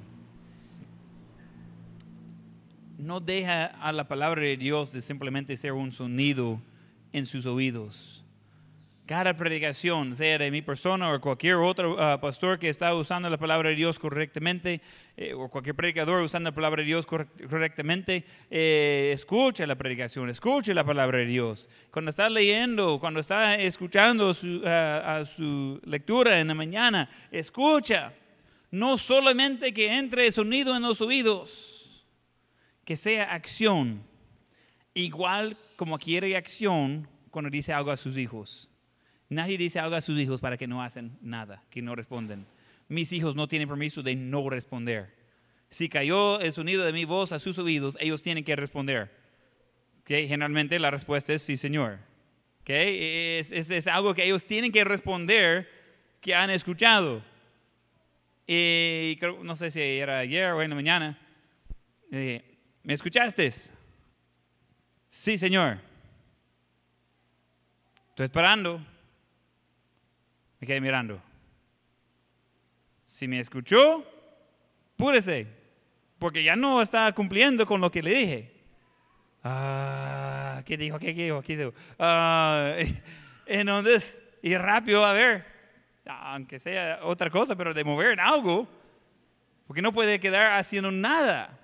No 2.99 3.21
deja 3.21 3.67
a 3.67 3.93
la 3.93 4.09
palabra 4.09 4.43
de 4.43 4.57
Dios 4.57 4.93
de 4.93 5.01
simplemente 5.01 5.57
ser 5.57 5.73
un 5.73 5.93
sonido 5.93 6.61
en 7.13 7.27
sus 7.27 7.47
oídos 7.47 8.22
cada 9.07 9.37
predicación, 9.37 10.15
sea 10.15 10.39
de 10.39 10.51
mi 10.51 10.63
persona 10.63 11.13
o 11.13 11.21
cualquier 11.21 11.57
otro 11.57 12.01
ah, 12.01 12.21
pastor 12.21 12.59
que 12.59 12.69
está 12.69 12.95
usando 12.95 13.29
la 13.29 13.37
palabra 13.37 13.71
de 13.71 13.75
Dios 13.75 13.99
correctamente, 13.99 14.81
eh, 15.17 15.35
o 15.35 15.49
cualquier 15.49 15.75
predicador 15.75 16.23
usando 16.23 16.51
la 16.51 16.55
palabra 16.55 16.83
de 16.83 16.87
Dios 16.87 17.05
correctamente, 17.05 18.25
eh, 18.51 19.11
escucha 19.13 19.67
la 19.67 19.75
predicación, 19.75 20.31
escuche 20.31 20.73
la 20.73 20.85
palabra 20.85 21.19
de 21.19 21.27
Dios. 21.27 21.69
Cuando 21.91 22.11
está 22.11 22.31
leyendo, 22.31 23.01
cuando 23.01 23.19
está 23.19 23.57
escuchando 23.57 24.33
su, 24.35 24.63
ah, 24.65 25.19
a 25.19 25.25
su 25.25 25.81
lectura 25.85 26.39
en 26.39 26.49
la 26.49 26.55
mañana, 26.55 27.11
escucha. 27.31 28.13
No 28.71 28.97
solamente 28.97 29.75
que 29.75 29.99
entre 29.99 30.33
sonido 30.33 30.75
en 30.75 30.83
los 30.83 31.03
oídos, 31.03 32.07
que 32.87 32.97
sea 32.97 33.35
acción, 33.35 34.03
igual 34.95 35.59
como 35.77 35.99
quiere 35.99 36.35
acción 36.37 37.07
cuando 37.31 37.51
dice 37.51 37.75
algo 37.75 37.91
a 37.91 37.99
sus 37.99 38.17
hijos 38.17 38.72
Nadie 39.33 39.57
dice 39.57 39.79
algo 39.79 39.97
a 39.97 40.03
sus 40.03 40.21
hijos 40.21 40.43
para 40.43 40.59
que 40.59 40.67
no 40.67 40.83
hacen 40.83 41.17
nada, 41.23 41.63
que 41.71 41.81
no 41.81 41.95
responden. 41.95 42.45
Mis 42.89 43.13
hijos 43.13 43.35
no 43.35 43.49
tienen 43.49 43.67
permiso 43.67 44.03
de 44.03 44.15
no 44.15 44.49
responder. 44.51 45.11
Si 45.71 45.89
cayó 45.89 46.39
el 46.39 46.53
sonido 46.53 46.85
de 46.85 46.93
mi 46.93 47.07
voz 47.07 47.33
a 47.33 47.39
sus 47.39 47.59
oídos, 47.59 47.97
ellos 47.99 48.21
tienen 48.21 48.45
que 48.45 48.55
responder. 48.57 49.11
¿Okay? 50.03 50.29
Generalmente 50.29 50.79
la 50.79 50.91
respuesta 50.91 51.33
es 51.33 51.41
sí, 51.41 51.57
Señor. 51.57 51.99
¿Okay? 52.61 53.39
Es, 53.39 53.53
es, 53.53 53.87
algo 53.87 54.15
que 54.15 54.25
ellos 54.25 54.45
tienen 54.45 54.71
que 54.71 54.85
responder 54.85 55.67
que 56.21 56.35
han 56.35 56.51
escuchado. 56.51 57.25
Y 58.47 59.19
no 59.43 59.57
sé 59.57 59.71
si 59.71 59.81
era 59.81 60.19
ayer 60.19 60.51
o 60.51 60.61
en 60.61 60.69
la 60.69 60.77
mañana. 60.77 61.19
Eh, 62.11 62.59
¿Me 62.83 62.93
escuchaste? 62.93 63.51
Sí, 65.09 65.39
Señor. 65.39 65.79
Estoy 68.11 68.27
esperando. 68.27 68.92
Me 70.63 70.67
quedé 70.69 70.81
mirando. 70.81 71.21
Si 73.05 73.27
me 73.27 73.41
escuchó, 73.41 74.07
púrese, 74.97 75.49
porque 76.21 76.45
ya 76.45 76.55
no 76.55 76.81
está 76.81 77.13
cumpliendo 77.13 77.67
con 77.67 77.81
lo 77.81 77.91
que 77.91 78.01
le 78.01 78.15
dije. 78.15 78.53
Ah, 79.43 80.63
¿qué 80.65 80.77
dijo? 80.77 81.01
¿Qué 81.01 81.15
dijo? 81.15 81.43
¿Qué 81.43 81.57
dijo? 81.57 81.73
Ah, 81.99 82.77
entonces, 83.47 84.23
y 84.41 84.57
rápido 84.57 85.05
a 85.05 85.13
ver, 85.13 85.45
aunque 86.07 86.61
sea 86.61 87.01
otra 87.03 87.29
cosa, 87.29 87.57
pero 87.57 87.75
de 87.75 87.83
mover 87.83 88.21
algo, 88.21 88.69
porque 89.67 89.83
no 89.83 89.93
puede 89.93 90.21
quedar 90.21 90.57
haciendo 90.61 90.93
nada. 90.93 91.59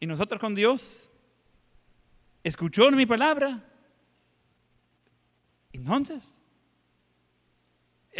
Y 0.00 0.06
nosotros 0.06 0.40
con 0.40 0.56
Dios, 0.56 1.08
escuchó 2.42 2.90
mi 2.90 3.06
palabra, 3.06 3.62
entonces, 5.72 6.37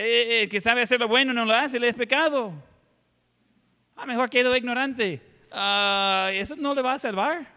eh, 0.00 0.42
eh, 0.42 0.48
que 0.48 0.60
sabe 0.60 0.82
hacer 0.82 1.00
lo 1.00 1.08
bueno 1.08 1.32
no 1.32 1.44
lo 1.44 1.52
hace, 1.52 1.80
le 1.80 1.88
es 1.88 1.94
pecado. 1.96 2.52
Ah, 3.96 4.06
mejor 4.06 4.30
quedo 4.30 4.56
ignorante. 4.56 5.20
Ah, 5.50 6.30
eso 6.34 6.54
no 6.54 6.72
le 6.72 6.82
va 6.82 6.92
a 6.92 6.98
salvar. 7.00 7.52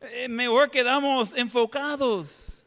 Eh, 0.00 0.26
mejor 0.26 0.70
quedamos 0.70 1.36
enfocados. 1.36 2.64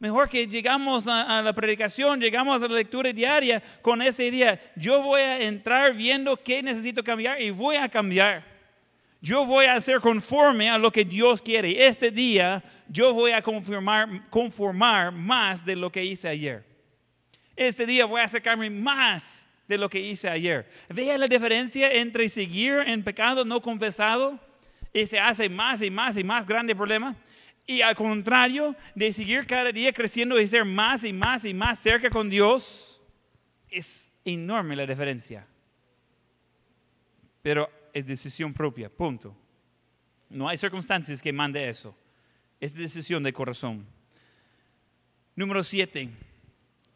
Mejor 0.00 0.28
que 0.28 0.44
llegamos 0.48 1.06
a, 1.06 1.40
la 1.40 1.52
predicación, 1.52 2.20
llegamos 2.20 2.60
a 2.60 2.66
la 2.66 2.74
lectura 2.74 3.12
diaria 3.12 3.62
con 3.80 4.02
ese 4.02 4.28
día. 4.32 4.58
Yo 4.74 5.00
voy 5.00 5.20
a 5.20 5.40
entrar 5.40 5.94
viendo 5.94 6.36
qué 6.36 6.64
necesito 6.64 7.04
cambiar 7.04 7.40
y 7.40 7.50
voy 7.50 7.76
a 7.76 7.88
cambiar. 7.88 8.44
Yo 9.20 9.46
voy 9.46 9.66
a 9.66 9.80
ser 9.80 10.00
conforme 10.00 10.68
a 10.68 10.78
lo 10.78 10.90
que 10.90 11.04
Dios 11.04 11.40
quiere. 11.40 11.86
Este 11.86 12.10
día 12.10 12.60
yo 12.88 13.14
voy 13.14 13.30
a 13.30 13.40
conformar 13.40 15.12
más 15.12 15.64
de 15.64 15.76
lo 15.76 15.92
que 15.92 16.04
hice 16.04 16.26
ayer 16.26 16.69
este 17.66 17.84
día 17.84 18.06
voy 18.06 18.22
a 18.22 18.24
acercarme 18.24 18.70
más 18.70 19.46
de 19.68 19.76
lo 19.76 19.90
que 19.90 20.00
hice 20.00 20.28
ayer. 20.30 20.66
Vea 20.88 21.18
la 21.18 21.28
diferencia 21.28 21.92
entre 21.92 22.26
seguir 22.30 22.78
en 22.86 23.04
pecado 23.04 23.44
no 23.44 23.60
confesado 23.60 24.40
y 24.94 25.06
se 25.06 25.20
hace 25.20 25.48
más 25.50 25.82
y 25.82 25.90
más 25.90 26.16
y 26.16 26.24
más 26.24 26.46
grande 26.46 26.74
problema. 26.74 27.14
Y 27.66 27.82
al 27.82 27.94
contrario, 27.94 28.74
de 28.94 29.12
seguir 29.12 29.46
cada 29.46 29.70
día 29.70 29.92
creciendo 29.92 30.40
y 30.40 30.46
ser 30.46 30.64
más 30.64 31.04
y 31.04 31.12
más 31.12 31.44
y 31.44 31.52
más 31.52 31.78
cerca 31.78 32.08
con 32.08 32.30
Dios, 32.30 33.00
es 33.68 34.10
enorme 34.24 34.74
la 34.74 34.86
diferencia. 34.86 35.46
Pero 37.42 37.70
es 37.92 38.06
decisión 38.06 38.54
propia, 38.54 38.88
punto. 38.88 39.36
No 40.30 40.48
hay 40.48 40.56
circunstancias 40.56 41.20
que 41.20 41.32
mande 41.32 41.68
eso. 41.68 41.94
Es 42.58 42.74
decisión 42.74 43.22
de 43.22 43.34
corazón. 43.34 43.86
Número 45.36 45.62
siete 45.62 46.08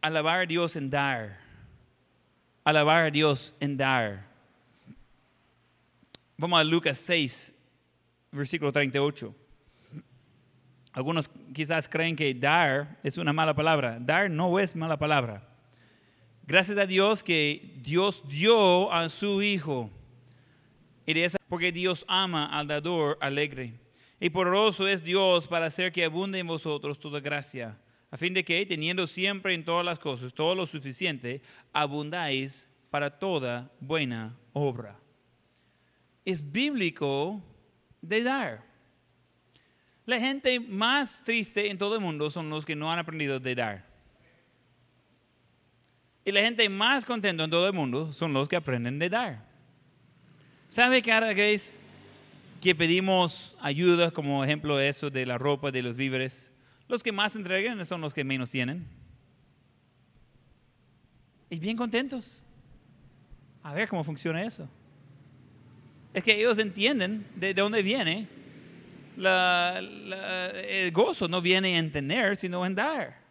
alabar 0.05 0.43
a 0.43 0.47
Dios 0.47 0.77
en 0.77 0.91
dar. 0.91 1.39
Alabar 2.63 3.07
a 3.07 3.11
Dios 3.11 3.55
en 3.59 3.75
dar. 3.77 4.27
Vamos 6.37 6.61
a 6.61 6.65
Lucas 6.65 6.99
6, 6.99 7.55
versículo 8.31 8.71
38. 8.71 9.35
Algunos 10.93 11.31
quizás 11.55 11.89
creen 11.89 12.15
que 12.15 12.35
dar 12.35 12.99
es 13.03 13.17
una 13.17 13.33
mala 13.33 13.55
palabra. 13.55 13.99
Dar 13.99 14.31
no 14.31 14.59
es 14.59 14.77
mala 14.77 14.99
palabra. 14.99 15.43
Gracias 16.47 16.77
a 16.77 16.85
Dios 16.85 17.25
que 17.25 17.73
Dios 17.77 18.23
dio 18.29 18.93
a 18.93 19.09
su 19.09 19.41
Hijo. 19.41 19.91
Y 21.07 21.15
de 21.15 21.31
porque 21.49 21.73
Dios 21.73 22.05
ama 22.09 22.47
al 22.47 22.67
dador 22.67 23.17
alegre. 23.23 23.73
Y 24.21 24.29
poderoso 24.29 24.87
es 24.87 25.03
Dios 25.03 25.49
para 25.49 25.67
hacer 25.67 25.93
que 25.93 26.05
abunde 26.05 26.39
en 26.39 26.47
vosotros 26.47 26.99
toda 26.99 27.21
gracia 27.21 27.79
a 28.15 28.17
fin 28.17 28.33
de 28.33 28.45
que, 28.45 28.65
teniendo 28.65 29.09
siempre 29.09 29.55
en 29.55 29.65
todas 29.65 29.85
las 29.85 29.99
cosas 29.99 30.33
todo 30.33 30.55
lo 30.55 30.67
suficiente, 30.67 31.43
abundáis 31.73 32.69
para 32.89 33.11
toda 33.11 33.73
buena 33.81 34.39
obra. 34.53 34.97
Es 36.25 36.53
bíblico 36.53 37.43
de 38.01 38.23
dar. 38.23 38.65
La 40.07 40.21
gente 40.21 40.61
más 40.61 41.25
triste 41.25 41.69
en 41.69 41.77
todo 41.77 41.97
el 41.97 42.01
mundo 42.01 42.31
son 42.31 42.49
los 42.51 42.65
que 42.65 42.77
no 42.77 42.93
han 42.93 43.01
aprendido 43.01 43.41
de 43.41 43.53
dar. 43.57 43.85
Y 46.25 46.31
la 46.31 46.43
gente 46.43 46.69
más 46.69 47.05
contenta 47.05 47.43
en 47.43 47.51
todo 47.51 47.67
el 47.67 47.73
mundo 47.73 48.13
son 48.13 48.33
los 48.33 48.49
que 48.49 48.55
aprenden 48.55 49.01
de 49.01 49.11
dar. 49.11 49.45
¿Sabe 50.69 51.03
cada 51.03 51.35
vez 51.35 51.81
que 52.63 52.77
pedimos 52.77 53.57
ayuda, 53.61 54.13
como 54.13 54.45
ejemplo 54.45 54.77
de 54.77 54.89
eso, 54.89 55.11
de 55.11 55.27
la 55.27 55.37
ropa, 55.37 55.73
de 55.73 55.83
los 55.83 55.97
víveres? 55.97 56.54
Los 56.89 57.03
que 57.03 57.13
más 57.13 57.35
entregan 57.37 57.85
son 57.87 58.01
los 58.01 58.13
que 58.13 58.25
menos 58.25 58.51
tienen. 58.51 58.87
Y 61.51 61.59
bien 61.59 61.77
contentos. 61.77 62.45
A 63.63 63.73
ver 63.73 63.89
cómo 63.89 64.05
funciona 64.05 64.43
eso. 64.43 64.69
Es 66.13 66.23
que 66.23 66.39
ellos 66.39 66.59
entienden 66.59 67.27
de 67.35 67.55
dónde 67.55 67.83
viene 67.83 68.29
el 69.17 70.93
gozo. 70.93 71.29
No 71.29 71.41
viene 71.41 71.79
en 71.79 71.91
tener, 71.91 72.37
sino 72.37 72.65
en 72.67 72.75
dar. 72.75 73.25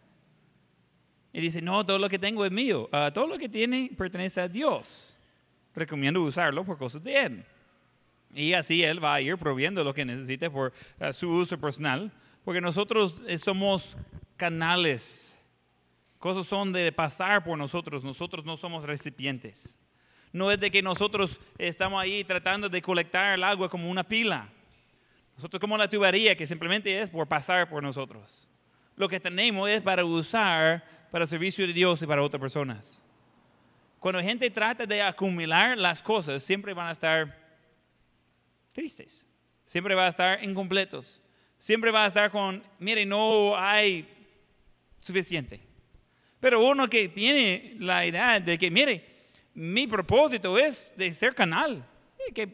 Y 1.31 1.41
dice, 1.41 1.61
no, 1.61 1.85
todo 1.85 1.97
lo 1.97 2.07
que 2.09 2.19
tengo 2.19 2.45
es 2.45 2.51
mío. 2.51 2.87
Ah, 2.91 3.11
todo 3.13 3.27
lo 3.27 3.37
que 3.37 3.49
tiene 3.49 3.91
pertenece 3.97 4.39
a 4.39 4.47
Dios. 4.47 5.17
Recomiendo 5.75 6.21
usarlo 6.21 6.63
por 6.63 6.77
cosas 6.77 7.03
de 7.03 7.23
Él. 7.23 7.45
Y 8.35 8.53
así 8.53 8.83
Él 8.83 9.03
va 9.03 9.15
a 9.15 9.21
ir 9.21 9.37
proviendo 9.37 9.83
lo 9.83 9.93
que 9.93 10.05
necesite 10.05 10.49
por 10.49 10.73
eh, 10.99 11.11
su 11.13 11.29
uso 11.29 11.59
personal, 11.59 12.11
porque 12.43 12.61
nosotros 12.61 13.15
eh, 13.27 13.37
somos 13.37 13.95
canales. 14.37 15.37
Cosas 16.19 16.45
son 16.45 16.71
de 16.71 16.91
pasar 16.91 17.43
por 17.43 17.57
nosotros, 17.57 18.03
nosotros 18.03 18.45
no 18.45 18.57
somos 18.57 18.83
recipientes. 18.83 19.77
No 20.31 20.51
es 20.51 20.59
de 20.59 20.71
que 20.71 20.81
nosotros 20.81 21.39
estamos 21.57 22.01
ahí 22.01 22.23
tratando 22.23 22.69
de 22.69 22.81
colectar 22.81 23.35
el 23.35 23.43
agua 23.43 23.69
como 23.69 23.89
una 23.89 24.03
pila. 24.03 24.49
Nosotros 25.35 25.59
como 25.59 25.77
la 25.77 25.89
tubería 25.89 26.35
que 26.35 26.47
simplemente 26.47 26.99
es 26.99 27.09
por 27.09 27.27
pasar 27.27 27.69
por 27.69 27.83
nosotros. 27.83 28.47
Lo 28.95 29.07
que 29.09 29.19
tenemos 29.19 29.69
es 29.69 29.81
para 29.81 30.05
usar 30.05 30.83
para 31.11 31.23
el 31.23 31.29
servicio 31.29 31.67
de 31.67 31.73
Dios 31.73 32.01
y 32.01 32.07
para 32.07 32.23
otras 32.23 32.41
personas. 32.41 33.01
Cuando 33.99 34.19
la 34.19 34.25
gente 34.25 34.49
trata 34.49 34.85
de 34.85 35.01
acumular 35.01 35.77
las 35.77 36.01
cosas, 36.01 36.43
siempre 36.43 36.73
van 36.73 36.87
a 36.87 36.91
estar 36.91 37.39
tristes. 38.73 39.27
Siempre 39.65 39.95
van 39.95 40.07
a 40.07 40.09
estar 40.09 40.43
incompletos. 40.43 41.22
Siempre 41.63 41.91
va 41.91 42.03
a 42.03 42.07
estar 42.07 42.29
con, 42.29 42.61
mire, 42.79 43.05
no 43.05 43.57
hay 43.57 44.05
suficiente. 44.99 45.61
Pero 46.41 46.61
uno 46.61 46.89
que 46.89 47.07
tiene 47.07 47.77
la 47.79 48.05
idea 48.05 48.37
de 48.41 48.57
que, 48.57 48.69
mire, 48.69 49.01
mi 49.53 49.87
propósito 49.87 50.57
es 50.57 50.91
de 50.97 51.13
ser 51.13 51.33
canal, 51.33 51.87
que, 52.35 52.51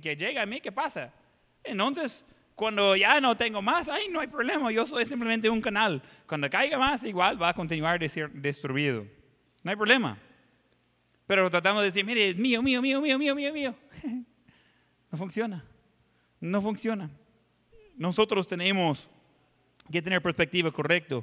que, 0.00 0.16
llega 0.16 0.42
a 0.42 0.46
mí, 0.46 0.60
¿qué 0.60 0.72
pasa? 0.72 1.14
Entonces, 1.62 2.24
cuando 2.56 2.96
ya 2.96 3.20
no 3.20 3.36
tengo 3.36 3.62
más, 3.62 3.88
ay, 3.88 4.08
no 4.10 4.18
hay 4.18 4.26
problema, 4.26 4.72
yo 4.72 4.84
soy 4.84 5.06
simplemente 5.06 5.48
un 5.48 5.60
canal. 5.60 6.02
Cuando 6.26 6.50
caiga 6.50 6.76
más, 6.76 7.04
igual 7.04 7.40
va 7.40 7.50
a 7.50 7.54
continuar 7.54 8.00
de 8.00 8.08
ser 8.08 8.32
destruido. 8.32 9.06
No 9.62 9.70
hay 9.70 9.76
problema. 9.76 10.18
Pero 11.24 11.48
tratamos 11.48 11.82
de 11.82 11.90
decir, 11.90 12.04
mire, 12.04 12.34
mío, 12.34 12.60
mío, 12.64 12.82
mío, 12.82 13.00
mío, 13.00 13.16
mío, 13.16 13.34
mío, 13.36 13.52
mío. 13.52 13.74
no 15.12 15.16
funciona. 15.16 15.64
No 16.40 16.60
funciona. 16.60 17.08
Nosotros 18.00 18.46
tenemos 18.46 19.10
que 19.92 20.00
tener 20.00 20.22
perspectiva 20.22 20.70
correcta 20.70 21.22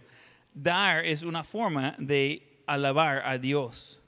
dar 0.53 1.03
es 1.03 1.23
una 1.23 1.43
forma 1.43 1.95
de 1.97 2.61
alabar 2.67 3.23
a 3.25 3.39
Dios. 3.39 3.99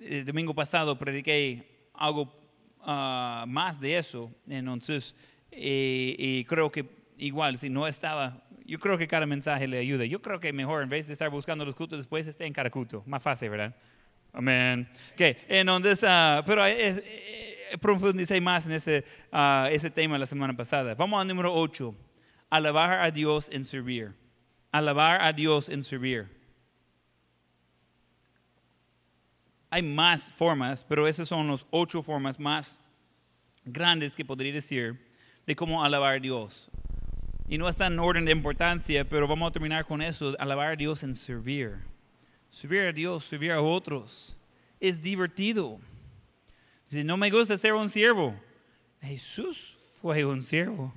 El 0.00 0.24
domingo 0.24 0.52
pasado 0.52 0.98
prediqué 0.98 1.86
algo 1.94 2.34
ah, 2.80 3.44
más 3.46 3.78
de 3.78 3.96
eso, 3.96 4.28
entonces, 4.48 5.14
y 5.52 6.44
creo 6.46 6.72
que 6.72 6.84
igual, 7.16 7.58
si 7.58 7.70
no 7.70 7.86
estaba, 7.86 8.42
yo 8.66 8.80
creo 8.80 8.98
que 8.98 9.06
cada 9.06 9.24
mensaje 9.24 9.68
le 9.68 9.78
ayuda. 9.78 10.04
Yo 10.04 10.20
creo 10.20 10.40
que 10.40 10.52
mejor, 10.52 10.82
en 10.82 10.88
vez 10.88 11.06
de 11.06 11.12
estar 11.12 11.30
buscando 11.30 11.64
los 11.64 11.76
cultos 11.76 12.00
después, 12.00 12.26
esté 12.26 12.44
en 12.44 12.52
cada 12.52 12.70
culto. 12.70 13.04
Más 13.06 13.22
fácil, 13.22 13.50
¿verdad? 13.50 13.72
Amén. 14.32 14.88
Okay. 15.12 15.36
Entonces, 15.46 16.02
uh, 16.02 16.42
pero 16.44 16.66
es, 16.66 17.00
profundicé 17.80 18.40
más 18.40 18.66
en 18.66 18.72
ese, 18.72 19.04
uh, 19.32 19.66
ese 19.70 19.90
tema 19.90 20.18
la 20.18 20.26
semana 20.26 20.56
pasada. 20.56 20.94
Vamos 20.94 21.20
al 21.20 21.28
número 21.28 21.54
8. 21.54 21.94
Alabar 22.50 23.00
a 23.00 23.10
Dios 23.10 23.48
en 23.50 23.64
servir 23.64 24.14
alabar 24.72 25.20
a 25.20 25.32
Dios 25.32 25.68
en 25.68 25.82
servir. 25.82 26.26
Hay 29.70 29.82
más 29.82 30.30
formas, 30.30 30.82
pero 30.82 31.06
esas 31.06 31.28
son 31.28 31.48
las 31.48 31.66
ocho 31.70 32.02
formas 32.02 32.40
más 32.40 32.80
grandes 33.64 34.16
que 34.16 34.24
podría 34.24 34.52
decir 34.52 34.98
de 35.46 35.54
cómo 35.54 35.84
alabar 35.84 36.16
a 36.16 36.20
Dios. 36.20 36.70
Y 37.48 37.58
no 37.58 37.68
está 37.68 37.86
en 37.86 37.98
orden 37.98 38.24
de 38.24 38.32
importancia, 38.32 39.06
pero 39.06 39.28
vamos 39.28 39.48
a 39.48 39.52
terminar 39.52 39.84
con 39.84 40.00
eso, 40.00 40.34
alabar 40.38 40.72
a 40.72 40.76
Dios 40.76 41.02
en 41.02 41.14
servir. 41.14 41.76
Servir 42.50 42.80
a 42.82 42.92
Dios, 42.92 43.24
servir 43.24 43.52
a 43.52 43.60
otros. 43.60 44.36
Es 44.80 45.00
divertido. 45.00 45.80
Si 46.92 47.04
no 47.04 47.16
me 47.16 47.30
gusta 47.30 47.56
ser 47.56 47.72
un 47.72 47.88
siervo, 47.88 48.34
Jesús 49.00 49.78
fue 50.00 50.24
un 50.24 50.42
siervo 50.42 50.92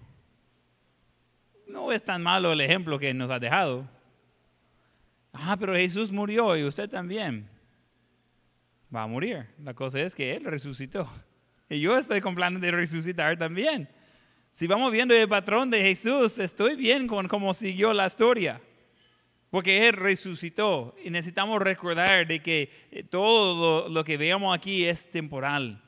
no 1.68 1.92
es 1.92 2.04
tan 2.04 2.22
malo 2.24 2.54
el 2.54 2.62
ejemplo 2.62 2.98
que 2.98 3.14
nos 3.14 3.30
ha 3.30 3.40
dejado. 3.40 3.88
Ah, 5.34 5.58
pero 5.60 5.76
Jesús 5.76 6.12
murió 6.12 6.56
y 6.56 6.64
usted 6.64 6.90
también 6.90 7.50
va 8.94 9.04
a 9.04 9.08
morir. 9.08 9.46
La 9.62 9.74
cosa 9.74 10.00
es 10.00 10.16
que 10.16 10.36
Él 10.36 10.46
resucitó. 10.46 11.08
Y 11.68 11.82
yo 11.82 11.98
estoy 11.98 12.22
con 12.22 12.36
planes 12.36 12.62
de 12.62 12.70
resucitar 12.70 13.40
también. 13.40 13.90
Si 14.52 14.68
vamos 14.68 14.92
viendo 14.92 15.16
el 15.16 15.28
patrón 15.28 15.72
de 15.72 15.82
Jesús, 15.82 16.38
estoy 16.38 16.76
bien 16.76 17.08
con 17.08 17.28
cómo 17.28 17.56
siguió 17.56 17.92
la 17.92 18.06
historia. 18.06 18.62
Porque 19.50 19.88
Él 19.88 19.94
resucitó 19.94 20.96
y 21.04 21.10
necesitamos 21.10 21.60
recordar 21.60 22.28
de 22.28 22.40
que 22.40 22.70
todo 23.10 23.88
lo, 23.88 23.90
lo 23.90 24.04
que 24.04 24.16
veamos 24.16 24.56
aquí 24.56 24.86
es 24.86 25.10
temporal 25.10 25.85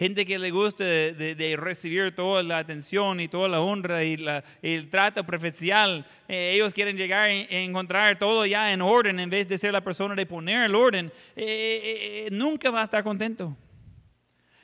gente 0.00 0.24
que 0.24 0.38
le 0.38 0.50
gusta 0.50 0.82
de, 0.82 1.56
recibir 1.58 2.14
toda 2.14 2.42
la 2.42 2.56
atención 2.56 3.20
y 3.20 3.28
toda 3.28 3.50
la 3.50 3.60
honra 3.60 4.02
y 4.02 4.16
el 4.62 4.88
trato 4.88 5.22
preferencial. 5.24 6.06
Eh, 6.26 6.52
ellos 6.54 6.72
quieren 6.72 6.96
llegar 6.96 7.28
a 7.28 7.30
encontrar 7.30 8.18
todo 8.18 8.46
ya 8.46 8.72
en 8.72 8.80
orden 8.80 9.20
en 9.20 9.28
vez 9.28 9.46
de 9.46 9.58
ser 9.58 9.74
la 9.74 9.82
persona 9.82 10.14
de 10.14 10.24
poner 10.24 10.62
el 10.62 10.74
orden. 10.74 11.12
Eh, 11.36 12.24
eh, 12.26 12.28
nunca 12.32 12.70
va 12.70 12.80
a 12.80 12.84
estar 12.84 13.04
contento. 13.04 13.54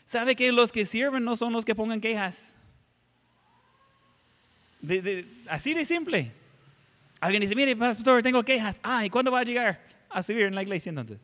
¿Sabe 0.07 0.35
que 0.35 0.51
los 0.53 0.73
que 0.73 0.87
sirven 0.87 1.23
no 1.23 1.37
son 1.37 1.53
los 1.53 1.67
que 1.67 1.75
pongan 1.75 2.01
quejas? 2.01 2.57
así 5.49 5.75
de 5.75 5.85
simple. 5.85 6.33
Alguien 7.21 7.43
dice, 7.43 7.55
mire, 7.55 7.77
pastor, 7.77 8.23
tengo 8.23 8.43
quejas. 8.43 8.81
Ah, 8.83 9.05
¿y 9.05 9.11
cuándo 9.11 9.31
va 9.31 9.41
a 9.41 9.45
llegar 9.45 9.85
a 10.09 10.23
subir 10.23 10.47
en 10.47 10.55
la 10.55 10.63
iglesia 10.63 10.89
entonces? 10.89 11.19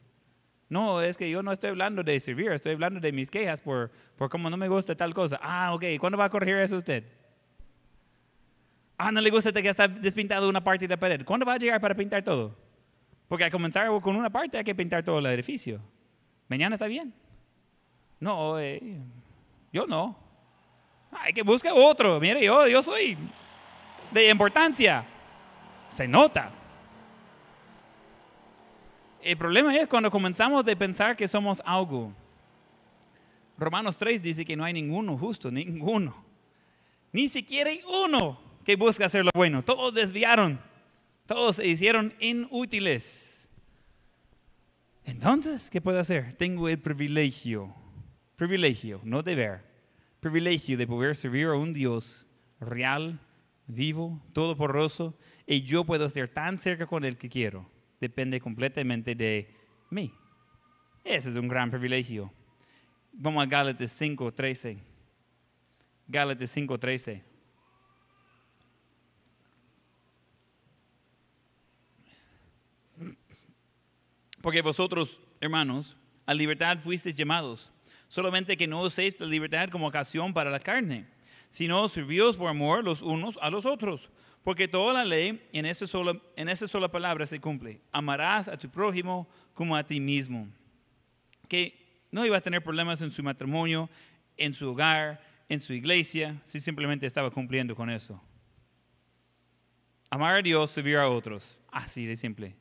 No, 0.73 1.03
es 1.03 1.19
que 1.19 1.29
yo 1.29 1.43
no 1.43 1.53
estoy 1.53 1.69
hablando 1.69 2.03
de 2.03 2.19
servir, 2.19 2.51
estoy 2.51 2.73
hablando 2.73 2.99
de 2.99 3.13
mis 3.13 3.31
quejas 3.31 3.61
por, 3.61 3.91
por 4.17 4.31
cómo 4.31 4.49
no 4.49 4.57
me 4.57 4.69
gusta 4.69 4.95
tal 4.95 5.13
cosa. 5.13 5.39
Ah, 5.43 5.75
ok, 5.75 5.85
¿cuándo 6.01 6.17
va 6.17 6.25
a 6.25 6.31
corregir 6.31 6.57
eso 6.57 6.79
usted? 6.79 7.05
Ah, 8.97 9.13
no 9.13 9.21
le 9.21 9.29
gusta 9.29 9.53
que 9.53 9.69
está 9.69 9.87
despintado 9.87 10.49
una 10.49 10.65
parte 10.65 10.89
de 10.89 10.95
la 10.95 10.99
pared. 10.99 11.27
¿Cuándo 11.27 11.45
va 11.45 11.53
a 11.53 11.59
llegar 11.59 11.79
para 11.79 11.95
pintar 11.95 12.25
todo? 12.25 12.57
Porque 13.29 13.45
al 13.45 13.51
comenzar 13.51 13.87
con 14.01 14.17
una 14.17 14.31
parte 14.31 14.57
hay 14.57 14.65
que 14.65 14.75
pintar 14.75 15.05
todo 15.05 15.19
el 15.19 15.27
edificio. 15.27 15.79
Mañana 16.49 16.77
está 16.77 16.87
bien. 16.87 17.13
No, 18.19 18.59
eh, 18.59 18.97
yo 19.75 19.87
no. 19.87 20.17
Hay 21.11 21.35
que 21.35 21.43
buscar 21.43 21.75
otro. 21.77 22.19
Mire, 22.19 22.43
yo, 22.43 22.67
yo 22.67 22.83
soy 22.83 23.19
de 24.11 24.31
importancia. 24.31 25.05
Se 25.91 26.09
nota. 26.09 26.51
El 29.23 29.37
problema 29.37 29.77
es 29.77 29.87
cuando 29.87 30.11
comenzamos 30.11 30.65
de 30.65 30.75
pensar 30.75 31.17
que 31.17 31.29
somos 31.29 31.63
algo. 31.65 32.13
Romanos 33.57 33.97
3 33.97 34.21
dice 34.21 34.45
que 34.45 34.57
no 34.57 34.65
hay 34.65 34.73
ninguno 34.73 35.17
justo, 35.17 35.49
ninguno. 35.49 36.25
Ni 37.13 37.29
siquiera 37.29 37.71
hay 37.71 37.83
uno 38.05 38.41
que 38.65 38.75
busca 38.75 39.07
hacer 39.07 39.25
lo 39.25 39.31
bueno. 39.33 39.63
Todos 39.63 39.95
desviaron. 39.95 40.61
Todos 41.27 41.57
se 41.57 41.69
hicieron 41.69 42.13
inútiles. 42.19 43.49
Entonces, 45.05 45.71
¿qué 45.71 45.81
puedo 45.81 46.01
hacer? 46.01 46.35
Tengo 46.35 46.69
el 46.69 46.79
privilegio, 46.79 47.73
privilegio, 48.35 49.01
no 49.05 49.23
deber, 49.23 49.63
privilegio 50.19 50.77
de 50.77 50.87
poder 50.87 51.17
servir 51.17 51.47
a 51.47 51.55
un 51.55 51.73
Dios 51.73 52.27
real, 52.61 53.21
vivo, 53.67 54.21
todopoderoso, 54.33 55.17
y 55.47 55.63
yo 55.63 55.85
puedo 55.85 56.07
estar 56.07 56.29
tan 56.29 56.59
cerca 56.59 56.87
con 56.87 57.05
Él 57.05 57.17
que 57.17 57.29
quiero 57.29 57.72
depende 58.03 58.41
completamente 58.41 59.15
de 59.15 59.49
mí. 59.89 60.13
Ese 61.05 61.31
es 61.31 61.37
un 61.37 61.47
gran 61.47 61.71
privilegio. 61.71 62.33
Vamos 63.13 63.45
a 63.45 63.47
Gálatas 63.47 63.93
5:13. 63.93 64.79
Gálatas 66.09 66.51
5:13. 66.51 67.23
Porque 74.41 74.63
vosotros, 74.63 75.21
hermanos, 75.41 75.97
a 76.27 76.35
libertad 76.35 76.81
fuisteis 76.81 77.15
llamados, 77.17 77.71
solamente 78.09 78.57
que 78.57 78.67
no 78.67 78.81
uséis 78.81 79.15
la 79.21 79.27
libertad 79.27 79.69
como 79.69 79.87
ocasión 79.87 80.35
para 80.35 80.51
la 80.51 80.59
carne, 80.59 81.07
sino 81.51 81.89
servíos 81.89 82.37
por 82.37 82.49
amor 82.49 82.83
los 82.83 83.01
unos 83.03 83.39
a 83.41 83.49
los 83.49 83.65
otros 83.65 84.11
porque 84.45 84.67
toda 84.67 84.93
la 84.93 85.05
ley 85.05 85.49
en 85.53 85.67
esa, 85.67 85.87
sola, 85.87 86.21
en 86.37 86.49
esa 86.49 86.67
sola 86.67 86.89
palabra 86.89 87.27
se 87.27 87.41
cumple. 87.41 87.81
Amarás 87.93 88.49
a 88.49 88.57
tu 88.57 88.69
prójimo 88.69 89.29
como 89.55 89.77
a 89.77 89.87
ti 89.87 90.01
mismo. 90.01 90.49
Que 91.49 92.07
no 92.11 92.27
iba 92.27 92.37
a 92.37 92.41
tener 92.41 92.63
problemas 92.63 93.01
en 93.01 93.11
su 93.11 93.23
matrimonio, 93.23 93.89
en 94.37 94.53
su 94.53 94.71
hogar, 94.71 95.23
en 95.49 95.61
su 95.61 95.73
iglesia, 95.73 96.41
si 96.45 96.61
simplemente 96.61 97.07
estaba 97.07 97.31
cumpliendo 97.31 97.77
con 97.77 97.89
eso. 97.89 98.21
Amar 100.11 100.37
a 100.37 100.43
Dios, 100.43 100.71
servir 100.71 100.97
a 100.97 101.09
otros. 101.09 101.59
Así 101.71 102.05
de 102.05 102.17
simple. 102.17 102.57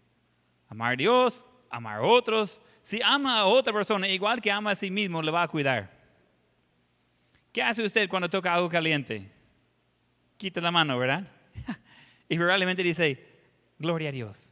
Amar 0.69 0.93
a 0.93 0.95
Dios, 0.95 1.45
amar 1.69 1.97
a 1.97 2.01
otros. 2.01 2.61
Si 2.83 3.01
ama 3.01 3.39
a 3.39 3.45
otra 3.45 3.73
persona, 3.73 4.07
igual 4.07 4.41
que 4.41 4.51
ama 4.51 4.71
a 4.71 4.75
sí 4.75 4.91
mismo, 4.91 5.21
le 5.21 5.31
va 5.31 5.43
a 5.43 5.47
cuidar. 5.47 5.91
¿Qué 7.51 7.61
hace 7.61 7.83
usted 7.83 8.07
cuando 8.07 8.29
toca 8.29 8.53
algo 8.53 8.69
caliente? 8.69 9.29
Quita 10.37 10.61
la 10.61 10.71
mano, 10.71 10.97
¿verdad? 10.97 11.27
y 12.29 12.37
probablemente 12.37 12.83
dice, 12.83 13.19
gloria 13.77 14.09
a 14.09 14.11
Dios. 14.11 14.51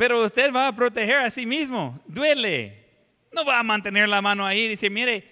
pero 0.00 0.24
usted 0.24 0.50
va 0.50 0.68
a 0.68 0.74
proteger 0.74 1.18
a 1.18 1.28
sí 1.28 1.44
mismo. 1.44 2.00
Duele. 2.06 2.86
No 3.30 3.44
va 3.44 3.58
a 3.58 3.62
mantener 3.62 4.08
la 4.08 4.22
mano 4.22 4.46
ahí 4.46 4.60
y 4.60 4.68
decir, 4.68 4.90
mire, 4.90 5.22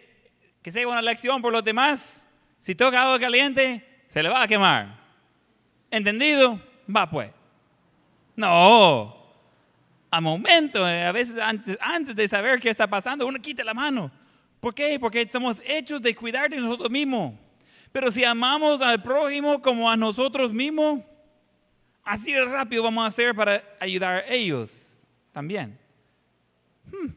que 0.60 0.70
sea 0.70 0.86
una 0.86 1.00
lección 1.00 1.40
por 1.40 1.54
los 1.54 1.64
demás. 1.64 2.28
Si 2.58 2.74
toca 2.74 3.02
algo 3.02 3.18
caliente, 3.18 3.82
se 4.08 4.22
le 4.22 4.28
va 4.28 4.42
a 4.42 4.46
quemar. 4.46 4.94
¿Entendido? 5.90 6.60
Va 6.94 7.08
pues. 7.08 7.30
No. 8.36 9.16
A 10.10 10.20
momento, 10.20 10.86
eh, 10.86 11.06
a 11.06 11.12
veces 11.12 11.38
antes, 11.38 11.78
antes 11.80 12.14
de 12.14 12.28
saber 12.28 12.60
qué 12.60 12.68
está 12.68 12.86
pasando, 12.86 13.26
uno 13.26 13.40
quita 13.40 13.64
la 13.64 13.72
mano. 13.72 14.10
¿Por 14.60 14.74
qué? 14.74 14.98
Porque 14.98 15.22
estamos 15.22 15.62
hechos 15.64 16.02
de 16.02 16.14
cuidar 16.14 16.50
de 16.50 16.56
nosotros 16.56 16.90
mismos. 16.90 17.34
Pero 17.92 18.10
si 18.10 18.24
amamos 18.24 18.80
al 18.80 19.02
prójimo 19.02 19.62
como 19.62 19.90
a 19.90 19.96
nosotros 19.96 20.52
mismos, 20.52 21.02
así 22.02 22.32
de 22.32 22.44
rápido 22.44 22.82
vamos 22.82 23.04
a 23.04 23.08
hacer 23.08 23.34
para 23.34 23.62
ayudar 23.80 24.16
a 24.16 24.26
ellos 24.26 24.98
también. 25.32 25.78
Hmm. 26.90 27.12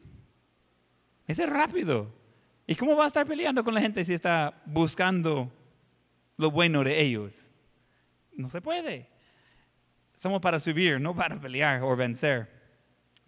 Ese 1.26 1.44
es 1.44 1.50
rápido. 1.50 2.12
¿Y 2.66 2.74
cómo 2.74 2.96
va 2.96 3.04
a 3.04 3.08
estar 3.08 3.26
peleando 3.26 3.64
con 3.64 3.74
la 3.74 3.80
gente 3.80 4.04
si 4.04 4.14
está 4.14 4.62
buscando 4.64 5.52
lo 6.36 6.50
bueno 6.50 6.84
de 6.84 7.00
ellos? 7.00 7.48
No 8.34 8.48
se 8.48 8.60
puede. 8.60 9.08
Estamos 10.14 10.40
para 10.40 10.60
subir, 10.60 11.00
no 11.00 11.14
para 11.14 11.40
pelear 11.40 11.82
o 11.82 11.96
vencer. 11.96 12.48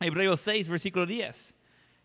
Hebreos 0.00 0.40
6, 0.40 0.68
versículo 0.68 1.06
10. 1.06 1.54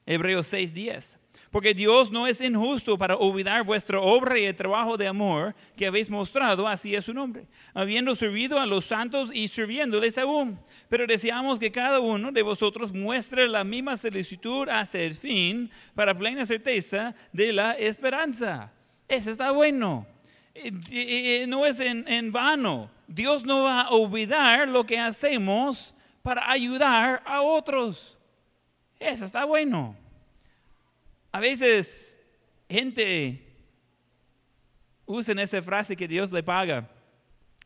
Hebreos 0.05 0.47
6, 0.47 0.73
10. 0.73 1.19
Porque 1.51 1.73
Dios 1.73 2.11
no 2.11 2.27
es 2.27 2.41
injusto 2.41 2.97
para 2.97 3.15
olvidar 3.15 3.63
vuestra 3.63 3.99
obra 3.99 4.37
y 4.37 4.45
el 4.45 4.55
trabajo 4.55 4.97
de 4.97 5.07
amor 5.07 5.55
que 5.75 5.87
habéis 5.87 6.09
mostrado 6.09 6.69
es 6.71 7.05
su 7.05 7.13
nombre, 7.13 7.47
habiendo 7.73 8.15
servido 8.15 8.59
a 8.59 8.67
los 8.67 8.85
santos 8.85 9.31
y 9.33 9.47
sirviéndoles 9.47 10.17
aún. 10.19 10.59
Pero 10.89 11.07
deseamos 11.07 11.57
que 11.57 11.71
cada 11.71 11.99
uno 11.99 12.31
de 12.31 12.43
vosotros 12.43 12.93
muestre 12.93 13.47
la 13.47 13.63
misma 13.63 13.97
solicitud 13.97 14.69
hasta 14.69 14.99
el 14.99 15.15
fin 15.15 15.71
para 15.95 16.15
plena 16.15 16.45
certeza 16.45 17.15
de 17.33 17.51
la 17.51 17.71
esperanza. 17.73 18.71
Eso 19.07 19.31
está 19.31 19.49
bueno. 19.49 20.05
Eh, 20.53 20.71
eh, 20.91 21.43
eh, 21.43 21.47
no 21.47 21.65
es 21.65 21.79
en, 21.79 22.07
en 22.07 22.31
vano. 22.31 22.91
Dios 23.07 23.43
no 23.43 23.63
va 23.63 23.81
a 23.81 23.89
olvidar 23.89 24.67
lo 24.67 24.85
que 24.85 24.99
hacemos 24.99 25.95
para 26.21 26.51
ayudar 26.51 27.23
a 27.25 27.41
otros. 27.41 28.19
Eso 28.99 29.25
está 29.25 29.45
bueno. 29.45 29.95
A 31.31 31.39
veces 31.39 32.17
gente 32.67 33.45
usa 35.05 35.39
esa 35.41 35.61
frase 35.61 35.95
que 35.95 36.07
Dios 36.07 36.31
le 36.31 36.41
paga 36.41 36.89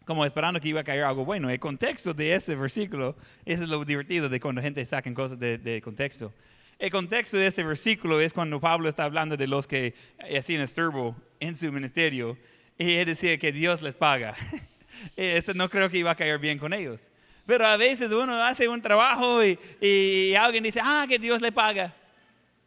como 0.05 0.25
esperando 0.25 0.59
que 0.59 0.67
iba 0.67 0.81
a 0.81 0.83
caer 0.83 1.03
algo 1.03 1.23
bueno. 1.23 1.49
El 1.49 1.59
contexto 1.59 2.13
de 2.13 2.33
ese 2.33 2.55
versículo, 2.55 3.15
es 3.45 3.59
lo 3.67 3.83
divertido 3.85 4.27
de 4.27 4.39
cuando 4.39 4.61
gente 4.61 4.83
saca 4.85 5.13
cosas 5.13 5.39
de, 5.39 5.81
contexto. 5.83 6.33
El 6.77 6.91
contexto 6.91 7.37
de 7.37 7.47
ese 7.47 7.63
versículo 7.63 8.19
es 8.19 8.33
cuando 8.33 8.59
Pablo 8.59 8.89
está 8.89 9.05
hablando 9.05 9.37
de 9.37 9.47
los 9.47 9.65
que 9.65 9.93
hacían 10.37 10.61
esturbo 10.61 11.15
en 11.39 11.55
su 11.55 11.71
ministerio 11.71 12.37
y 12.77 12.95
él 12.95 13.05
decía 13.05 13.37
que 13.37 13.53
Dios 13.53 13.81
les 13.81 13.95
paga. 13.95 14.35
Eso 15.15 15.53
no 15.53 15.69
creo 15.69 15.89
que 15.89 15.99
iba 15.99 16.11
a 16.11 16.15
caer 16.15 16.39
bien 16.39 16.59
con 16.59 16.73
ellos. 16.73 17.09
Pero 17.45 17.65
a 17.65 17.77
veces 17.77 18.11
uno 18.11 18.43
hace 18.43 18.67
un 18.67 18.81
trabajo 18.81 19.41
y 19.43 20.35
alguien 20.35 20.63
dice, 20.63 20.81
ah, 20.83 21.05
que 21.07 21.17
Dios 21.17 21.41
le 21.41 21.51
paga 21.51 21.93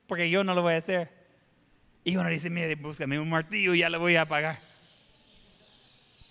porque 0.06 0.30
yo 0.30 0.44
no 0.44 0.54
lo 0.54 0.62
voy 0.62 0.74
a 0.74 0.78
hacer. 0.78 1.10
Y 2.04 2.16
uno 2.16 2.28
dice, 2.28 2.50
mire, 2.50 2.74
búscame 2.76 3.18
un 3.18 3.28
martillo 3.28 3.74
y 3.74 3.80
ya 3.80 3.90
lo 3.90 3.98
voy 3.98 4.16
a 4.16 4.26
pagar. 4.26 4.60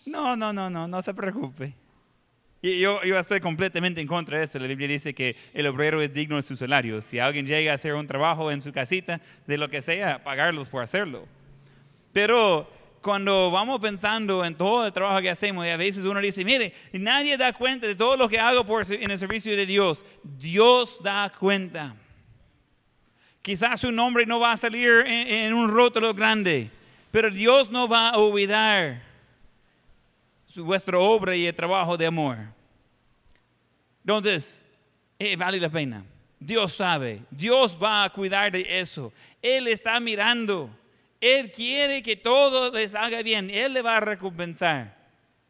No, 0.05 0.35
no, 0.35 0.53
no, 0.53 0.69
no, 0.69 0.87
no 0.87 1.01
se 1.01 1.13
preocupe. 1.13 1.73
Y 2.61 2.79
yo, 2.79 3.03
yo 3.03 3.19
estoy 3.19 3.41
completamente 3.41 4.01
en 4.01 4.07
contra 4.07 4.39
de 4.39 4.45
eso. 4.45 4.57
La 4.57 4.67
Biblia 4.67 4.87
dice 4.87 5.13
que 5.13 5.35
el 5.53 5.67
obrero 5.67 6.01
es 6.01 6.13
digno 6.13 6.37
de 6.37 6.43
su 6.43 6.55
salario. 6.55 7.01
Si 7.01 7.19
alguien 7.19 7.45
llega 7.45 7.71
a 7.71 7.75
hacer 7.75 7.93
un 7.93 8.07
trabajo 8.07 8.51
en 8.51 8.61
su 8.61 8.71
casita, 8.71 9.21
de 9.45 9.57
lo 9.57 9.67
que 9.67 9.81
sea, 9.81 10.23
pagarlos 10.23 10.69
por 10.69 10.81
hacerlo. 10.81 11.27
Pero 12.13 12.71
cuando 13.01 13.51
vamos 13.51 13.79
pensando 13.79 14.43
en 14.45 14.55
todo 14.55 14.87
el 14.87 14.93
trabajo 14.93 15.21
que 15.21 15.29
hacemos, 15.29 15.65
y 15.65 15.69
a 15.69 15.77
veces 15.77 16.05
uno 16.05 16.19
dice, 16.21 16.43
mire, 16.43 16.73
nadie 16.93 17.37
da 17.37 17.53
cuenta 17.53 17.85
de 17.85 17.95
todo 17.95 18.17
lo 18.17 18.27
que 18.27 18.39
hago 18.39 18.65
por, 18.65 18.91
en 18.91 19.11
el 19.11 19.19
servicio 19.19 19.55
de 19.55 19.65
Dios. 19.65 20.03
Dios 20.23 20.99
da 21.03 21.31
cuenta. 21.37 21.95
Quizás 23.45 23.81
su 23.81 23.91
nombre 23.91 24.25
no 24.25 24.39
va 24.39 24.53
a 24.53 24.57
salir 24.57 25.03
en, 25.05 25.53
un 25.53 25.69
rótulo 25.69 26.15
grande, 26.15 26.71
pero 27.11 27.29
Dios 27.29 27.69
no 27.69 27.87
va 27.87 28.09
a 28.09 28.17
olvidar 28.17 29.03
su, 30.47 30.65
vuestra 30.65 30.97
obra 30.97 31.35
y 31.35 31.45
el 31.45 31.53
trabajo 31.53 31.95
de 31.95 32.07
amor. 32.07 32.39
Entonces, 34.01 34.63
eh, 35.19 35.35
vale 35.35 35.59
la 35.59 35.69
pena. 35.69 36.03
Dios 36.39 36.73
sabe, 36.73 37.21
Dios 37.29 37.77
va 37.79 38.05
a 38.05 38.09
cuidar 38.09 38.51
de 38.51 38.79
eso. 38.79 39.13
Él 39.43 39.67
está 39.67 39.99
mirando. 39.99 40.75
Él 41.21 41.51
quiere 41.51 42.01
que 42.01 42.15
todo 42.15 42.71
les 42.71 42.95
haga 42.95 43.21
bien. 43.21 43.51
Él 43.51 43.73
le 43.73 43.83
va 43.83 43.97
a 43.97 43.99
recompensar. 43.99 44.97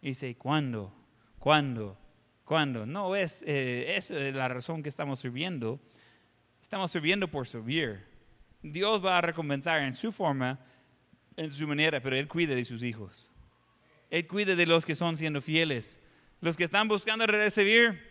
Y 0.01 0.09
dice, 0.09 0.35
¿cuándo? 0.35 0.93
¿Cuándo? 1.39 1.97
¿Cuándo? 2.43 2.85
No 2.85 3.15
es, 3.15 3.41
eh, 3.47 3.95
es 3.95 4.09
la 4.09 4.49
razón 4.49 4.83
que 4.83 4.89
estamos 4.89 5.21
sirviendo. 5.21 5.79
Estamos 6.65 6.89
sirviendo 6.89 7.27
por 7.27 7.47
servir. 7.47 8.03
Dios 8.63 9.05
va 9.05 9.19
a 9.19 9.21
recompensar 9.21 9.83
en 9.83 9.93
su 9.93 10.11
forma, 10.11 10.57
en 11.37 11.51
su 11.51 11.67
manera, 11.67 12.01
pero 12.01 12.15
Él 12.15 12.27
cuida 12.27 12.55
de 12.55 12.65
sus 12.65 12.81
hijos. 12.81 13.31
Él 14.09 14.25
cuida 14.25 14.55
de 14.55 14.65
los 14.65 14.83
que 14.83 14.95
son 14.95 15.15
siendo 15.15 15.43
fieles. 15.43 15.99
Los 16.41 16.57
que 16.57 16.63
están 16.63 16.87
buscando 16.87 17.27
recibir, 17.27 18.01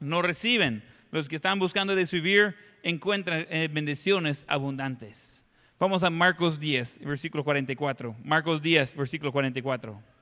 no 0.00 0.22
reciben. 0.22 0.82
Los 1.10 1.28
que 1.28 1.36
están 1.36 1.58
buscando 1.58 1.94
recibir, 1.94 2.56
encuentran 2.82 3.46
eh, 3.50 3.68
bendiciones 3.70 4.46
abundantes. 4.48 5.44
Vamos 5.78 6.04
a 6.04 6.08
Marcos 6.08 6.58
10, 6.58 7.00
versículo 7.00 7.44
44. 7.44 8.16
Marcos 8.24 8.62
10, 8.62 8.96
versículo 8.96 9.30
44. 9.30 10.13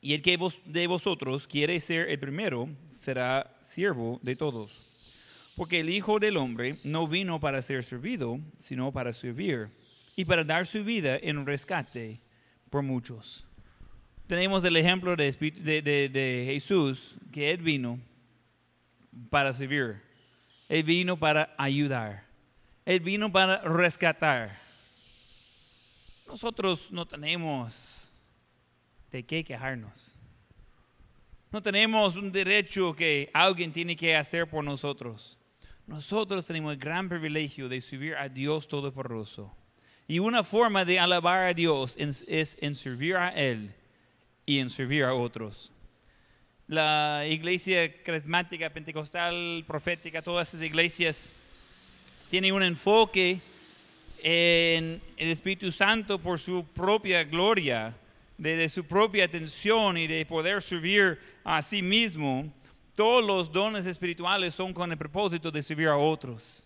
Y 0.00 0.14
el 0.14 0.22
que 0.22 0.38
de 0.64 0.86
vosotros 0.86 1.46
quiere 1.46 1.80
ser 1.80 2.08
el 2.08 2.18
primero 2.18 2.68
será 2.88 3.56
siervo 3.62 4.20
de 4.22 4.36
todos. 4.36 4.82
Porque 5.56 5.80
el 5.80 5.90
Hijo 5.90 6.20
del 6.20 6.36
Hombre 6.36 6.78
no 6.84 7.08
vino 7.08 7.40
para 7.40 7.62
ser 7.62 7.82
servido, 7.82 8.38
sino 8.56 8.92
para 8.92 9.12
servir 9.12 9.70
y 10.14 10.24
para 10.24 10.44
dar 10.44 10.66
su 10.66 10.84
vida 10.84 11.18
en 11.20 11.44
rescate 11.44 12.20
por 12.70 12.82
muchos. 12.82 13.44
Tenemos 14.28 14.64
el 14.64 14.76
ejemplo 14.76 15.16
de, 15.16 15.32
de, 15.32 16.42
Jesús, 16.46 17.16
que 17.32 17.50
Él 17.50 17.58
vino 17.58 17.98
para 19.30 19.52
servir. 19.52 20.02
Él 20.68 20.82
vino 20.82 21.18
para 21.18 21.54
ayudar. 21.56 22.24
Él 22.84 23.00
vino 23.00 23.32
para 23.32 23.62
rescatar. 23.62 24.60
Nosotros 26.26 26.92
no 26.92 27.06
tenemos 27.06 28.07
de 29.10 29.24
qué 29.24 29.44
quejarnos. 29.44 30.14
No 31.50 31.62
tenemos 31.62 32.16
un 32.16 32.30
derecho 32.30 32.94
que 32.94 33.30
alguien 33.32 33.72
tiene 33.72 33.96
que 33.96 34.14
hacer 34.14 34.48
por 34.48 34.62
nosotros. 34.62 35.38
Nosotros 35.86 36.46
tenemos 36.46 36.74
el 36.74 36.78
gran 36.78 37.08
privilegio 37.08 37.68
de 37.68 37.80
servir 37.80 38.14
a 38.16 38.28
Dios 38.28 38.68
Todopoderoso. 38.68 39.54
Y 40.06 40.18
una 40.18 40.44
forma 40.44 40.84
de 40.84 40.98
alabar 40.98 41.44
a 41.44 41.54
Dios 41.54 41.96
es 41.98 42.58
en 42.60 42.74
servir 42.74 43.16
a 43.16 43.30
Él 43.30 43.74
y 44.44 44.58
en 44.58 44.68
servir 44.68 45.04
a 45.04 45.14
otros. 45.14 45.72
La 46.66 47.24
iglesia 47.26 48.02
carismática, 48.02 48.68
pentecostal, 48.68 49.64
profética, 49.66 50.20
todas 50.20 50.52
esas 50.52 50.66
iglesias 50.66 51.30
tienen 52.28 52.52
un 52.52 52.62
enfoque 52.62 53.40
en 54.22 55.00
el 55.16 55.30
Espíritu 55.30 55.72
Santo 55.72 56.18
por 56.18 56.38
su 56.38 56.64
propia 56.64 57.24
gloria 57.24 57.94
de, 58.38 58.68
su 58.68 58.84
propia 58.84 59.24
atención 59.24 59.98
y 59.98 60.06
de 60.06 60.24
poder 60.24 60.62
servir 60.62 61.18
a 61.44 61.60
sí 61.60 61.82
mismo, 61.82 62.50
todos 62.94 63.24
los 63.24 63.52
dones 63.52 63.84
espirituales 63.86 64.54
son 64.54 64.72
con 64.72 64.90
el 64.90 64.96
propósito 64.96 65.50
de 65.50 65.62
servir 65.62 65.88
a 65.88 65.96
otros. 65.96 66.62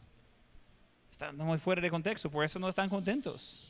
Están 1.11 1.37
muy 1.37 1.59
fuera 1.59 1.81
de 1.81 1.91
contexto, 1.91 2.31
por 2.31 2.45
eso 2.45 2.59
no 2.59 2.69
están 2.69 2.89
contentos. 2.89 3.69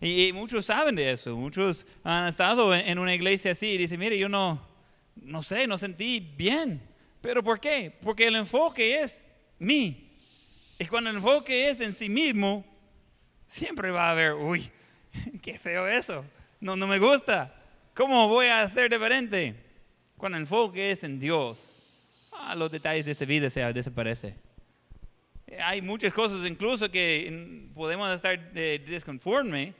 Y, 0.00 0.30
muchos 0.32 0.66
saben 0.66 0.94
de 0.94 1.10
eso, 1.10 1.34
muchos 1.36 1.84
han 2.04 2.28
estado 2.28 2.72
en, 2.74 2.98
una 2.98 3.14
iglesia 3.14 3.52
así 3.52 3.66
y 3.66 3.78
dicen, 3.78 3.98
mire, 3.98 4.16
yo 4.16 4.28
no, 4.28 4.60
no 5.16 5.42
sé, 5.42 5.66
no 5.66 5.76
sentí 5.76 6.20
bien. 6.20 6.80
¿Pero 7.20 7.42
por 7.42 7.58
qué? 7.58 7.98
Porque 8.02 8.28
el 8.28 8.36
enfoque 8.36 9.00
es 9.00 9.24
mí. 9.58 10.12
Y 10.78 10.86
cuando 10.86 11.10
el 11.10 11.16
enfoque 11.16 11.68
es 11.68 11.80
en 11.80 11.94
sí 11.96 12.08
mismo, 12.08 12.64
siempre 13.48 13.90
va 13.90 14.08
a 14.08 14.12
haber, 14.12 14.34
uy, 14.34 14.70
qué 15.42 15.58
feo 15.58 15.88
eso 15.88 16.24
no, 16.60 16.76
no 16.76 16.86
me 16.86 16.98
gusta. 16.98 17.54
¿Cómo 17.94 18.28
voy 18.28 18.46
a 18.46 18.68
ser 18.68 18.90
diferente? 18.90 19.54
Cuando 20.16 20.36
el 20.36 20.42
enfoque 20.42 20.90
es 20.90 21.04
en 21.04 21.18
Dios, 21.18 21.82
ah, 22.32 22.54
los 22.54 22.70
detalles 22.70 23.06
de 23.06 23.12
esa 23.12 23.24
vida 23.24 23.48
se 23.48 23.60
desaparecen. 23.72 24.34
Hay 25.62 25.80
muchas 25.80 26.12
cosas 26.12 26.46
incluso 26.46 26.90
que 26.90 27.68
podemos 27.74 28.12
estar 28.12 28.52
desconforme, 28.52 29.72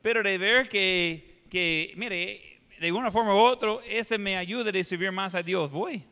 pero 0.00 0.22
de 0.22 0.36
ver 0.38 0.68
que, 0.68 1.42
que, 1.48 1.92
mire, 1.96 2.60
de 2.80 2.90
una 2.90 3.10
forma 3.12 3.34
u 3.34 3.38
otra, 3.38 3.76
ese 3.88 4.18
me 4.18 4.36
ayuda 4.36 4.70
a 4.70 4.84
servir 4.84 5.12
más 5.12 5.34
a 5.34 5.42
Dios, 5.42 5.70
voy. 5.70 6.02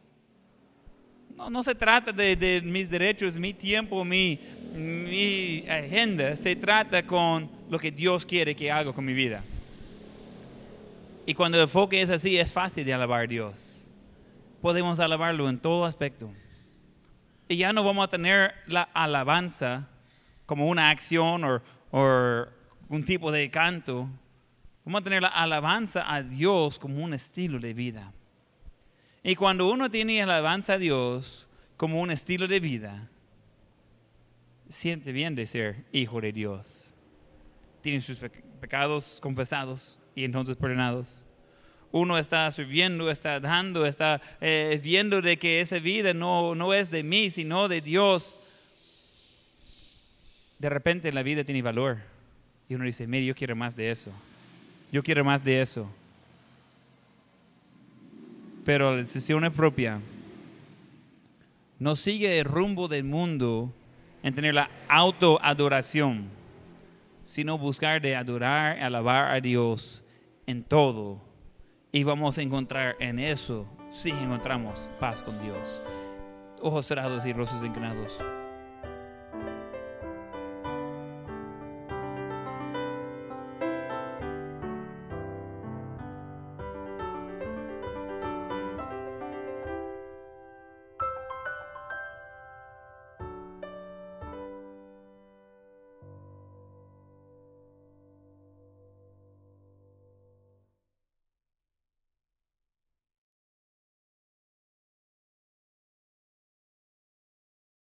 No, 1.36 1.50
no 1.50 1.62
se 1.62 1.74
trata 1.74 2.12
de, 2.12 2.62
mis 2.64 2.88
derechos, 2.90 3.38
mi 3.38 3.54
tiempo, 3.54 4.04
mi 4.04 5.64
agenda, 5.68 6.36
se 6.36 6.54
trata 6.54 7.04
con 7.04 7.50
lo 7.68 7.78
que 7.78 7.90
Dios 7.90 8.26
quiere 8.26 8.54
que 8.54 8.70
haga 8.70 8.92
con 8.92 9.04
mi 9.04 9.14
vida. 9.14 9.42
Y 11.26 11.34
cuando 11.34 11.58
el 11.58 11.64
enfoque 11.64 12.00
es 12.02 12.10
así, 12.10 12.38
es 12.38 12.52
fácil 12.52 12.84
de 12.84 12.94
alabar 12.94 13.24
a 13.24 13.26
Dios. 13.26 13.88
Podemos 14.60 14.98
alabarlo 15.00 15.48
en 15.48 15.58
todo 15.58 15.84
aspecto. 15.84 16.32
Y 17.48 17.56
ya 17.56 17.72
no 17.72 17.84
vamos 17.84 18.04
a 18.04 18.08
tener 18.08 18.54
la 18.66 18.82
alabanza 18.82 19.88
como 20.46 20.68
una 20.68 20.90
acción 20.90 21.44
o, 21.44 22.46
un 22.88 23.04
tipo 23.04 23.30
de 23.32 23.50
canto. 23.50 24.08
Vamos 24.84 25.00
a 25.02 25.04
tener 25.04 25.22
la 25.22 25.28
alabanza 25.28 26.12
a 26.12 26.22
Dios 26.22 26.78
como 26.78 27.02
un 27.02 27.14
estilo 27.14 27.58
de 27.58 27.74
vida. 27.74 28.12
Y 29.22 29.36
cuando 29.36 29.70
uno 29.70 29.90
tiene 29.90 30.22
alabanza 30.22 30.74
a 30.74 30.78
Dios 30.78 31.46
como 31.76 32.00
un 32.00 32.10
estilo 32.10 32.48
de 32.48 32.60
vida, 32.60 33.08
siente 34.68 35.12
bien 35.12 35.34
de 35.34 35.46
ser 35.46 35.84
hijo 35.92 36.20
de 36.20 36.32
Dios. 36.32 36.94
Tiene 37.82 38.00
sus 38.00 38.18
pe- 38.18 38.30
pecados 38.30 39.18
confesados 39.22 39.99
y 40.14 40.24
entonces 40.24 40.56
perdonados. 40.56 41.24
Uno 41.92 42.18
está 42.18 42.50
sirviendo, 42.52 43.11
está 43.11 43.40
dando, 43.40 43.84
está 43.84 44.20
eh, 44.40 44.80
viendo 44.82 45.20
de 45.20 45.38
que 45.38 45.61
esa 45.61 45.78
vida 45.80 46.14
no, 46.14 46.54
no 46.54 46.72
es 46.72 46.90
de 46.90 47.02
mí, 47.02 47.30
sino 47.30 47.66
de 47.66 47.80
Dios. 47.80 48.36
De 50.58 50.68
repente 50.68 51.12
la 51.12 51.24
vida 51.24 51.42
tiene 51.42 51.62
valor. 51.62 51.98
Y 52.68 52.76
uno 52.76 52.84
dice, 52.84 53.08
mire, 53.08 53.26
yo 53.26 53.34
quiero 53.34 53.56
más 53.56 53.74
de 53.74 53.90
eso. 53.90 54.12
Yo 54.92 55.02
quiero 55.02 55.24
más 55.24 55.42
de 55.42 55.62
eso. 55.62 55.90
Pero 58.64 58.92
la 58.92 58.98
decisión 58.98 59.44
es 59.44 59.50
propia. 59.50 60.00
No 61.80 61.96
sigue 61.96 62.38
el 62.38 62.44
rumbo 62.44 62.86
del 62.86 63.02
mundo 63.02 63.72
en 64.22 64.34
tener 64.34 64.54
la 64.54 64.70
autoadoración, 64.86 66.28
sino 67.24 67.58
buscar 67.58 68.00
de 68.00 68.14
adorar, 68.14 68.78
alabar 68.78 69.34
a 69.34 69.40
Dios 69.40 69.99
en 70.51 70.64
todo. 70.64 71.20
Y 71.92 72.05
vamos 72.05 72.38
a 72.38 72.42
encontrar 72.42 72.96
en 73.01 73.18
eso, 73.18 73.66
sí 73.90 74.11
encontramos 74.11 74.90
paz 75.01 75.22
con 75.22 75.40
Dios. 75.42 75.80
Ojos 76.61 76.86
cerrados 76.86 77.24
y 77.24 77.32
rostros 77.32 77.64
inclinados. 77.64 78.20